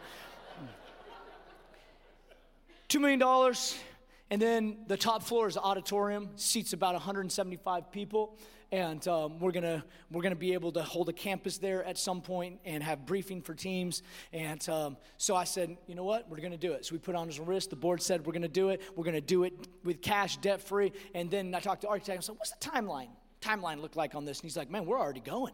$2 2.89 2.99
million. 2.99 3.55
And 4.31 4.41
then 4.41 4.77
the 4.87 4.97
top 4.97 5.23
floor 5.23 5.47
is 5.47 5.57
auditorium, 5.57 6.29
seats 6.35 6.73
about 6.73 6.93
175 6.93 7.91
people. 7.91 8.37
And 8.71 9.07
um, 9.07 9.39
we're 9.39 9.51
gonna 9.51 9.85
we're 10.11 10.23
gonna 10.23 10.35
be 10.35 10.53
able 10.53 10.71
to 10.71 10.81
hold 10.81 11.07
a 11.07 11.13
campus 11.13 11.59
there 11.59 11.83
at 11.83 11.99
some 11.99 12.19
point 12.19 12.59
and 12.65 12.83
have 12.83 13.05
briefing 13.05 13.41
for 13.41 13.53
teams. 13.53 14.01
And 14.33 14.67
um, 14.67 14.97
so 15.17 15.35
I 15.35 15.43
said, 15.43 15.77
you 15.85 15.93
know 15.93 16.03
what, 16.03 16.27
we're 16.27 16.41
gonna 16.41 16.57
do 16.57 16.73
it. 16.73 16.85
So 16.85 16.95
we 16.95 16.99
put 16.99 17.13
on 17.13 17.27
his 17.27 17.39
wrist. 17.39 17.69
The 17.69 17.75
board 17.75 18.01
said 18.01 18.25
we're 18.25 18.33
gonna 18.33 18.47
do 18.47 18.69
it. 18.69 18.81
We're 18.95 19.05
gonna 19.05 19.21
do 19.21 19.43
it 19.43 19.53
with 19.83 20.01
cash, 20.01 20.37
debt 20.37 20.61
free. 20.61 20.93
And 21.13 21.29
then 21.29 21.53
I 21.53 21.59
talked 21.59 21.81
to 21.81 21.87
architect. 21.87 22.17
I 22.17 22.21
said, 22.21 22.35
what's 22.37 22.51
the 22.51 22.69
timeline? 22.69 23.09
Timeline 23.39 23.81
look 23.81 23.95
like 23.95 24.15
on 24.15 24.25
this? 24.25 24.39
And 24.39 24.45
he's 24.45 24.57
like, 24.57 24.71
man, 24.71 24.85
we're 24.85 24.99
already 24.99 25.21
going. 25.21 25.53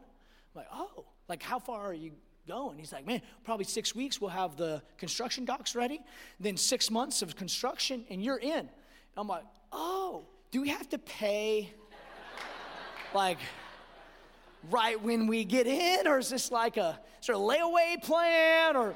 I'm 0.55 0.61
like, 0.61 0.67
oh. 0.71 1.05
Like, 1.31 1.43
how 1.43 1.59
far 1.59 1.79
are 1.79 1.93
you 1.93 2.11
going? 2.45 2.77
He's 2.77 2.91
like, 2.91 3.07
man, 3.07 3.21
probably 3.45 3.63
six 3.63 3.95
weeks 3.95 4.19
we'll 4.19 4.31
have 4.31 4.57
the 4.57 4.81
construction 4.97 5.45
docks 5.45 5.75
ready. 5.75 6.01
Then 6.41 6.57
six 6.57 6.91
months 6.91 7.21
of 7.21 7.37
construction 7.37 8.03
and 8.09 8.21
you're 8.21 8.37
in. 8.37 8.67
I'm 9.15 9.29
like, 9.29 9.45
oh, 9.71 10.25
do 10.51 10.59
we 10.59 10.67
have 10.67 10.89
to 10.89 10.97
pay 10.97 11.71
like 13.13 13.37
right 14.69 15.01
when 15.01 15.25
we 15.25 15.45
get 15.45 15.67
in? 15.67 16.05
Or 16.05 16.17
is 16.17 16.29
this 16.29 16.51
like 16.51 16.75
a 16.75 16.99
sort 17.21 17.37
of 17.37 17.45
layaway 17.45 18.03
plan? 18.03 18.75
Or 18.75 18.93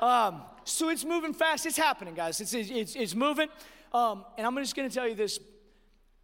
um, 0.00 0.42
so 0.64 0.88
it's 0.88 1.04
moving 1.04 1.34
fast. 1.34 1.66
It's 1.66 1.76
happening, 1.76 2.14
guys. 2.14 2.40
It's, 2.40 2.52
it's, 2.52 2.96
it's 2.96 3.14
moving. 3.14 3.46
Um, 3.92 4.24
and 4.36 4.44
I'm 4.44 4.56
just 4.56 4.74
going 4.74 4.88
to 4.88 4.92
tell 4.92 5.06
you 5.06 5.14
this 5.14 5.38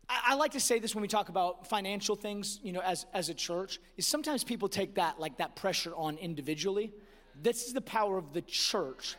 I, 0.08 0.34
like 0.34 0.52
to 0.52 0.60
say 0.60 0.78
this 0.78 0.94
when 0.94 1.02
we 1.02 1.08
talk 1.08 1.28
about 1.28 1.66
financial 1.66 2.16
things, 2.16 2.60
you 2.62 2.72
know, 2.72 2.80
as, 2.80 3.06
as 3.14 3.28
a 3.28 3.34
church, 3.34 3.80
is 3.96 4.06
sometimes 4.06 4.44
people 4.44 4.68
take 4.68 4.96
that, 4.96 5.18
like 5.18 5.38
that 5.38 5.56
pressure 5.56 5.94
on 5.94 6.18
individually. 6.18 6.92
This 7.40 7.66
is 7.66 7.72
the 7.72 7.80
power 7.80 8.18
of 8.18 8.32
the 8.32 8.42
church 8.42 9.16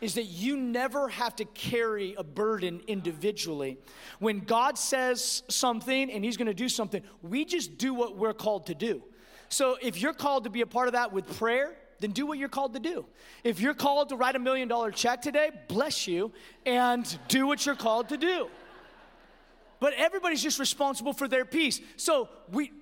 is 0.00 0.14
that 0.14 0.24
you 0.24 0.56
never 0.56 1.08
have 1.08 1.34
to 1.36 1.44
carry 1.46 2.14
a 2.18 2.24
burden 2.24 2.82
individually. 2.86 3.78
When 4.18 4.40
God 4.40 4.76
says 4.76 5.42
something 5.48 6.10
and 6.10 6.24
He's 6.24 6.36
gonna 6.36 6.52
do 6.52 6.68
something, 6.68 7.02
we 7.22 7.44
just 7.44 7.78
do 7.78 7.94
what 7.94 8.16
we're 8.16 8.34
called 8.34 8.66
to 8.66 8.74
do. 8.74 9.02
So 9.48 9.78
if 9.80 10.00
you're 10.00 10.12
called 10.12 10.44
to 10.44 10.50
be 10.50 10.60
a 10.60 10.66
part 10.66 10.88
of 10.88 10.92
that 10.92 11.12
with 11.12 11.38
prayer, 11.38 11.76
then 12.00 12.10
do 12.10 12.26
what 12.26 12.38
you're 12.38 12.48
called 12.48 12.74
to 12.74 12.80
do. 12.80 13.06
If 13.44 13.60
you're 13.60 13.72
called 13.72 14.10
to 14.10 14.16
write 14.16 14.36
a 14.36 14.40
million 14.40 14.68
dollar 14.68 14.90
check 14.90 15.22
today, 15.22 15.50
bless 15.68 16.06
you 16.06 16.32
and 16.66 17.18
do 17.28 17.46
what 17.46 17.64
you're 17.64 17.76
called 17.76 18.08
to 18.10 18.16
do 18.16 18.48
but 19.80 19.92
everybody's 19.94 20.42
just 20.42 20.58
responsible 20.58 21.12
for 21.12 21.28
their 21.28 21.44
piece. 21.44 21.80
So 21.96 22.28
we 22.50 22.72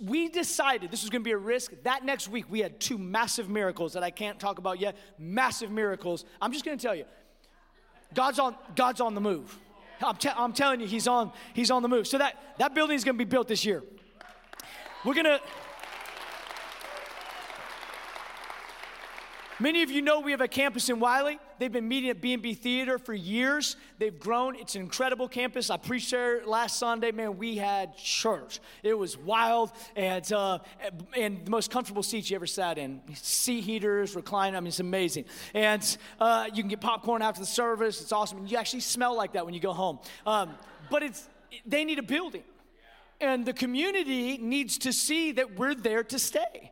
we 0.00 0.28
decided 0.28 0.90
this 0.90 1.02
was 1.02 1.10
going 1.10 1.22
to 1.22 1.24
be 1.24 1.32
a 1.32 1.36
risk. 1.36 1.72
That 1.82 2.04
next 2.04 2.28
week, 2.28 2.44
we 2.48 2.60
had 2.60 2.78
two 2.78 2.98
massive 2.98 3.48
miracles 3.48 3.94
that 3.94 4.02
I 4.02 4.10
can't 4.10 4.38
talk 4.38 4.58
about 4.58 4.78
yet. 4.78 4.96
Massive 5.18 5.70
miracles. 5.70 6.24
I'm 6.40 6.52
just 6.52 6.64
going 6.64 6.78
to 6.78 6.82
tell 6.82 6.94
you, 6.94 7.04
God's 8.14 8.38
on, 8.38 8.54
God's 8.76 9.00
on 9.00 9.14
the 9.14 9.20
move. 9.20 9.58
I'm, 10.00 10.16
te- 10.16 10.30
I'm 10.36 10.52
telling 10.52 10.80
you, 10.80 10.86
he's 10.86 11.08
on, 11.08 11.32
he's 11.54 11.70
on 11.70 11.82
the 11.82 11.88
move. 11.88 12.06
So 12.06 12.18
that, 12.18 12.36
that 12.58 12.74
building 12.74 12.94
is 12.96 13.04
going 13.04 13.16
to 13.16 13.24
be 13.24 13.28
built 13.28 13.48
this 13.48 13.64
year. 13.64 13.82
We're 15.04 15.14
going 15.14 15.26
to. 15.26 15.40
Many 19.62 19.84
of 19.84 19.92
you 19.92 20.02
know 20.02 20.18
we 20.18 20.32
have 20.32 20.40
a 20.40 20.48
campus 20.48 20.88
in 20.88 20.98
Wylie. 20.98 21.38
They've 21.60 21.70
been 21.70 21.86
meeting 21.86 22.10
at 22.10 22.20
B&B 22.20 22.54
Theater 22.54 22.98
for 22.98 23.14
years. 23.14 23.76
They've 24.00 24.18
grown. 24.18 24.56
It's 24.56 24.74
an 24.74 24.82
incredible 24.82 25.28
campus. 25.28 25.70
I 25.70 25.76
preached 25.76 26.10
there 26.10 26.44
last 26.44 26.80
Sunday. 26.80 27.12
Man, 27.12 27.38
we 27.38 27.58
had 27.58 27.96
church. 27.96 28.58
It 28.82 28.94
was 28.94 29.16
wild 29.16 29.70
and, 29.94 30.32
uh, 30.32 30.58
and 31.16 31.46
the 31.46 31.50
most 31.52 31.70
comfortable 31.70 32.02
seats 32.02 32.28
you 32.28 32.34
ever 32.34 32.46
sat 32.48 32.76
in. 32.76 33.02
Seat 33.14 33.60
heaters, 33.60 34.16
recline. 34.16 34.56
I 34.56 34.58
mean, 34.58 34.66
it's 34.66 34.80
amazing. 34.80 35.26
And 35.54 35.96
uh, 36.18 36.48
you 36.52 36.64
can 36.64 36.68
get 36.68 36.80
popcorn 36.80 37.22
after 37.22 37.40
the 37.40 37.46
service. 37.46 38.00
It's 38.00 38.10
awesome. 38.10 38.38
And 38.38 38.50
you 38.50 38.56
actually 38.56 38.80
smell 38.80 39.16
like 39.16 39.34
that 39.34 39.44
when 39.44 39.54
you 39.54 39.60
go 39.60 39.72
home. 39.72 40.00
Um, 40.26 40.56
but 40.90 41.04
it's, 41.04 41.28
they 41.64 41.84
need 41.84 42.00
a 42.00 42.02
building. 42.02 42.42
And 43.20 43.46
the 43.46 43.52
community 43.52 44.38
needs 44.38 44.76
to 44.78 44.92
see 44.92 45.30
that 45.30 45.56
we're 45.56 45.76
there 45.76 46.02
to 46.02 46.18
stay. 46.18 46.71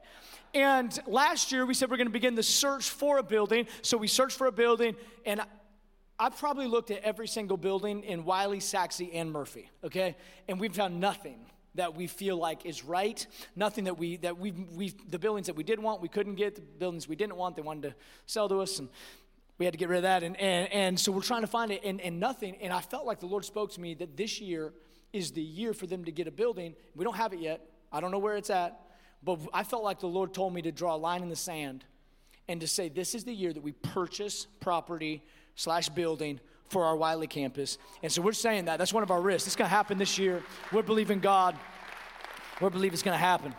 And 0.55 0.99
last 1.07 1.53
year 1.53 1.65
we 1.65 1.75
said 1.75 1.91
we're 1.91 1.97
going 1.97 2.09
to 2.09 2.13
begin 2.13 2.35
the 2.35 2.43
search 2.43 2.91
for 2.91 3.19
a 3.19 3.23
building. 3.23 3.67
So 3.83 3.97
we 3.97 4.09
searched 4.09 4.37
for 4.37 4.47
a 4.47 4.53
building, 4.53 4.97
and 5.25 5.41
I've 6.19 6.37
probably 6.37 6.67
looked 6.67 6.91
at 6.91 7.03
every 7.03 7.29
single 7.29 7.57
building 7.57 8.03
in 8.03 8.25
Wylie, 8.25 8.61
Sachse, 8.61 9.03
and 9.13 9.33
Murphy, 9.33 9.71
okay? 9.85 10.17
And 10.49 10.61
we've 10.61 10.75
found 10.75 11.01
nothing 11.01 11.39
that 11.77 11.95
we 11.95 12.09
feel 12.09 12.37
like 12.37 12.67
is 12.67 12.85
right. 12.85 13.25
Nothing 13.55 13.85
that 13.85 13.97
we, 13.97 14.17
that 14.19 14.39
we, 14.39 14.51
we, 14.51 14.93
the 15.09 15.19
buildings 15.19 15.47
that 15.47 15.57
we 15.57 15.63
did 15.63 15.79
want, 15.79 16.03
we 16.03 16.09
couldn't 16.09 16.35
get. 16.35 16.57
The 16.57 16.63
buildings 16.63 17.09
we 17.09 17.17
didn't 17.17 17.37
want, 17.37 17.57
they 17.57 17.63
wanted 17.63 17.91
to 17.91 17.95
sell 18.27 18.49
to 18.49 18.61
us. 18.61 18.81
And 18.81 18.89
we 19.57 19.65
had 19.65 19.73
to 19.73 19.79
get 19.79 19.89
rid 19.89 19.99
of 19.99 20.03
that. 20.03 20.23
And, 20.23 20.39
and, 20.41 20.73
and 20.73 21.01
so 21.01 21.13
we're 21.13 21.23
trying 21.23 21.43
to 21.43 21.47
find 21.47 21.71
it, 21.71 21.83
and, 21.85 22.01
and 22.01 22.19
nothing. 22.19 22.57
And 22.61 22.73
I 22.73 22.81
felt 22.81 23.07
like 23.07 23.21
the 23.21 23.27
Lord 23.27 23.45
spoke 23.45 23.73
to 23.73 23.81
me 23.81 23.95
that 23.95 24.17
this 24.17 24.41
year 24.41 24.73
is 25.13 25.33
the 25.33 25.43
year 25.43 25.73
for 25.73 25.87
them 25.87 26.05
to 26.05 26.13
get 26.13 26.27
a 26.27 26.31
building. 26.33 26.75
We 26.97 27.05
don't 27.05 27.17
have 27.17 27.33
it 27.33 27.39
yet. 27.39 27.65
I 27.93 28.01
don't 28.01 28.11
know 28.11 28.19
where 28.19 28.37
it's 28.37 28.51
at. 28.51 28.81
But 29.23 29.39
I 29.53 29.65
felt 29.65 29.85
like 29.85 30.01
the 30.01 30.09
Lord 30.09 30.33
told 30.33 30.55
me 30.55 30.63
to 30.63 30.73
draw 30.73 30.95
a 30.95 30.97
line 30.97 31.23
in 31.23 31.29
the 31.29 31.37
sand 31.37 31.85
and 32.49 32.61
to 32.61 32.67
say, 32.67 32.89
this 32.89 33.15
is 33.15 33.25
the 33.25 33.33
year 33.33 33.53
that 33.53 33.63
we 33.63 33.73
purchase 33.73 34.47
property 34.61 35.23
slash 35.55 35.89
building 35.89 36.41
for 36.69 36.85
our 36.85 36.97
Wylie 36.97 37.27
campus. 37.27 37.79
And 38.03 38.11
so 38.11 38.23
we're 38.23 38.33
saying 38.33 38.67
that. 38.67 38.79
That's 38.79 38.93
one 38.93 39.03
of 39.03 39.11
our 39.11 39.21
risks. 39.21 39.47
It's 39.47 39.57
going 39.57 39.69
to 39.69 39.75
happen 39.75 39.99
this 39.99 40.19
year. 40.19 40.43
We're 40.73 40.83
believing 40.83 41.21
God. 41.21 41.57
We're 42.61 42.71
believing 42.71 42.95
it's 42.95 43.03
going 43.03 43.15
to 43.15 43.19
happen. 43.19 43.55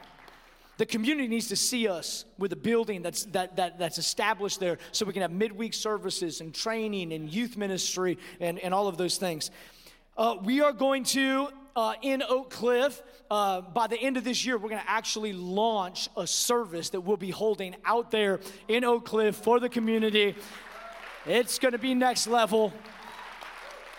The 0.78 0.86
community 0.86 1.28
needs 1.28 1.48
to 1.50 1.56
see 1.56 1.88
us 1.88 2.26
with 2.40 2.54
a 2.54 2.56
building 2.56 3.02
that's, 3.02 3.26
that, 3.26 3.56
that, 3.58 3.78
that's 3.78 3.98
established 3.98 4.60
there 4.60 4.80
so 4.92 5.06
we 5.06 5.14
can 5.14 5.22
have 5.22 5.32
midweek 5.32 5.74
services 5.74 6.42
and 6.42 6.56
training 6.56 7.14
and 7.14 7.32
youth 7.32 7.56
ministry 7.56 8.18
and, 8.40 8.58
and 8.60 8.74
all 8.74 8.88
of 8.88 8.98
those 8.98 9.18
things. 9.18 9.52
Uh, 10.18 10.38
we 10.42 10.62
are 10.62 10.74
going 10.74 11.04
to 11.04 11.50
uh, 11.76 11.94
in 12.02 12.22
Oak 12.28 12.50
Cliff, 12.50 13.02
uh, 13.30 13.62
by 13.62 13.88
the 13.88 13.98
end 13.98 14.18
of 14.18 14.24
this 14.24 14.46
year, 14.46 14.58
we're 14.58 14.70
going 14.70 14.82
to 14.82 14.90
actually 14.90 15.34
launch 15.34 16.10
a 16.18 16.28
service 16.28 16.90
that 16.90 17.02
we'll 17.02 17.18
be 17.18 17.32
holding 17.32 17.76
out 17.86 18.12
there 18.12 18.40
in 18.68 18.84
Oak 18.84 19.06
Cliff 19.06 19.36
for 19.36 19.60
the 19.60 19.70
community. 19.70 20.36
It's 21.26 21.60
going 21.60 21.72
to 21.74 21.78
be 21.78 21.94
next 21.94 22.28
level. 22.28 22.74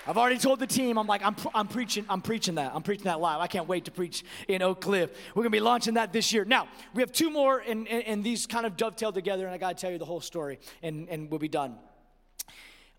I've 0.04 0.18
already 0.18 0.38
told 0.38 0.58
the 0.58 0.66
team, 0.66 0.98
I'm 0.98 1.06
like, 1.06 1.24
I'm, 1.24 1.36
I'm 1.54 1.68
preaching, 1.68 2.04
I'm 2.08 2.22
preaching 2.22 2.56
that. 2.56 2.72
I'm 2.74 2.82
preaching 2.82 3.04
that 3.04 3.20
live. 3.20 3.40
I 3.40 3.46
can't 3.46 3.68
wait 3.68 3.84
to 3.84 3.92
preach 3.92 4.24
in 4.48 4.60
Oak 4.60 4.80
Cliff. 4.80 5.10
We're 5.34 5.44
gonna 5.44 5.50
be 5.50 5.60
launching 5.60 5.94
that 5.94 6.12
this 6.12 6.32
year. 6.32 6.44
Now, 6.44 6.66
we 6.92 7.02
have 7.02 7.12
two 7.12 7.30
more, 7.30 7.60
and, 7.60 7.86
and, 7.86 8.02
and 8.04 8.24
these 8.24 8.48
kind 8.48 8.66
of 8.66 8.76
dovetail 8.76 9.12
together, 9.12 9.44
and 9.46 9.54
I 9.54 9.58
gotta 9.58 9.76
tell 9.76 9.92
you 9.92 9.98
the 9.98 10.04
whole 10.04 10.20
story, 10.20 10.58
and, 10.82 11.08
and 11.08 11.30
we'll 11.30 11.38
be 11.38 11.46
done. 11.46 11.76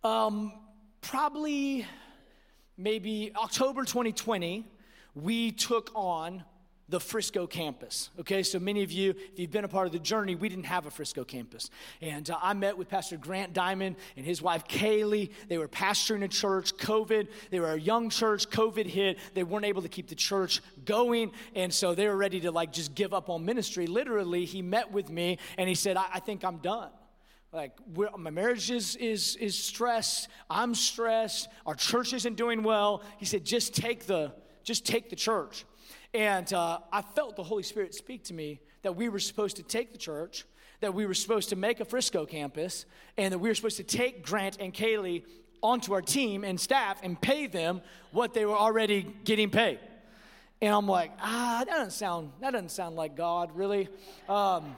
Um, 0.02 0.54
probably 1.02 1.86
maybe 2.84 3.32
October 3.36 3.86
2020, 3.86 4.68
we 5.16 5.52
took 5.52 5.90
on 5.96 6.44
the 6.90 7.00
Frisco 7.00 7.48
campus. 7.48 8.10
Okay, 8.20 8.44
so 8.44 8.60
many 8.60 8.84
of 8.84 8.92
you, 8.92 9.12
if 9.12 9.40
you've 9.40 9.52
been 9.52 9.64
a 9.64 9.70
part 9.70 9.88
of 9.88 9.94
the 9.94 10.00
journey, 10.00 10.36
we 10.36 10.50
didn't 10.50 10.66
have 10.66 10.86
a 10.86 10.92
Frisco 10.92 11.24
campus. 11.24 11.70
And 12.02 12.30
uh, 12.30 12.38
I 12.42 12.54
met 12.54 12.78
with 12.78 12.90
Pastor 12.90 13.16
Grant 13.16 13.54
Diamond 13.54 13.96
and 14.18 14.26
his 14.26 14.42
wife 14.42 14.68
Kaylee. 14.68 15.32
They 15.48 15.58
were 15.58 15.70
pastoring 15.70 16.26
a 16.26 16.28
church, 16.28 16.76
COVID. 16.76 17.30
They 17.52 17.62
were 17.62 17.72
a 17.72 17.80
young 17.80 18.10
church, 18.10 18.50
COVID 18.50 18.86
hit. 18.86 19.18
They 19.34 19.44
weren't 19.44 19.66
able 19.66 19.82
to 19.82 19.90
keep 19.90 20.10
the 20.10 20.16
church 20.16 20.62
going. 20.84 21.32
And 21.56 21.74
so 21.74 21.96
they 21.96 22.08
were 22.08 22.18
ready 22.18 22.42
to 22.42 22.52
like 22.52 22.74
just 22.74 22.94
give 22.96 23.14
up 23.14 23.30
on 23.30 23.46
ministry. 23.46 23.88
Literally, 23.88 24.44
he 24.44 24.62
met 24.62 24.92
with 24.92 25.10
me 25.10 25.40
and 25.58 25.70
he 25.70 25.76
said, 25.76 25.96
I, 25.96 26.06
I 26.16 26.20
think 26.20 26.44
I'm 26.44 26.58
done 26.58 26.90
like 27.54 27.72
my 28.18 28.32
marriage 28.32 28.72
is, 28.72 28.96
is, 28.96 29.36
is 29.36 29.56
stressed. 29.58 30.28
I'm 30.50 30.74
stressed. 30.74 31.48
Our 31.68 31.76
church 31.76 32.12
isn't 32.14 32.36
doing 32.36 32.64
well. 32.64 33.04
He 33.18 33.26
said 33.26 33.46
just 33.46 33.76
take 33.76 34.08
the 34.08 34.34
just 34.64 34.86
take 34.86 35.10
the 35.10 35.16
church. 35.16 35.66
And 36.14 36.52
uh, 36.54 36.80
i 36.92 37.02
felt 37.02 37.36
the 37.36 37.44
holy 37.44 37.64
spirit 37.64 37.94
speak 37.94 38.24
to 38.26 38.34
me 38.34 38.60
that 38.82 38.96
we 38.96 39.10
were 39.10 39.20
supposed 39.20 39.58
to 39.58 39.64
take 39.64 39.92
the 39.92 39.98
church 39.98 40.46
that 40.80 40.94
we 40.94 41.06
were 41.06 41.14
supposed 41.14 41.50
to 41.50 41.56
make 41.56 41.80
a 41.80 41.86
frisco 41.86 42.26
campus 42.26 42.86
and 43.18 43.32
that 43.34 43.40
we 43.40 43.48
were 43.50 43.56
supposed 43.56 43.78
to 43.78 43.84
take 43.84 44.26
grant 44.26 44.58
and 44.60 44.74
kaylee 44.74 45.24
onto 45.62 45.94
our 45.94 46.02
team 46.02 46.44
and 46.44 46.60
staff 46.60 47.00
and 47.04 47.20
pay 47.22 47.48
them 47.48 47.82
what 48.12 48.34
they 48.34 48.46
were 48.46 48.58
already 48.58 49.08
getting 49.24 49.50
paid. 49.50 49.80
And 50.62 50.74
i'm 50.74 50.88
like 50.88 51.12
ah 51.20 51.64
that 51.66 51.72
doesn't 51.72 51.92
sound 51.92 52.32
that 52.42 52.52
doesn't 52.52 52.72
sound 52.72 52.96
like 52.96 53.16
god 53.16 53.56
really. 53.56 53.90
Um, 54.28 54.76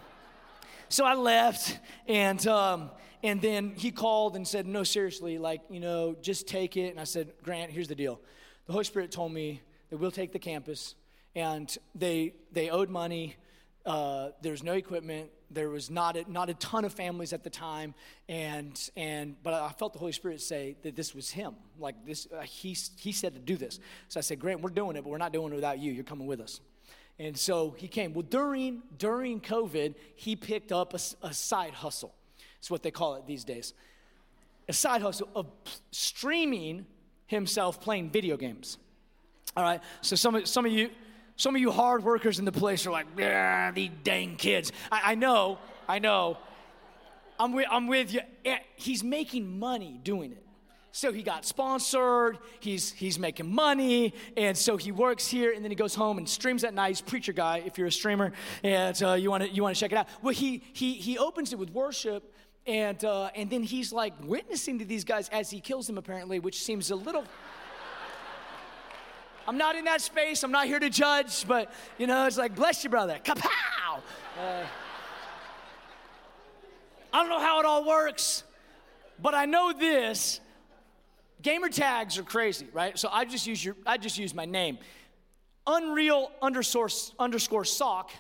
so 0.90 1.06
I 1.06 1.16
left, 1.16 1.80
and 2.08 2.46
um, 2.48 2.92
and 3.24 3.42
then 3.42 3.74
he 3.76 3.92
called 3.92 4.36
and 4.36 4.48
said, 4.48 4.68
"No, 4.68 4.84
seriously, 4.84 5.38
like 5.38 5.62
you 5.70 5.80
know, 5.80 6.16
just 6.22 6.48
take 6.48 6.78
it." 6.78 6.90
And 6.90 7.00
I 7.00 7.06
said, 7.06 7.34
"Grant, 7.44 7.72
here's 7.72 7.88
the 7.88 7.96
deal. 7.96 8.20
The 8.68 8.74
Holy 8.74 8.86
Spirit 8.86 9.12
told 9.12 9.32
me 9.32 9.62
that 9.90 9.98
we'll 9.98 10.12
take 10.12 10.32
the 10.32 10.40
campus, 10.40 10.96
and 11.36 11.76
they 11.94 12.34
they 12.52 12.70
owed 12.70 12.90
money. 12.90 13.36
Uh, 13.86 14.30
there's 14.42 14.64
no 14.64 14.74
equipment. 14.74 15.30
There 15.52 15.70
was 15.70 15.92
not 15.92 16.18
a, 16.18 16.32
not 16.32 16.50
a 16.50 16.56
ton 16.56 16.86
of 16.86 16.94
families 16.94 17.34
at 17.34 17.44
the 17.44 17.50
time, 17.50 17.94
and 18.28 18.90
and 18.96 19.36
but 19.44 19.54
I 19.54 19.70
felt 19.70 19.94
the 19.94 20.00
Holy 20.00 20.12
Spirit 20.12 20.42
say 20.42 20.76
that 20.84 20.96
this 20.96 21.14
was 21.14 21.30
him. 21.30 21.56
Like 21.80 22.06
this, 22.06 22.28
uh, 22.36 22.42
he 22.42 22.76
he 22.98 23.12
said 23.12 23.34
to 23.34 23.40
do 23.40 23.56
this. 23.56 23.80
So 24.08 24.20
I 24.20 24.22
said, 24.22 24.40
Grant, 24.40 24.62
we're 24.62 24.70
doing 24.70 24.96
it, 24.96 25.04
but 25.04 25.10
we're 25.10 25.18
not 25.18 25.34
doing 25.34 25.52
it 25.52 25.56
without 25.56 25.80
you. 25.80 25.92
You're 25.92 26.04
coming 26.04 26.28
with 26.28 26.42
us. 26.42 26.60
And 27.18 27.38
so 27.38 27.74
he 27.78 27.88
came. 27.88 28.14
Well, 28.14 28.26
during, 28.30 28.84
during 28.98 29.40
COVID, 29.40 29.96
he 30.16 30.36
picked 30.36 30.72
up 30.72 30.94
a, 30.94 31.00
a 31.22 31.34
side 31.34 31.74
hustle. 31.74 32.14
It's 32.60 32.70
what 32.70 32.84
they 32.84 32.92
call 32.92 33.16
it 33.16 33.26
these 33.26 33.44
days. 33.44 33.74
A 34.68 34.74
side 34.74 35.02
hustle 35.02 35.30
of 35.36 35.48
streaming 35.92 36.86
himself 37.28 37.80
playing 37.80 38.10
video 38.10 38.38
games. 38.38 38.78
All 39.56 39.64
right. 39.64 39.82
So 40.02 40.16
some 40.16 40.46
some 40.46 40.66
of 40.66 40.72
you, 40.72 40.90
some 41.38 41.56
of 41.56 41.62
you 41.62 41.72
hard 41.72 42.04
workers 42.04 42.40
in 42.40 42.46
the 42.46 42.52
place 42.52 42.86
are 42.86 42.92
like, 42.92 43.06
yeah, 43.18 43.72
these 43.72 43.92
dang 44.04 44.36
kids. 44.36 44.72
I, 44.92 45.12
I 45.12 45.16
know, 45.16 45.60
I 45.88 46.00
know. 46.00 46.38
I'm 47.40 47.54
with, 47.54 47.68
I'm 47.70 47.88
with 47.88 48.14
you. 48.14 48.22
Eh, 48.46 48.58
he's 48.76 49.04
making 49.04 49.60
money 49.60 50.00
doing 50.04 50.32
it. 50.32 50.45
So 50.96 51.12
he 51.12 51.24
got 51.24 51.44
sponsored, 51.44 52.38
he's, 52.62 52.94
he's 52.94 53.20
making 53.20 53.54
money, 53.54 54.14
and 54.38 54.58
so 54.58 54.78
he 54.78 54.94
works 54.94 55.28
here, 55.28 55.52
and 55.52 55.62
then 55.62 55.70
he 55.70 55.76
goes 55.76 55.94
home 55.94 56.18
and 56.18 56.28
streams 56.28 56.64
at 56.64 56.74
night. 56.74 56.88
He's 56.88 57.02
preacher 57.02 57.34
guy, 57.34 57.62
if 57.66 57.78
you're 57.78 57.88
a 57.88 57.92
streamer, 57.92 58.32
and 58.64 59.04
uh, 59.04 59.12
you 59.16 59.30
want 59.30 59.44
to 59.44 59.50
you 59.50 59.62
wanna 59.62 59.76
check 59.76 59.92
it 59.92 59.98
out. 59.98 60.08
Well, 60.22 60.34
he, 60.34 60.64
he, 60.72 60.94
he 60.94 61.18
opens 61.18 61.52
it 61.52 61.60
with 61.60 61.70
worship, 61.72 62.34
and, 62.66 63.04
uh, 63.04 63.30
and 63.36 63.50
then 63.50 63.62
he's 63.62 63.92
like 63.92 64.14
witnessing 64.24 64.80
to 64.80 64.86
these 64.86 65.04
guys 65.04 65.28
as 65.34 65.50
he 65.50 65.60
kills 65.60 65.86
them, 65.86 65.98
apparently, 65.98 66.40
which 66.40 66.64
seems 66.64 66.90
a 66.92 66.96
little. 66.96 67.26
I'm 69.50 69.58
not 69.58 69.76
in 69.76 69.84
that 69.84 70.00
space, 70.00 70.44
I'm 70.44 70.52
not 70.54 70.66
here 70.66 70.80
to 70.80 70.90
judge, 70.90 71.46
but, 71.46 71.74
you 71.98 72.08
know, 72.08 72.26
it's 72.26 72.38
like, 72.38 72.56
bless 72.56 72.86
you, 72.86 72.90
brother. 72.90 73.20
Kapow! 73.22 74.00
Uh, 74.40 74.64
I 77.12 77.20
don't 77.20 77.28
know 77.28 77.42
how 77.42 77.60
it 77.60 77.66
all 77.66 77.86
works, 77.86 78.46
but 79.22 79.36
I 79.36 79.44
know 79.44 79.74
this 79.78 80.40
Gamer 81.42 81.70
tags 81.70 82.18
are 82.18 82.24
crazy, 82.24 82.68
right? 82.74 82.98
So 82.98 83.10
I 83.12 83.26
just 83.26 83.46
use 83.46 83.64
your 83.64 83.76
I 83.86 83.98
just 83.98 84.18
use 84.18 84.34
my 84.34 84.46
name. 84.46 84.78
Unreal 85.68 86.32
underscore 86.42 86.90
underscore 87.20 87.66
sock 87.66 88.12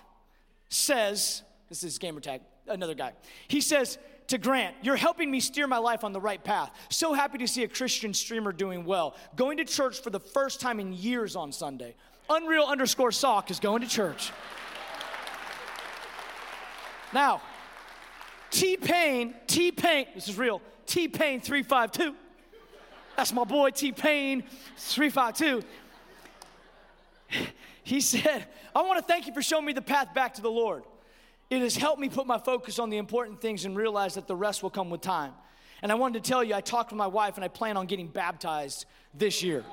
says, 0.70 1.44
this 1.70 1.84
is 1.84 1.98
gamer 1.98 2.20
tag, 2.20 2.42
another 2.68 2.96
guy. 2.96 3.14
He 3.48 3.62
says 3.62 3.98
to 4.28 4.38
Grant, 4.38 4.76
You're 4.82 4.96
helping 4.96 5.30
me 5.30 5.40
steer 5.40 5.68
my 5.68 5.78
life 5.78 6.04
on 6.04 6.14
the 6.14 6.22
right 6.22 6.44
path. 6.44 6.72
So 6.90 7.14
happy 7.14 7.38
to 7.40 7.48
see 7.48 7.64
a 7.64 7.68
Christian 7.68 8.14
streamer 8.14 8.52
doing 8.52 8.86
well. 8.86 9.16
Going 9.36 9.58
to 9.58 9.66
church 9.66 10.02
for 10.02 10.10
the 10.10 10.20
first 10.20 10.60
time 10.60 10.80
in 10.80 10.94
years 10.94 11.36
on 11.36 11.52
Sunday. 11.52 11.96
Unreal 12.30 12.64
underscore 12.64 13.12
sock 13.12 13.52
is 13.52 13.60
going 13.60 13.82
to 13.82 13.88
church. 13.88 14.32
now, 17.14 17.42
T 18.50 18.78
Pain, 18.78 19.36
T 19.46 19.72
Pain, 19.72 20.08
this 20.16 20.28
is 20.28 20.38
real, 20.38 20.62
T 20.86 21.08
Pain 21.08 21.40
352 21.42 22.16
that's 23.16 23.34
my 23.34 23.44
boy 23.44 23.72
T 23.72 23.92
Pain, 23.92 24.44
352. 24.78 25.64
he 27.84 28.02
said, 28.02 28.48
I 28.76 28.82
want 28.82 29.00
to 29.00 29.06
thank 29.06 29.28
you 29.28 29.34
for 29.34 29.42
showing 29.42 29.66
me 29.66 29.74
the 29.74 29.82
path 29.82 30.14
back 30.14 30.34
to 30.36 30.42
the 30.42 30.52
Lord. 30.52 30.84
It 31.50 31.62
has 31.62 31.76
helped 31.76 32.00
me 32.00 32.10
put 32.10 32.26
my 32.26 32.38
focus 32.38 32.80
on 32.80 32.90
the 32.90 32.98
important 32.98 33.40
things 33.40 33.66
and 33.66 33.78
realize 33.78 34.16
that 34.16 34.28
the 34.28 34.36
rest 34.36 34.64
will 34.64 34.70
come 34.70 34.90
with 34.90 35.02
time. 35.02 35.34
And 35.82 35.92
I 35.92 35.96
wanted 35.96 36.24
to 36.24 36.30
tell 36.30 36.44
you, 36.44 36.56
I 36.56 36.62
talked 36.62 36.92
with 36.92 36.98
my 36.98 37.08
wife 37.08 37.36
and 37.36 37.44
I 37.44 37.48
plan 37.48 37.78
on 37.78 37.86
getting 37.86 38.08
baptized 38.08 38.86
this 39.14 39.44
year. 39.44 39.64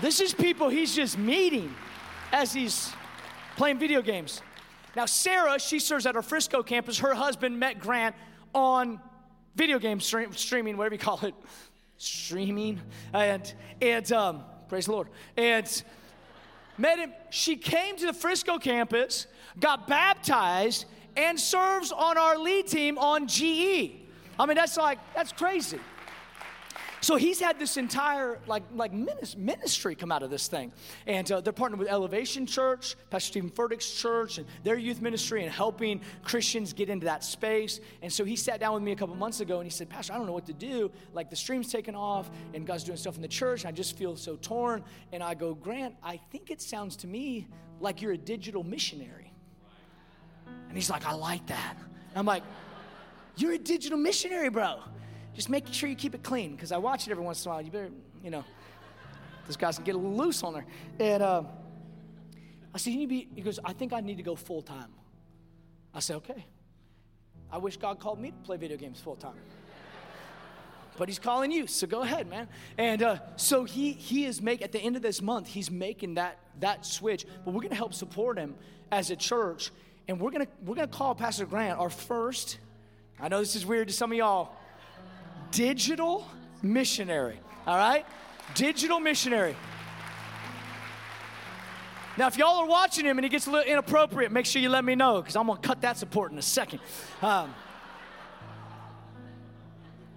This 0.00 0.20
is 0.20 0.34
people 0.34 0.68
he's 0.68 0.94
just 0.94 1.18
meeting 1.18 1.74
as 2.32 2.52
he's 2.52 2.92
playing 3.56 3.78
video 3.78 4.02
games. 4.02 4.42
Now, 4.96 5.06
Sarah, 5.06 5.60
she 5.60 5.78
serves 5.78 6.06
at 6.06 6.16
our 6.16 6.22
Frisco 6.22 6.62
campus. 6.62 6.98
Her 6.98 7.14
husband 7.14 7.58
met 7.58 7.78
Grant 7.78 8.16
on 8.54 9.00
video 9.54 9.78
game 9.78 10.00
stream, 10.00 10.32
streaming, 10.32 10.76
whatever 10.76 10.94
you 10.94 10.98
call 10.98 11.20
it, 11.22 11.34
streaming, 12.00 12.80
and 13.12 13.52
and 13.80 14.10
um, 14.12 14.42
praise 14.68 14.86
the 14.86 14.92
Lord, 14.92 15.08
and 15.36 15.82
met 16.78 16.98
him. 16.98 17.12
She 17.28 17.56
came 17.56 17.96
to 17.96 18.06
the 18.06 18.12
Frisco 18.12 18.58
campus, 18.58 19.26
got 19.58 19.86
baptized, 19.86 20.86
and 21.16 21.38
serves 21.38 21.92
on 21.92 22.16
our 22.16 22.38
lead 22.38 22.66
team 22.66 22.98
on 22.98 23.26
GE. 23.28 23.92
I 24.38 24.46
mean, 24.46 24.56
that's 24.56 24.76
like 24.76 24.98
that's 25.14 25.32
crazy. 25.32 25.78
So 27.02 27.16
he's 27.16 27.40
had 27.40 27.58
this 27.58 27.78
entire 27.78 28.38
like 28.46 28.62
like 28.74 28.92
ministry 28.92 29.94
come 29.94 30.12
out 30.12 30.22
of 30.22 30.30
this 30.30 30.48
thing, 30.48 30.70
and 31.06 31.30
uh, 31.32 31.40
they're 31.40 31.52
partnered 31.52 31.78
with 31.78 31.88
Elevation 31.88 32.44
Church, 32.44 32.94
Pastor 33.08 33.28
Stephen 33.28 33.50
Furtick's 33.50 33.90
church, 33.90 34.36
and 34.36 34.46
their 34.64 34.76
youth 34.76 35.00
ministry, 35.00 35.42
and 35.42 35.50
helping 35.50 36.02
Christians 36.22 36.74
get 36.74 36.90
into 36.90 37.06
that 37.06 37.24
space. 37.24 37.80
And 38.02 38.12
so 38.12 38.24
he 38.24 38.36
sat 38.36 38.60
down 38.60 38.74
with 38.74 38.82
me 38.82 38.92
a 38.92 38.96
couple 38.96 39.14
months 39.14 39.40
ago, 39.40 39.56
and 39.56 39.64
he 39.64 39.70
said, 39.70 39.88
"Pastor, 39.88 40.12
I 40.12 40.18
don't 40.18 40.26
know 40.26 40.34
what 40.34 40.46
to 40.46 40.52
do. 40.52 40.90
Like 41.14 41.30
the 41.30 41.36
stream's 41.36 41.72
taken 41.72 41.94
off, 41.94 42.30
and 42.52 42.66
God's 42.66 42.84
doing 42.84 42.98
stuff 42.98 43.16
in 43.16 43.22
the 43.22 43.28
church, 43.28 43.64
and 43.64 43.68
I 43.68 43.72
just 43.72 43.96
feel 43.96 44.14
so 44.14 44.36
torn." 44.36 44.84
And 45.12 45.22
I 45.22 45.32
go, 45.34 45.54
"Grant, 45.54 45.94
I 46.02 46.18
think 46.30 46.50
it 46.50 46.60
sounds 46.60 46.96
to 46.96 47.06
me 47.06 47.48
like 47.80 48.02
you're 48.02 48.12
a 48.12 48.18
digital 48.18 48.62
missionary." 48.62 49.32
And 50.68 50.76
he's 50.76 50.90
like, 50.90 51.06
"I 51.06 51.14
like 51.14 51.46
that." 51.46 51.76
And 52.10 52.18
I'm 52.18 52.26
like, 52.26 52.42
"You're 53.36 53.52
a 53.52 53.58
digital 53.58 53.98
missionary, 53.98 54.50
bro." 54.50 54.80
Just 55.34 55.48
make 55.48 55.72
sure 55.72 55.88
you 55.88 55.96
keep 55.96 56.14
it 56.14 56.22
clean 56.22 56.52
because 56.54 56.72
I 56.72 56.78
watch 56.78 57.06
it 57.06 57.10
every 57.10 57.24
once 57.24 57.44
in 57.44 57.50
a 57.50 57.54
while. 57.54 57.62
You 57.62 57.70
better, 57.70 57.90
you 58.22 58.30
know, 58.30 58.44
this 59.46 59.56
guy's 59.56 59.76
can 59.76 59.84
get 59.84 59.94
a 59.94 59.98
little 59.98 60.16
loose 60.16 60.42
on 60.42 60.54
there. 60.54 60.66
And 60.98 61.22
uh, 61.22 61.42
I 62.74 62.78
said, 62.78 62.92
you 62.92 62.98
need 62.98 63.06
to 63.06 63.08
be, 63.08 63.28
he 63.34 63.40
goes, 63.40 63.58
I 63.64 63.72
think 63.72 63.92
I 63.92 64.00
need 64.00 64.16
to 64.18 64.22
go 64.22 64.36
full 64.36 64.62
time. 64.62 64.90
I 65.94 66.00
said, 66.00 66.16
okay. 66.16 66.46
I 67.52 67.58
wish 67.58 67.76
God 67.76 67.98
called 67.98 68.20
me 68.20 68.30
to 68.30 68.36
play 68.44 68.56
video 68.56 68.76
games 68.76 69.00
full 69.00 69.16
time. 69.16 69.34
but 70.98 71.08
he's 71.08 71.18
calling 71.18 71.50
you, 71.50 71.66
so 71.66 71.86
go 71.86 72.02
ahead, 72.02 72.28
man. 72.28 72.46
And 72.78 73.02
uh, 73.02 73.18
so 73.36 73.64
he 73.64 73.92
he 73.92 74.24
is 74.24 74.40
make 74.40 74.62
at 74.62 74.70
the 74.70 74.78
end 74.78 74.94
of 74.94 75.02
this 75.02 75.20
month, 75.20 75.48
he's 75.48 75.70
making 75.70 76.14
that 76.14 76.38
that 76.60 76.86
switch. 76.86 77.26
But 77.44 77.52
we're 77.52 77.62
gonna 77.62 77.74
help 77.74 77.92
support 77.92 78.38
him 78.38 78.54
as 78.92 79.10
a 79.10 79.16
church, 79.16 79.72
and 80.06 80.20
we're 80.20 80.30
gonna 80.30 80.46
we're 80.64 80.76
gonna 80.76 80.86
call 80.86 81.16
Pastor 81.16 81.44
Grant 81.44 81.78
our 81.78 81.90
first. 81.90 82.58
I 83.18 83.28
know 83.28 83.40
this 83.40 83.56
is 83.56 83.66
weird 83.66 83.88
to 83.88 83.94
some 83.94 84.12
of 84.12 84.18
y'all 84.18 84.54
digital 85.50 86.26
missionary. 86.62 87.38
All 87.66 87.76
right? 87.76 88.04
Digital 88.54 89.00
missionary. 89.00 89.54
Now, 92.16 92.26
if 92.26 92.36
y'all 92.36 92.58
are 92.58 92.66
watching 92.66 93.04
him 93.04 93.18
and 93.18 93.24
he 93.24 93.28
gets 93.28 93.46
a 93.46 93.50
little 93.50 93.70
inappropriate, 93.70 94.32
make 94.32 94.44
sure 94.44 94.60
you 94.60 94.68
let 94.68 94.84
me 94.84 94.94
know 94.94 95.22
because 95.22 95.36
I'm 95.36 95.46
going 95.46 95.60
to 95.60 95.66
cut 95.66 95.80
that 95.82 95.96
support 95.96 96.32
in 96.32 96.38
a 96.38 96.42
second. 96.42 96.80
Um, 97.22 97.54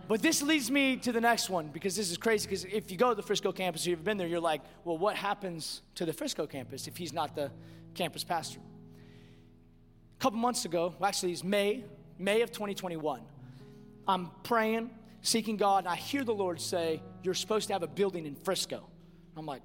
but 0.08 0.22
this 0.22 0.42
leads 0.42 0.70
me 0.70 0.98
to 0.98 1.12
the 1.12 1.22
next 1.22 1.50
one 1.50 1.68
because 1.68 1.96
this 1.96 2.12
is 2.12 2.18
crazy. 2.18 2.48
Because 2.48 2.66
if 2.66 2.92
you 2.92 2.98
go 2.98 3.10
to 3.10 3.16
the 3.16 3.22
Frisco 3.22 3.52
campus, 3.52 3.86
you've 3.86 4.04
been 4.04 4.18
there, 4.18 4.28
you're 4.28 4.40
like, 4.40 4.62
well, 4.84 4.98
what 4.98 5.16
happens 5.16 5.82
to 5.96 6.06
the 6.06 6.14
Frisco 6.14 6.46
campus 6.46 6.88
if 6.88 6.98
he's 6.98 7.14
not 7.14 7.36
the 7.36 7.52
campus 7.94 8.24
pastor? 8.24 8.60
A 8.60 10.22
couple 10.22 10.40
months 10.40 10.66
ago, 10.66 10.94
well, 11.00 11.08
actually, 11.08 11.32
it's 11.32 11.44
May, 11.44 11.86
May 12.20 12.42
of 12.42 12.52
2021. 12.52 13.22
I'm 14.08 14.30
praying 14.44 14.90
seeking 15.24 15.58
God, 15.58 15.86
and 15.86 15.88
I 15.88 15.96
hear 15.96 16.24
the 16.24 16.34
Lord 16.34 16.62
say, 16.62 17.02
You're 17.24 17.34
supposed 17.34 17.68
to 17.68 17.74
have 17.74 17.82
a 17.82 17.88
building 17.88 18.28
in 18.28 18.36
Frisco. 18.36 18.88
I'm 19.36 19.48
like, 19.48 19.64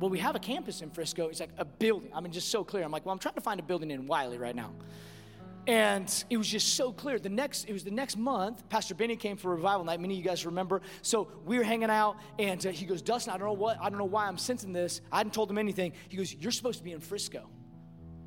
Well, 0.00 0.10
we 0.10 0.18
have 0.18 0.36
a 0.36 0.40
campus 0.40 0.82
in 0.82 0.90
Frisco. 0.90 1.28
He's 1.28 1.40
like, 1.40 1.50
A 1.56 1.64
building. 1.64 2.10
I 2.12 2.20
mean, 2.20 2.32
just 2.32 2.50
so 2.50 2.62
clear. 2.62 2.84
I'm 2.84 2.90
like, 2.90 3.06
Well, 3.06 3.14
I'm 3.14 3.18
trying 3.18 3.36
to 3.36 3.40
find 3.40 3.58
a 3.58 3.62
building 3.62 3.90
in 3.90 4.06
Wylie 4.06 4.38
right 4.38 4.54
now. 4.54 4.72
And 5.68 6.24
it 6.30 6.36
was 6.36 6.46
just 6.46 6.74
so 6.74 6.92
clear. 6.92 7.18
The 7.18 7.28
next, 7.28 7.64
it 7.64 7.72
was 7.72 7.82
the 7.82 7.90
next 7.90 8.16
month. 8.16 8.68
Pastor 8.68 8.94
Benny 8.94 9.16
came 9.16 9.36
for 9.36 9.50
revival 9.50 9.84
night. 9.84 10.00
Many 10.00 10.14
of 10.14 10.18
you 10.18 10.24
guys 10.24 10.46
remember. 10.46 10.80
So 11.02 11.28
we 11.44 11.58
were 11.58 11.64
hanging 11.64 11.90
out, 11.90 12.18
and 12.38 12.64
uh, 12.64 12.70
he 12.70 12.86
goes, 12.86 13.02
"Dustin, 13.02 13.32
I 13.32 13.38
don't 13.38 13.48
know 13.48 13.52
what, 13.52 13.78
I 13.80 13.88
don't 13.88 13.98
know 13.98 14.04
why 14.04 14.28
I'm 14.28 14.38
sensing 14.38 14.72
this. 14.72 15.00
I 15.10 15.18
hadn't 15.18 15.34
told 15.34 15.50
him 15.50 15.58
anything." 15.58 15.92
He 16.08 16.16
goes, 16.16 16.32
"You're 16.32 16.52
supposed 16.52 16.78
to 16.78 16.84
be 16.84 16.92
in 16.92 17.00
Frisco." 17.00 17.48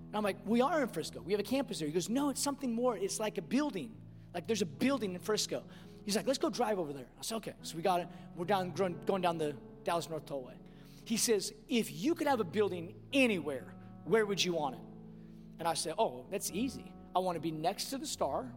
And 0.08 0.18
I'm 0.18 0.24
like, 0.24 0.36
"We 0.46 0.60
are 0.60 0.82
in 0.82 0.90
Frisco. 0.90 1.22
We 1.22 1.32
have 1.32 1.40
a 1.40 1.44
campus 1.44 1.80
there." 1.80 1.88
He 1.88 1.94
goes, 1.94 2.10
"No, 2.10 2.30
it's 2.30 2.42
something 2.42 2.74
more. 2.74 2.98
It's 2.98 3.22
like 3.22 3.38
a 3.38 3.42
building. 3.42 3.92
Like 4.34 4.46
there's 4.46 4.62
a 4.62 4.66
building 4.66 5.14
in 5.14 5.20
Frisco." 5.20 5.64
He's 6.10 6.16
like, 6.16 6.26
let's 6.26 6.40
go 6.40 6.50
drive 6.50 6.80
over 6.80 6.92
there. 6.92 7.06
I 7.20 7.22
said, 7.22 7.36
okay. 7.36 7.54
So 7.62 7.78
we 7.78 7.84
got 7.84 8.00
it. 8.00 8.08
We're 8.36 8.46
down 8.46 8.72
going 8.72 9.22
down 9.22 9.38
the 9.38 9.56
Dallas 9.84 10.10
North 10.10 10.26
Tollway. 10.26 10.56
He 11.06 11.18
says, 11.18 11.54
if 11.68 11.92
you 11.94 12.16
could 12.16 12.26
have 12.26 12.40
a 12.40 12.44
building 12.44 12.96
anywhere, 13.14 13.76
where 14.06 14.26
would 14.26 14.44
you 14.44 14.54
want 14.54 14.74
it? 14.74 14.82
And 15.60 15.68
I 15.68 15.76
said, 15.76 15.94
oh, 16.00 16.26
that's 16.32 16.50
easy. 16.50 16.92
I 17.16 17.20
want 17.20 17.36
to 17.36 17.40
be 17.40 17.52
next 17.52 17.92
to 17.92 18.00
the 18.00 18.08
star. 18.08 18.52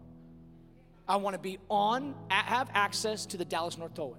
I 1.06 1.16
want 1.16 1.34
to 1.34 1.38
be 1.38 1.58
on, 1.68 2.14
have 2.30 2.70
access 2.72 3.26
to 3.26 3.36
the 3.36 3.44
Dallas 3.44 3.76
North 3.76 3.92
Tollway. 3.92 4.16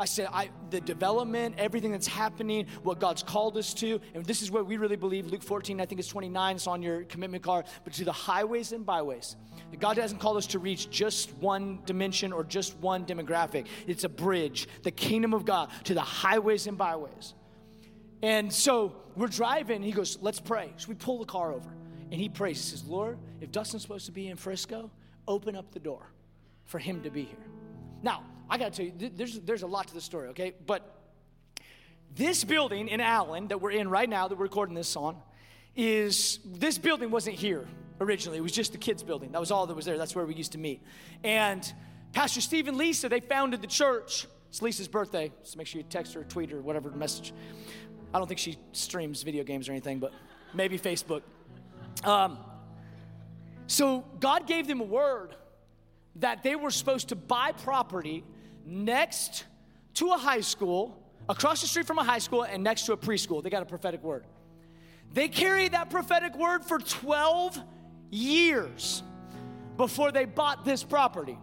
I 0.00 0.06
said, 0.06 0.28
I, 0.32 0.48
the 0.70 0.80
development, 0.80 1.56
everything 1.58 1.92
that's 1.92 2.06
happening, 2.06 2.66
what 2.84 2.98
God's 2.98 3.22
called 3.22 3.58
us 3.58 3.74
to, 3.74 4.00
and 4.14 4.24
this 4.24 4.40
is 4.40 4.50
what 4.50 4.64
we 4.66 4.78
really 4.78 4.96
believe. 4.96 5.26
Luke 5.26 5.42
14, 5.42 5.78
I 5.78 5.84
think 5.84 5.98
it's 5.98 6.08
29, 6.08 6.56
it's 6.56 6.66
on 6.66 6.80
your 6.80 7.04
commitment 7.04 7.42
card, 7.42 7.66
but 7.84 7.92
to 7.92 8.04
the 8.06 8.12
highways 8.12 8.72
and 8.72 8.86
byways. 8.86 9.36
God 9.78 9.98
hasn't 9.98 10.18
called 10.18 10.38
us 10.38 10.46
to 10.48 10.58
reach 10.58 10.88
just 10.88 11.34
one 11.34 11.80
dimension 11.84 12.32
or 12.32 12.44
just 12.44 12.78
one 12.78 13.04
demographic. 13.04 13.66
It's 13.86 14.04
a 14.04 14.08
bridge, 14.08 14.68
the 14.84 14.90
kingdom 14.90 15.34
of 15.34 15.44
God, 15.44 15.70
to 15.84 15.92
the 15.92 16.00
highways 16.00 16.66
and 16.66 16.78
byways. 16.78 17.34
And 18.22 18.50
so 18.50 18.96
we're 19.16 19.28
driving, 19.28 19.82
he 19.82 19.92
goes, 19.92 20.16
Let's 20.22 20.40
pray. 20.40 20.72
So 20.78 20.88
we 20.88 20.94
pull 20.94 21.18
the 21.18 21.26
car 21.26 21.52
over, 21.52 21.68
and 22.10 22.18
he 22.18 22.30
prays. 22.30 22.56
He 22.56 22.70
says, 22.70 22.84
Lord, 22.84 23.18
if 23.42 23.52
Dustin's 23.52 23.82
supposed 23.82 24.06
to 24.06 24.12
be 24.12 24.28
in 24.28 24.38
Frisco, 24.38 24.90
open 25.28 25.54
up 25.56 25.72
the 25.72 25.78
door 25.78 26.06
for 26.64 26.78
him 26.78 27.02
to 27.02 27.10
be 27.10 27.24
here. 27.24 27.46
Now, 28.02 28.24
I 28.50 28.58
got 28.58 28.72
to 28.72 28.76
tell 28.76 28.86
you, 28.86 29.10
there's, 29.14 29.38
there's 29.40 29.62
a 29.62 29.66
lot 29.68 29.86
to 29.88 29.94
the 29.94 30.00
story, 30.00 30.28
okay? 30.30 30.54
But 30.66 30.82
this 32.16 32.42
building 32.42 32.88
in 32.88 33.00
Allen 33.00 33.48
that 33.48 33.60
we're 33.60 33.70
in 33.70 33.88
right 33.88 34.08
now, 34.08 34.26
that 34.26 34.36
we're 34.36 34.44
recording 34.44 34.74
this 34.74 34.96
on, 34.96 35.16
is 35.76 36.40
this 36.44 36.76
building 36.76 37.12
wasn't 37.12 37.36
here 37.36 37.68
originally. 38.00 38.38
It 38.38 38.42
was 38.42 38.52
just 38.52 38.72
the 38.72 38.78
kids' 38.78 39.04
building. 39.04 39.30
That 39.32 39.40
was 39.40 39.52
all 39.52 39.68
that 39.68 39.74
was 39.74 39.84
there. 39.84 39.96
That's 39.96 40.16
where 40.16 40.26
we 40.26 40.34
used 40.34 40.52
to 40.52 40.58
meet. 40.58 40.82
And 41.22 41.72
Pastor 42.12 42.40
Steve 42.40 42.66
and 42.66 42.76
Lisa, 42.76 43.08
they 43.08 43.20
founded 43.20 43.62
the 43.62 43.68
church. 43.68 44.26
It's 44.48 44.60
Lisa's 44.60 44.88
birthday, 44.88 45.30
so 45.44 45.56
make 45.56 45.68
sure 45.68 45.80
you 45.80 45.86
text 45.88 46.14
her, 46.14 46.24
tweet 46.24 46.50
her, 46.50 46.60
whatever 46.60 46.90
message. 46.90 47.32
I 48.12 48.18
don't 48.18 48.26
think 48.26 48.40
she 48.40 48.56
streams 48.72 49.22
video 49.22 49.44
games 49.44 49.68
or 49.68 49.72
anything, 49.72 50.00
but 50.00 50.12
maybe 50.52 50.76
Facebook. 50.76 51.22
Um, 52.02 52.38
so 53.68 54.04
God 54.18 54.48
gave 54.48 54.66
them 54.66 54.80
a 54.80 54.84
word 54.84 55.36
that 56.16 56.42
they 56.42 56.56
were 56.56 56.72
supposed 56.72 57.10
to 57.10 57.16
buy 57.16 57.52
property 57.52 58.24
next 58.70 59.44
to 59.94 60.12
a 60.12 60.16
high 60.16 60.40
school, 60.40 60.96
across 61.28 61.60
the 61.60 61.66
street 61.66 61.86
from 61.86 61.98
a 61.98 62.04
high 62.04 62.18
school, 62.18 62.44
and 62.44 62.62
next 62.62 62.86
to 62.86 62.92
a 62.92 62.96
preschool. 62.96 63.42
They 63.42 63.50
got 63.50 63.62
a 63.62 63.66
prophetic 63.66 64.02
word. 64.02 64.24
They 65.12 65.28
carried 65.28 65.72
that 65.72 65.90
prophetic 65.90 66.36
word 66.36 66.64
for 66.64 66.78
12 66.78 67.60
years 68.10 69.02
before 69.76 70.12
they 70.12 70.24
bought 70.24 70.64
this 70.64 70.84
property. 70.84 71.36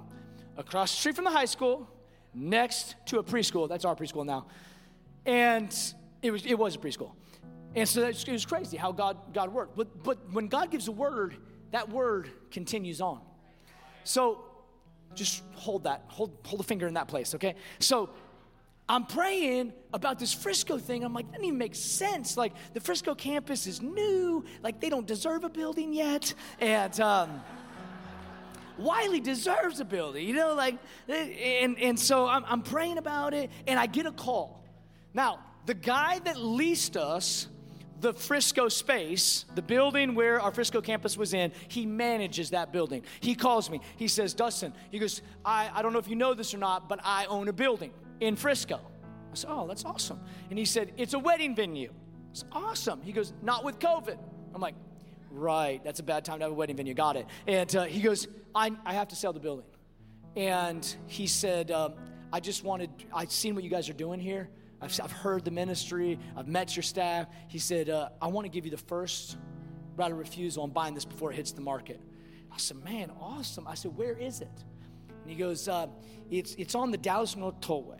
Across 0.55 0.91
the 0.91 0.97
street 0.97 1.15
from 1.15 1.25
the 1.25 1.31
high 1.31 1.45
school, 1.45 1.87
next 2.33 2.95
to 3.07 3.19
a 3.19 3.23
preschool. 3.23 3.67
That's 3.67 3.85
our 3.85 3.95
preschool 3.95 4.25
now. 4.25 4.47
And 5.25 5.75
it 6.21 6.31
was, 6.31 6.45
it 6.45 6.57
was 6.57 6.75
a 6.75 6.79
preschool. 6.79 7.11
And 7.75 7.87
so 7.87 8.07
it 8.07 8.27
was 8.27 8.45
crazy 8.45 8.77
how 8.77 8.91
God, 8.91 9.17
God 9.33 9.53
worked. 9.53 9.75
But, 9.75 10.03
but 10.03 10.17
when 10.31 10.47
God 10.47 10.71
gives 10.71 10.87
a 10.87 10.91
word, 10.91 11.35
that 11.71 11.89
word 11.89 12.31
continues 12.49 13.01
on. 13.01 13.19
So 14.03 14.45
just 15.17 15.43
hold 15.55 15.83
that, 15.83 16.03
hold, 16.07 16.31
hold 16.45 16.61
a 16.61 16.63
finger 16.63 16.87
in 16.87 16.93
that 16.93 17.07
place, 17.07 17.35
okay? 17.35 17.55
So 17.79 18.09
I'm 18.87 19.05
praying 19.05 19.73
about 19.93 20.19
this 20.19 20.33
Frisco 20.33 20.77
thing. 20.77 21.03
I'm 21.03 21.13
like, 21.13 21.25
that 21.25 21.33
doesn't 21.33 21.45
even 21.45 21.57
make 21.57 21.75
sense. 21.75 22.37
Like, 22.37 22.53
the 22.73 22.79
Frisco 22.79 23.15
campus 23.15 23.67
is 23.67 23.81
new. 23.81 24.45
Like, 24.63 24.79
they 24.79 24.89
don't 24.89 25.05
deserve 25.05 25.43
a 25.43 25.49
building 25.49 25.91
yet. 25.91 26.33
And, 26.59 26.97
um, 27.01 27.41
Wylie 28.77 29.19
deserves 29.19 29.79
a 29.79 29.85
building, 29.85 30.27
you 30.27 30.35
know, 30.35 30.53
like, 30.53 30.77
and, 31.07 31.79
and 31.79 31.99
so 31.99 32.27
I'm, 32.27 32.45
I'm 32.45 32.61
praying 32.61 32.99
about 32.99 33.33
it, 33.33 33.49
and 33.65 33.79
I 33.79 33.87
get 33.87 34.05
a 34.05 34.11
call. 34.11 34.63
Now, 35.15 35.39
the 35.65 35.73
guy 35.73 36.19
that 36.19 36.37
leased 36.37 36.95
us 36.95 37.47
the 37.99 38.13
Frisco 38.13 38.69
space, 38.69 39.45
the 39.55 39.61
building 39.61 40.15
where 40.15 40.39
our 40.39 40.51
Frisco 40.51 40.81
campus 40.81 41.17
was 41.17 41.33
in, 41.33 41.51
he 41.67 41.85
manages 41.85 42.51
that 42.51 42.71
building. 42.71 43.03
He 43.19 43.35
calls 43.35 43.69
me. 43.69 43.81
He 43.97 44.07
says, 44.07 44.33
Dustin, 44.33 44.73
he 44.91 44.99
goes, 44.99 45.21
I, 45.43 45.69
I 45.73 45.81
don't 45.81 45.93
know 45.93 45.99
if 45.99 46.07
you 46.07 46.15
know 46.15 46.33
this 46.33 46.53
or 46.53 46.57
not, 46.57 46.87
but 46.87 46.99
I 47.03 47.25
own 47.25 47.47
a 47.47 47.53
building 47.53 47.91
in 48.19 48.35
Frisco. 48.35 48.79
I 49.31 49.35
said, 49.35 49.49
Oh, 49.51 49.67
that's 49.67 49.85
awesome. 49.85 50.19
And 50.49 50.59
he 50.59 50.65
said, 50.65 50.93
It's 50.97 51.13
a 51.13 51.19
wedding 51.19 51.55
venue. 51.55 51.91
It's 52.31 52.45
awesome. 52.51 53.01
He 53.01 53.11
goes, 53.11 53.33
Not 53.41 53.63
with 53.63 53.79
COVID. 53.79 54.17
I'm 54.53 54.61
like, 54.61 54.75
Right, 55.31 55.83
that's 55.83 55.99
a 55.99 56.03
bad 56.03 56.23
time 56.23 56.39
to 56.39 56.45
have 56.45 56.51
a 56.51 56.55
wedding 56.55 56.77
venue. 56.77 56.93
Got 56.93 57.17
it. 57.17 57.27
And 57.47 57.75
uh, 57.75 57.83
he 57.83 58.01
goes, 58.01 58.27
I, 58.55 58.71
I 58.85 58.93
have 58.93 59.09
to 59.09 59.15
sell 59.15 59.33
the 59.33 59.39
building. 59.39 59.65
And 60.35 60.95
he 61.07 61.27
said, 61.27 61.71
um, 61.71 61.93
I 62.31 62.39
just 62.39 62.63
wanted, 62.63 62.89
I've 63.13 63.31
seen 63.31 63.55
what 63.55 63.63
you 63.63 63.69
guys 63.69 63.89
are 63.89 63.93
doing 63.93 64.19
here. 64.19 64.49
I've, 64.81 64.99
I've 65.03 65.11
heard 65.11 65.43
the 65.43 65.51
ministry, 65.51 66.19
I've 66.35 66.47
met 66.47 66.75
your 66.75 66.83
staff. 66.83 67.27
He 67.47 67.59
said, 67.59 67.89
uh, 67.89 68.09
I 68.21 68.27
want 68.27 68.45
to 68.45 68.49
give 68.49 68.65
you 68.65 68.71
the 68.71 68.77
first 68.77 69.37
right 69.95 70.11
of 70.11 70.17
refusal 70.17 70.63
on 70.63 70.69
buying 70.69 70.93
this 70.93 71.05
before 71.05 71.31
it 71.31 71.35
hits 71.35 71.51
the 71.51 71.61
market. 71.61 71.99
I 72.51 72.57
said, 72.57 72.83
Man, 72.83 73.11
awesome. 73.19 73.67
I 73.67 73.75
said, 73.75 73.95
Where 73.97 74.17
is 74.17 74.41
it? 74.41 74.63
And 75.09 75.29
he 75.29 75.35
goes, 75.35 75.67
uh, 75.67 75.87
it's, 76.31 76.55
it's 76.55 76.75
on 76.75 76.91
the 76.91 76.97
Dallas 76.97 77.35
North 77.35 77.59
Tollway. 77.59 77.99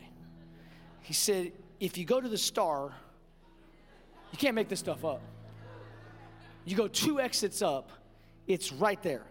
He 1.01 1.13
said, 1.13 1.51
If 1.79 1.97
you 1.97 2.05
go 2.05 2.21
to 2.21 2.29
the 2.29 2.37
star, 2.37 2.93
you 4.31 4.37
can't 4.37 4.55
make 4.55 4.69
this 4.69 4.79
stuff 4.79 5.03
up. 5.03 5.21
You 6.65 6.75
go 6.75 6.87
two 6.87 7.19
exits 7.19 7.61
up, 7.61 7.91
it's 8.45 8.71
right 8.71 9.01
there. 9.01 9.23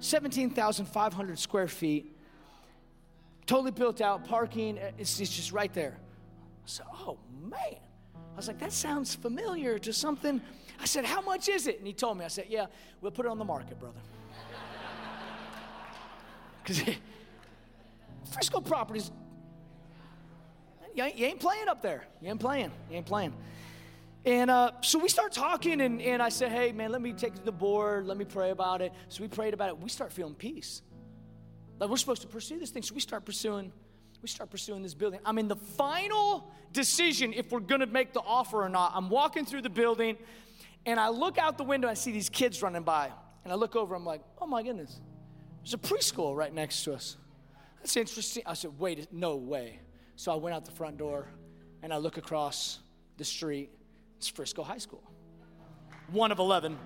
17,500 0.00 1.38
square 1.38 1.66
feet, 1.66 2.16
totally 3.46 3.70
built 3.70 4.00
out, 4.00 4.28
parking, 4.28 4.78
it's, 4.98 5.18
it's 5.18 5.34
just 5.34 5.50
right 5.50 5.72
there. 5.72 5.98
Said, 6.68 6.86
Oh 6.92 7.18
man. 7.42 7.80
I 8.14 8.36
was 8.36 8.46
like, 8.46 8.58
That 8.58 8.72
sounds 8.72 9.14
familiar 9.14 9.78
to 9.78 9.92
something. 9.92 10.40
I 10.80 10.84
said, 10.84 11.04
How 11.04 11.20
much 11.20 11.48
is 11.48 11.66
it? 11.66 11.78
And 11.78 11.86
he 11.86 11.92
told 11.92 12.18
me, 12.18 12.24
I 12.24 12.28
said, 12.28 12.46
Yeah, 12.48 12.66
we'll 13.00 13.12
put 13.12 13.26
it 13.26 13.30
on 13.30 13.38
the 13.38 13.44
market, 13.44 13.78
brother. 13.78 14.00
Because 16.64 16.94
Frisco 18.30 18.60
properties, 18.60 19.10
you 20.94 21.02
ain't, 21.02 21.16
you 21.16 21.24
ain't 21.24 21.40
playing 21.40 21.66
up 21.66 21.80
there. 21.80 22.04
You 22.20 22.28
ain't 22.28 22.40
playing. 22.40 22.70
You 22.90 22.96
ain't 22.98 23.06
playing. 23.06 23.32
And 24.26 24.50
uh, 24.50 24.72
so 24.82 24.98
we 24.98 25.08
start 25.08 25.32
talking, 25.32 25.80
and, 25.80 26.02
and 26.02 26.22
I 26.22 26.28
said, 26.28 26.52
hey, 26.52 26.72
man, 26.72 26.92
let 26.92 27.00
me 27.00 27.14
take 27.14 27.44
the 27.44 27.52
board. 27.52 28.06
Let 28.06 28.18
me 28.18 28.26
pray 28.26 28.50
about 28.50 28.82
it. 28.82 28.92
So 29.08 29.22
we 29.22 29.28
prayed 29.28 29.54
about 29.54 29.70
it. 29.70 29.78
We 29.78 29.88
start 29.88 30.12
feeling 30.12 30.34
peace. 30.34 30.82
Like 31.78 31.88
we're 31.88 31.96
supposed 31.96 32.22
to 32.22 32.28
pursue 32.28 32.58
this 32.58 32.70
thing. 32.70 32.82
So 32.82 32.94
we 32.94 33.00
start 33.00 33.24
pursuing, 33.24 33.72
we 34.22 34.28
start 34.28 34.50
pursuing 34.50 34.82
this 34.82 34.94
building. 34.94 35.20
I'm 35.24 35.38
in 35.38 35.48
the 35.48 35.56
final 35.56 36.50
decision 36.72 37.32
if 37.32 37.50
we're 37.52 37.60
to 37.60 37.86
make 37.86 38.12
the 38.12 38.20
offer 38.20 38.62
or 38.62 38.68
not. 38.68 38.92
I'm 38.94 39.10
walking 39.10 39.44
through 39.44 39.62
the 39.62 39.70
building, 39.70 40.16
and 40.86 40.98
I 40.98 41.08
look 41.08 41.38
out 41.38 41.58
the 41.58 41.64
window. 41.64 41.88
And 41.88 41.92
I 41.92 42.00
see 42.00 42.12
these 42.12 42.28
kids 42.28 42.62
running 42.62 42.82
by. 42.82 43.10
And 43.44 43.52
I 43.52 43.56
look 43.56 43.76
over, 43.76 43.94
I'm 43.94 44.04
like, 44.04 44.22
oh 44.40 44.46
my 44.46 44.62
goodness, 44.62 45.00
there's 45.62 45.74
a 45.74 45.78
preschool 45.78 46.36
right 46.36 46.52
next 46.52 46.84
to 46.84 46.94
us. 46.94 47.16
That's 47.78 47.96
interesting. 47.96 48.42
I 48.44 48.54
said, 48.54 48.78
wait, 48.78 49.12
no 49.12 49.36
way. 49.36 49.80
So 50.16 50.32
I 50.32 50.36
went 50.36 50.54
out 50.54 50.64
the 50.64 50.72
front 50.72 50.98
door, 50.98 51.28
and 51.82 51.92
I 51.92 51.98
look 51.98 52.16
across 52.16 52.80
the 53.16 53.24
street 53.24 53.70
it's 54.18 54.26
Frisco 54.26 54.64
High 54.64 54.78
School. 54.78 55.02
One 56.10 56.32
of 56.32 56.40
11. 56.40 56.76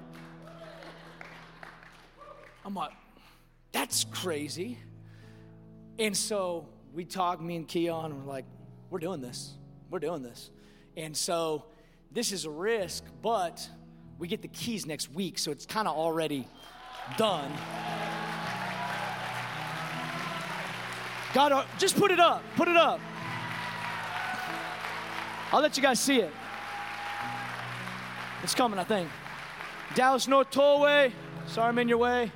I'm 2.64 2.74
like, 2.74 2.93
that's 3.72 4.05
crazy. 4.05 4.78
And 5.99 6.14
so 6.14 6.68
we 6.95 7.05
talk, 7.05 7.40
me 7.40 7.57
and 7.57 7.66
Keon, 7.66 8.12
and 8.12 8.24
we're 8.24 8.32
like, 8.32 8.45
we're 8.90 8.99
doing 8.99 9.20
this. 9.20 9.55
We're 9.90 9.99
doing 9.99 10.22
this. 10.22 10.51
And 10.97 11.16
so 11.16 11.64
this 12.11 12.32
is 12.32 12.45
a 12.45 12.51
risk, 12.51 13.05
but 13.22 13.66
we 14.18 14.28
get 14.28 14.43
the 14.43 14.49
keys 14.49 14.84
next 14.84 15.11
week, 15.12 15.38
so 15.38 15.51
it's 15.51 15.64
kind 15.64 15.88
of 15.88 15.97
already 15.97 16.47
done. 17.16 17.51
God, 21.32 21.53
uh, 21.53 21.64
just 21.78 21.97
put 21.97 22.11
it 22.11 22.20
up. 22.20 22.43
Put 22.57 22.68
it 22.68 22.76
up. 22.76 23.01
I'll 25.51 25.62
let 25.62 25.76
you 25.76 25.82
guys 25.82 25.99
see 25.99 26.20
it. 26.20 26.32
It's 28.43 28.55
coming, 28.55 28.78
I 28.78 28.84
think. 28.84 29.09
Dallas 29.95 30.28
North 30.28 30.51
Tollway. 30.51 31.12
Sorry 31.47 31.68
I'm 31.68 31.78
in 31.78 31.88
your 31.88 31.99
way. 31.99 32.30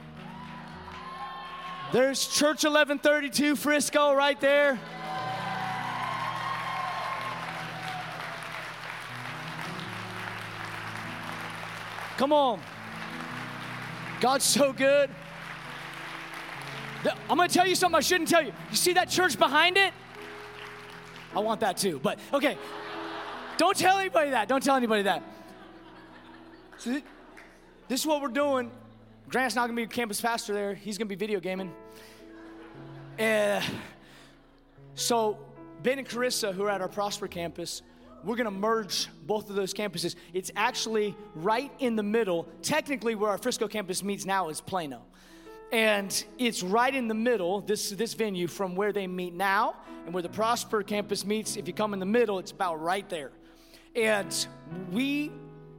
There's 1.97 2.26
Church 2.26 2.62
1132 2.62 3.57
Frisco 3.57 4.12
right 4.12 4.38
there. 4.38 4.78
Come 12.18 12.34
on. 12.34 12.61
God's 14.20 14.44
so 14.44 14.74
good. 14.74 15.09
I'm 17.30 17.38
going 17.38 17.49
to 17.49 17.55
tell 17.55 17.66
you 17.66 17.74
something 17.74 17.97
I 17.97 18.01
shouldn't 18.01 18.28
tell 18.28 18.42
you. 18.42 18.53
You 18.70 18.76
see 18.76 18.92
that 18.92 19.09
church 19.09 19.38
behind 19.38 19.78
it? 19.78 19.94
I 21.34 21.38
want 21.38 21.61
that 21.61 21.78
too. 21.78 21.99
But 22.03 22.18
okay. 22.30 22.59
Don't 23.57 23.74
tell 23.74 23.97
anybody 23.97 24.32
that. 24.32 24.49
Don't 24.49 24.62
tell 24.62 24.76
anybody 24.76 25.05
that. 25.05 25.22
So 26.76 27.01
this 27.88 28.01
is 28.01 28.07
what 28.07 28.20
we're 28.20 28.28
doing. 28.28 28.70
Grant's 29.29 29.57
not 29.57 29.66
gonna 29.66 29.77
be 29.77 29.87
campus 29.89 30.20
pastor 30.20 30.55
there. 30.55 30.74
He's 30.74 30.99
gonna 30.99 31.09
be 31.09 31.16
video 31.16 31.41
gaming. 31.41 31.72
Uh, 33.18 33.61
so 34.95 35.39
Ben 35.83 35.99
and 35.99 36.09
Carissa, 36.09 36.55
who 36.55 36.62
are 36.62 36.70
at 36.70 36.81
our 36.81 36.89
Prosper 36.89 37.27
campus, 37.27 37.83
we're 38.22 38.37
gonna 38.37 38.53
merge 38.53 39.09
both 39.27 39.51
of 39.51 39.57
those 39.57 39.74
campuses. 39.74 40.14
It's 40.33 40.53
actually 40.55 41.16
right 41.35 41.72
in 41.81 41.97
the 41.97 42.05
middle. 42.05 42.47
Technically, 42.62 43.16
where 43.16 43.31
our 43.31 43.39
Frisco 43.39 43.66
campus 43.66 44.03
meets 44.03 44.24
now 44.24 44.49
is 44.49 44.61
Plano. 44.61 45.03
And 45.72 46.24
it's 46.39 46.62
right 46.62 46.95
in 46.95 47.09
the 47.09 47.14
middle, 47.14 47.61
this, 47.62 47.91
this 47.91 48.14
venue, 48.14 48.47
from 48.47 48.77
where 48.77 48.93
they 48.93 49.09
meet 49.09 49.35
now 49.35 49.74
and 50.05 50.14
where 50.14 50.22
the 50.22 50.29
Prosper 50.29 50.85
campus 50.85 51.24
meets. 51.24 51.57
If 51.57 51.66
you 51.66 51.74
come 51.74 51.93
in 51.95 51.99
the 51.99 52.07
middle, 52.07 52.39
it's 52.39 52.53
about 52.53 52.81
right 52.81 53.09
there. 53.09 53.33
And 53.97 54.47
we 54.93 55.33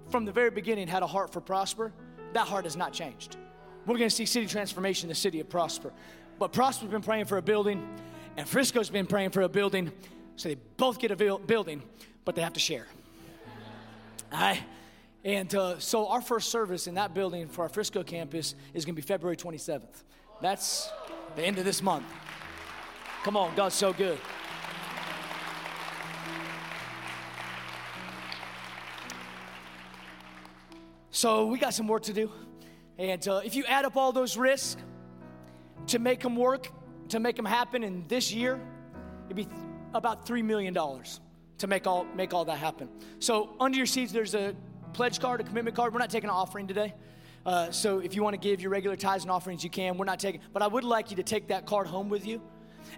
from 0.09 0.25
the 0.25 0.31
very 0.33 0.49
beginning 0.49 0.87
had 0.87 1.03
a 1.03 1.07
heart 1.07 1.31
for 1.31 1.39
Prosper, 1.39 1.93
that 2.33 2.47
heart 2.47 2.65
has 2.65 2.75
not 2.75 2.93
changed. 2.93 3.37
We're 3.85 3.97
going 3.97 4.09
to 4.09 4.15
see 4.15 4.25
city 4.25 4.47
transformation 4.47 5.09
the 5.09 5.15
city 5.15 5.39
of 5.39 5.49
Prosper. 5.49 5.93
But 6.39 6.51
Prosper's 6.51 6.89
been 6.89 7.01
praying 7.01 7.25
for 7.25 7.37
a 7.37 7.41
building, 7.41 7.87
and 8.35 8.47
Frisco's 8.47 8.89
been 8.89 9.07
praying 9.07 9.31
for 9.31 9.41
a 9.41 9.49
building, 9.49 9.91
so 10.35 10.49
they 10.49 10.55
both 10.75 10.99
get 10.99 11.11
a 11.11 11.15
building, 11.15 11.81
but 12.25 12.35
they 12.35 12.41
have 12.41 12.53
to 12.53 12.59
share. 12.59 12.85
All 14.31 14.39
right? 14.39 14.63
And 15.23 15.53
uh, 15.55 15.79
so 15.79 16.07
our 16.07 16.21
first 16.21 16.49
service 16.49 16.87
in 16.87 16.95
that 16.95 17.13
building 17.13 17.47
for 17.47 17.63
our 17.63 17.69
Frisco 17.69 18.03
campus 18.03 18.55
is 18.73 18.85
going 18.85 18.95
to 18.95 19.01
be 19.01 19.05
February 19.05 19.35
27th. 19.35 20.03
That's 20.41 20.89
the 21.35 21.43
end 21.43 21.57
of 21.57 21.65
this 21.65 21.81
month. 21.81 22.05
Come 23.23 23.35
on, 23.35 23.55
God's 23.55 23.75
so 23.75 23.93
good. 23.93 24.19
So 31.17 31.47
we 31.47 31.57
got 31.57 31.73
some 31.73 31.87
work 31.87 32.03
to 32.03 32.13
do. 32.13 32.31
And 32.99 33.27
uh, 33.27 33.41
if 33.43 33.55
you 33.55 33.65
add 33.65 33.85
up 33.85 33.97
all 33.97 34.11
those 34.11 34.37
risks 34.37 34.79
to 35.87 35.97
make 35.97 36.19
them 36.19 36.35
work, 36.35 36.69
to 37.09 37.19
make 37.19 37.35
them 37.35 37.45
happen 37.45 37.83
in 37.83 38.07
this 38.07 38.31
year, 38.31 38.61
it'd 39.25 39.35
be 39.35 39.45
th- 39.45 39.57
about 39.95 40.27
$3 40.27 40.43
million 40.43 40.75
to 40.75 41.67
make 41.67 41.87
all, 41.87 42.05
make 42.15 42.35
all 42.35 42.45
that 42.45 42.59
happen. 42.59 42.87
So 43.17 43.55
under 43.59 43.75
your 43.75 43.87
seats, 43.87 44.11
there's 44.11 44.35
a 44.35 44.55
pledge 44.93 45.19
card, 45.19 45.41
a 45.41 45.43
commitment 45.43 45.75
card. 45.75 45.91
We're 45.91 45.97
not 45.97 46.11
taking 46.11 46.29
an 46.29 46.35
offering 46.35 46.67
today. 46.67 46.93
Uh, 47.47 47.71
so 47.71 47.97
if 47.97 48.13
you 48.13 48.21
want 48.21 48.35
to 48.35 48.39
give 48.39 48.61
your 48.61 48.69
regular 48.69 48.95
tithes 48.95 49.23
and 49.23 49.31
offerings, 49.31 49.63
you 49.63 49.71
can. 49.71 49.97
We're 49.97 50.05
not 50.05 50.19
taking, 50.19 50.41
but 50.53 50.61
I 50.61 50.67
would 50.67 50.83
like 50.83 51.09
you 51.09 51.15
to 51.15 51.23
take 51.23 51.47
that 51.47 51.65
card 51.65 51.87
home 51.87 52.09
with 52.09 52.27
you. 52.27 52.43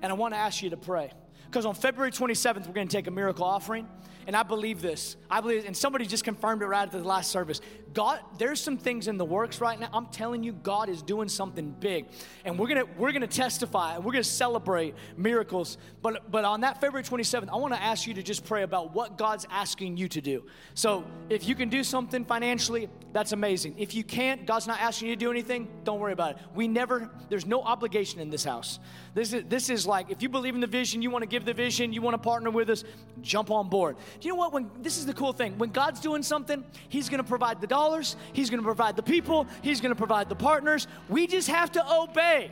And 0.02 0.12
I 0.12 0.16
want 0.16 0.34
to 0.34 0.38
ask 0.38 0.62
you 0.62 0.72
to 0.72 0.78
pray. 0.78 1.14
Because 1.46 1.66
on 1.66 1.74
February 1.74 2.12
27th, 2.12 2.68
we're 2.68 2.74
going 2.74 2.90
to 2.90 2.96
take 2.98 3.08
a 3.08 3.12
miracle 3.12 3.46
offering. 3.46 3.88
And 4.30 4.36
I 4.36 4.44
believe 4.44 4.80
this. 4.80 5.18
I 5.28 5.42
believe, 5.42 5.66
and 5.66 5.76
somebody 5.76 6.06
just 6.06 6.24
confirmed 6.24 6.62
it 6.62 6.68
right 6.68 6.84
at 6.84 6.92
the 6.92 7.04
last 7.04 7.32
service. 7.32 7.62
God, 7.96 8.20
there's 8.38 8.62
some 8.62 8.78
things 8.78 9.08
in 9.08 9.18
the 9.18 9.26
works 9.26 9.60
right 9.60 9.80
now. 9.80 9.90
I'm 9.92 10.06
telling 10.06 10.44
you, 10.44 10.54
God 10.54 10.88
is 10.88 11.02
doing 11.02 11.28
something 11.28 11.72
big, 11.80 12.06
and 12.46 12.60
we're 12.60 12.68
gonna 12.68 12.86
we're 13.00 13.12
gonna 13.12 13.26
testify 13.26 13.96
and 13.96 14.06
we're 14.06 14.12
gonna 14.12 14.24
celebrate 14.24 14.94
miracles. 15.18 15.80
But 16.04 16.30
but 16.30 16.46
on 16.46 16.62
that 16.62 16.80
February 16.80 17.04
27th, 17.04 17.50
I 17.52 17.56
want 17.56 17.74
to 17.74 17.82
ask 17.82 18.06
you 18.06 18.14
to 18.14 18.22
just 18.22 18.46
pray 18.46 18.62
about 18.62 18.94
what 18.94 19.18
God's 19.18 19.48
asking 19.50 19.98
you 19.98 20.08
to 20.10 20.22
do. 20.22 20.46
So 20.76 21.06
if 21.30 21.48
you 21.48 21.56
can 21.56 21.70
do 21.70 21.84
something 21.84 22.24
financially, 22.24 22.88
that's 23.12 23.32
amazing. 23.32 23.80
If 23.80 23.96
you 23.96 24.04
can't, 24.04 24.46
God's 24.46 24.68
not 24.68 24.80
asking 24.80 25.10
you 25.10 25.16
to 25.16 25.20
do 25.20 25.32
anything. 25.32 25.68
Don't 25.84 26.00
worry 26.00 26.14
about 26.14 26.32
it. 26.32 26.38
We 26.54 26.68
never. 26.68 27.10
There's 27.30 27.48
no 27.48 27.64
obligation 27.64 28.20
in 28.20 28.30
this 28.30 28.44
house. 28.44 28.78
This 29.16 29.34
is 29.34 29.46
this 29.50 29.70
is 29.72 29.88
like 29.88 30.12
if 30.12 30.22
you 30.22 30.30
believe 30.30 30.54
in 30.54 30.62
the 30.62 30.68
vision, 30.68 31.02
you 31.02 31.10
want 31.10 31.24
to 31.24 31.28
give 31.28 31.46
the 31.46 31.56
vision, 31.56 31.94
you 31.94 32.04
want 32.04 32.14
to 32.14 32.20
partner 32.20 32.52
with 32.52 32.70
us, 32.70 32.84
jump 33.22 33.50
on 33.50 33.70
board. 33.70 33.98
You 34.22 34.30
know 34.30 34.36
what? 34.36 34.52
When 34.54 34.70
this 34.82 34.98
is 34.98 35.06
the 35.06 35.14
cool 35.14 35.34
thing. 35.34 35.58
When 35.58 35.70
God's 35.70 36.00
doing 36.00 36.24
something, 36.24 36.64
He's 36.90 37.10
to 37.10 37.24
provide 37.24 37.62
the 37.62 37.68
dollars, 37.68 38.16
He's 38.34 38.50
to 38.60 38.66
provide 38.66 38.96
the 38.96 39.04
people, 39.04 39.48
He's 39.62 39.80
to 39.92 39.96
provide 39.96 40.30
the 40.30 40.36
partners. 40.36 40.88
We 41.08 41.28
just 41.28 41.48
have 41.48 41.72
to 41.74 41.94
obey. 41.94 42.52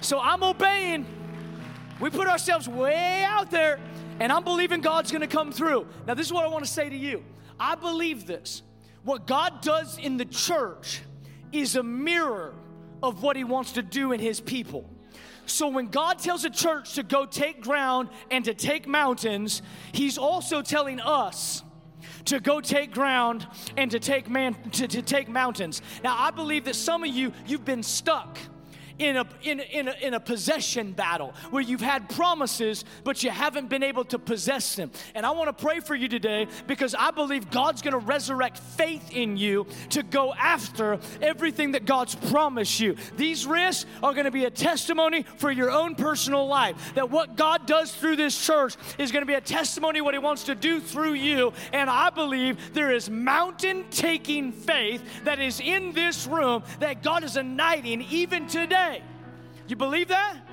So 0.00 0.20
I'm 0.20 0.42
obeying. 0.42 1.06
We 2.00 2.10
put 2.10 2.28
ourselves 2.28 2.68
way 2.68 3.24
out 3.24 3.50
there, 3.50 3.78
and 4.20 4.30
I'm 4.30 4.44
believing 4.44 4.82
God's 4.82 5.10
to 5.22 5.26
come 5.26 5.52
through. 5.52 5.86
Now, 6.06 6.14
this 6.14 6.26
is 6.26 6.32
what 6.32 6.44
I 6.44 6.48
want 6.48 6.64
to 6.64 6.70
say 6.70 6.88
to 6.88 6.96
you. 6.96 7.24
I 7.58 7.74
believe 7.74 8.26
this. 8.26 8.62
What 9.02 9.26
God 9.26 9.62
does 9.62 9.98
in 9.98 10.16
the 10.18 10.24
church 10.26 11.00
is 11.52 11.76
a 11.76 11.82
mirror 11.82 12.54
of 13.02 13.22
what 13.22 13.36
He 13.36 13.44
wants 13.44 13.72
to 13.72 13.82
do 13.82 14.12
in 14.12 14.20
His 14.20 14.40
people. 14.40 14.90
So 15.46 15.68
when 15.68 15.86
God 15.86 16.18
tells 16.18 16.44
a 16.44 16.50
church 16.50 16.94
to 16.94 17.02
go 17.02 17.24
take 17.24 17.62
ground 17.62 18.10
and 18.30 18.44
to 18.44 18.54
take 18.54 18.86
mountains, 18.86 19.62
He's 19.92 20.18
also 20.18 20.60
telling 20.62 21.00
us 21.00 21.62
to 22.26 22.40
go 22.40 22.60
take 22.60 22.92
ground 22.92 23.46
and 23.76 23.90
to 23.90 23.98
take 23.98 24.28
man 24.28 24.54
to, 24.72 24.88
to 24.88 25.02
take 25.02 25.28
mountains. 25.28 25.82
Now 26.04 26.16
I 26.18 26.30
believe 26.30 26.64
that 26.64 26.76
some 26.76 27.04
of 27.04 27.10
you 27.10 27.32
you've 27.46 27.64
been 27.64 27.82
stuck 27.82 28.38
in 28.98 29.16
a, 29.16 29.26
in, 29.42 29.60
in, 29.60 29.88
a, 29.88 29.94
in 30.00 30.14
a 30.14 30.20
possession 30.20 30.92
battle 30.92 31.34
where 31.50 31.62
you've 31.62 31.80
had 31.80 32.08
promises, 32.08 32.84
but 33.04 33.22
you 33.22 33.30
haven't 33.30 33.68
been 33.68 33.82
able 33.82 34.04
to 34.06 34.18
possess 34.18 34.76
them. 34.76 34.90
And 35.14 35.26
I 35.26 35.30
want 35.32 35.56
to 35.56 35.64
pray 35.64 35.80
for 35.80 35.94
you 35.94 36.08
today 36.08 36.46
because 36.66 36.94
I 36.94 37.10
believe 37.10 37.50
God's 37.50 37.82
going 37.82 37.92
to 37.92 37.98
resurrect 37.98 38.58
faith 38.58 39.10
in 39.12 39.36
you 39.36 39.66
to 39.90 40.02
go 40.02 40.32
after 40.34 40.98
everything 41.20 41.72
that 41.72 41.84
God's 41.84 42.14
promised 42.14 42.80
you. 42.80 42.96
These 43.16 43.46
risks 43.46 43.86
are 44.02 44.12
going 44.12 44.24
to 44.24 44.30
be 44.30 44.44
a 44.44 44.50
testimony 44.50 45.24
for 45.36 45.50
your 45.50 45.70
own 45.70 45.94
personal 45.94 46.46
life 46.46 46.94
that 46.94 47.10
what 47.10 47.36
God 47.36 47.66
does 47.66 47.92
through 47.92 48.16
this 48.16 48.46
church 48.46 48.76
is 48.98 49.12
going 49.12 49.22
to 49.22 49.26
be 49.26 49.34
a 49.34 49.40
testimony 49.40 50.00
what 50.00 50.14
He 50.14 50.18
wants 50.18 50.44
to 50.44 50.54
do 50.54 50.80
through 50.80 51.14
you. 51.14 51.52
And 51.72 51.90
I 51.90 52.10
believe 52.10 52.74
there 52.74 52.92
is 52.92 53.10
mountain 53.10 53.84
taking 53.90 54.52
faith 54.52 55.02
that 55.24 55.38
is 55.38 55.60
in 55.60 55.92
this 55.92 56.26
room 56.26 56.62
that 56.80 57.02
God 57.02 57.24
is 57.24 57.36
igniting 57.36 58.02
even 58.10 58.46
today. 58.46 58.85
You 59.68 59.74
believe 59.74 60.08
that? 60.08 60.45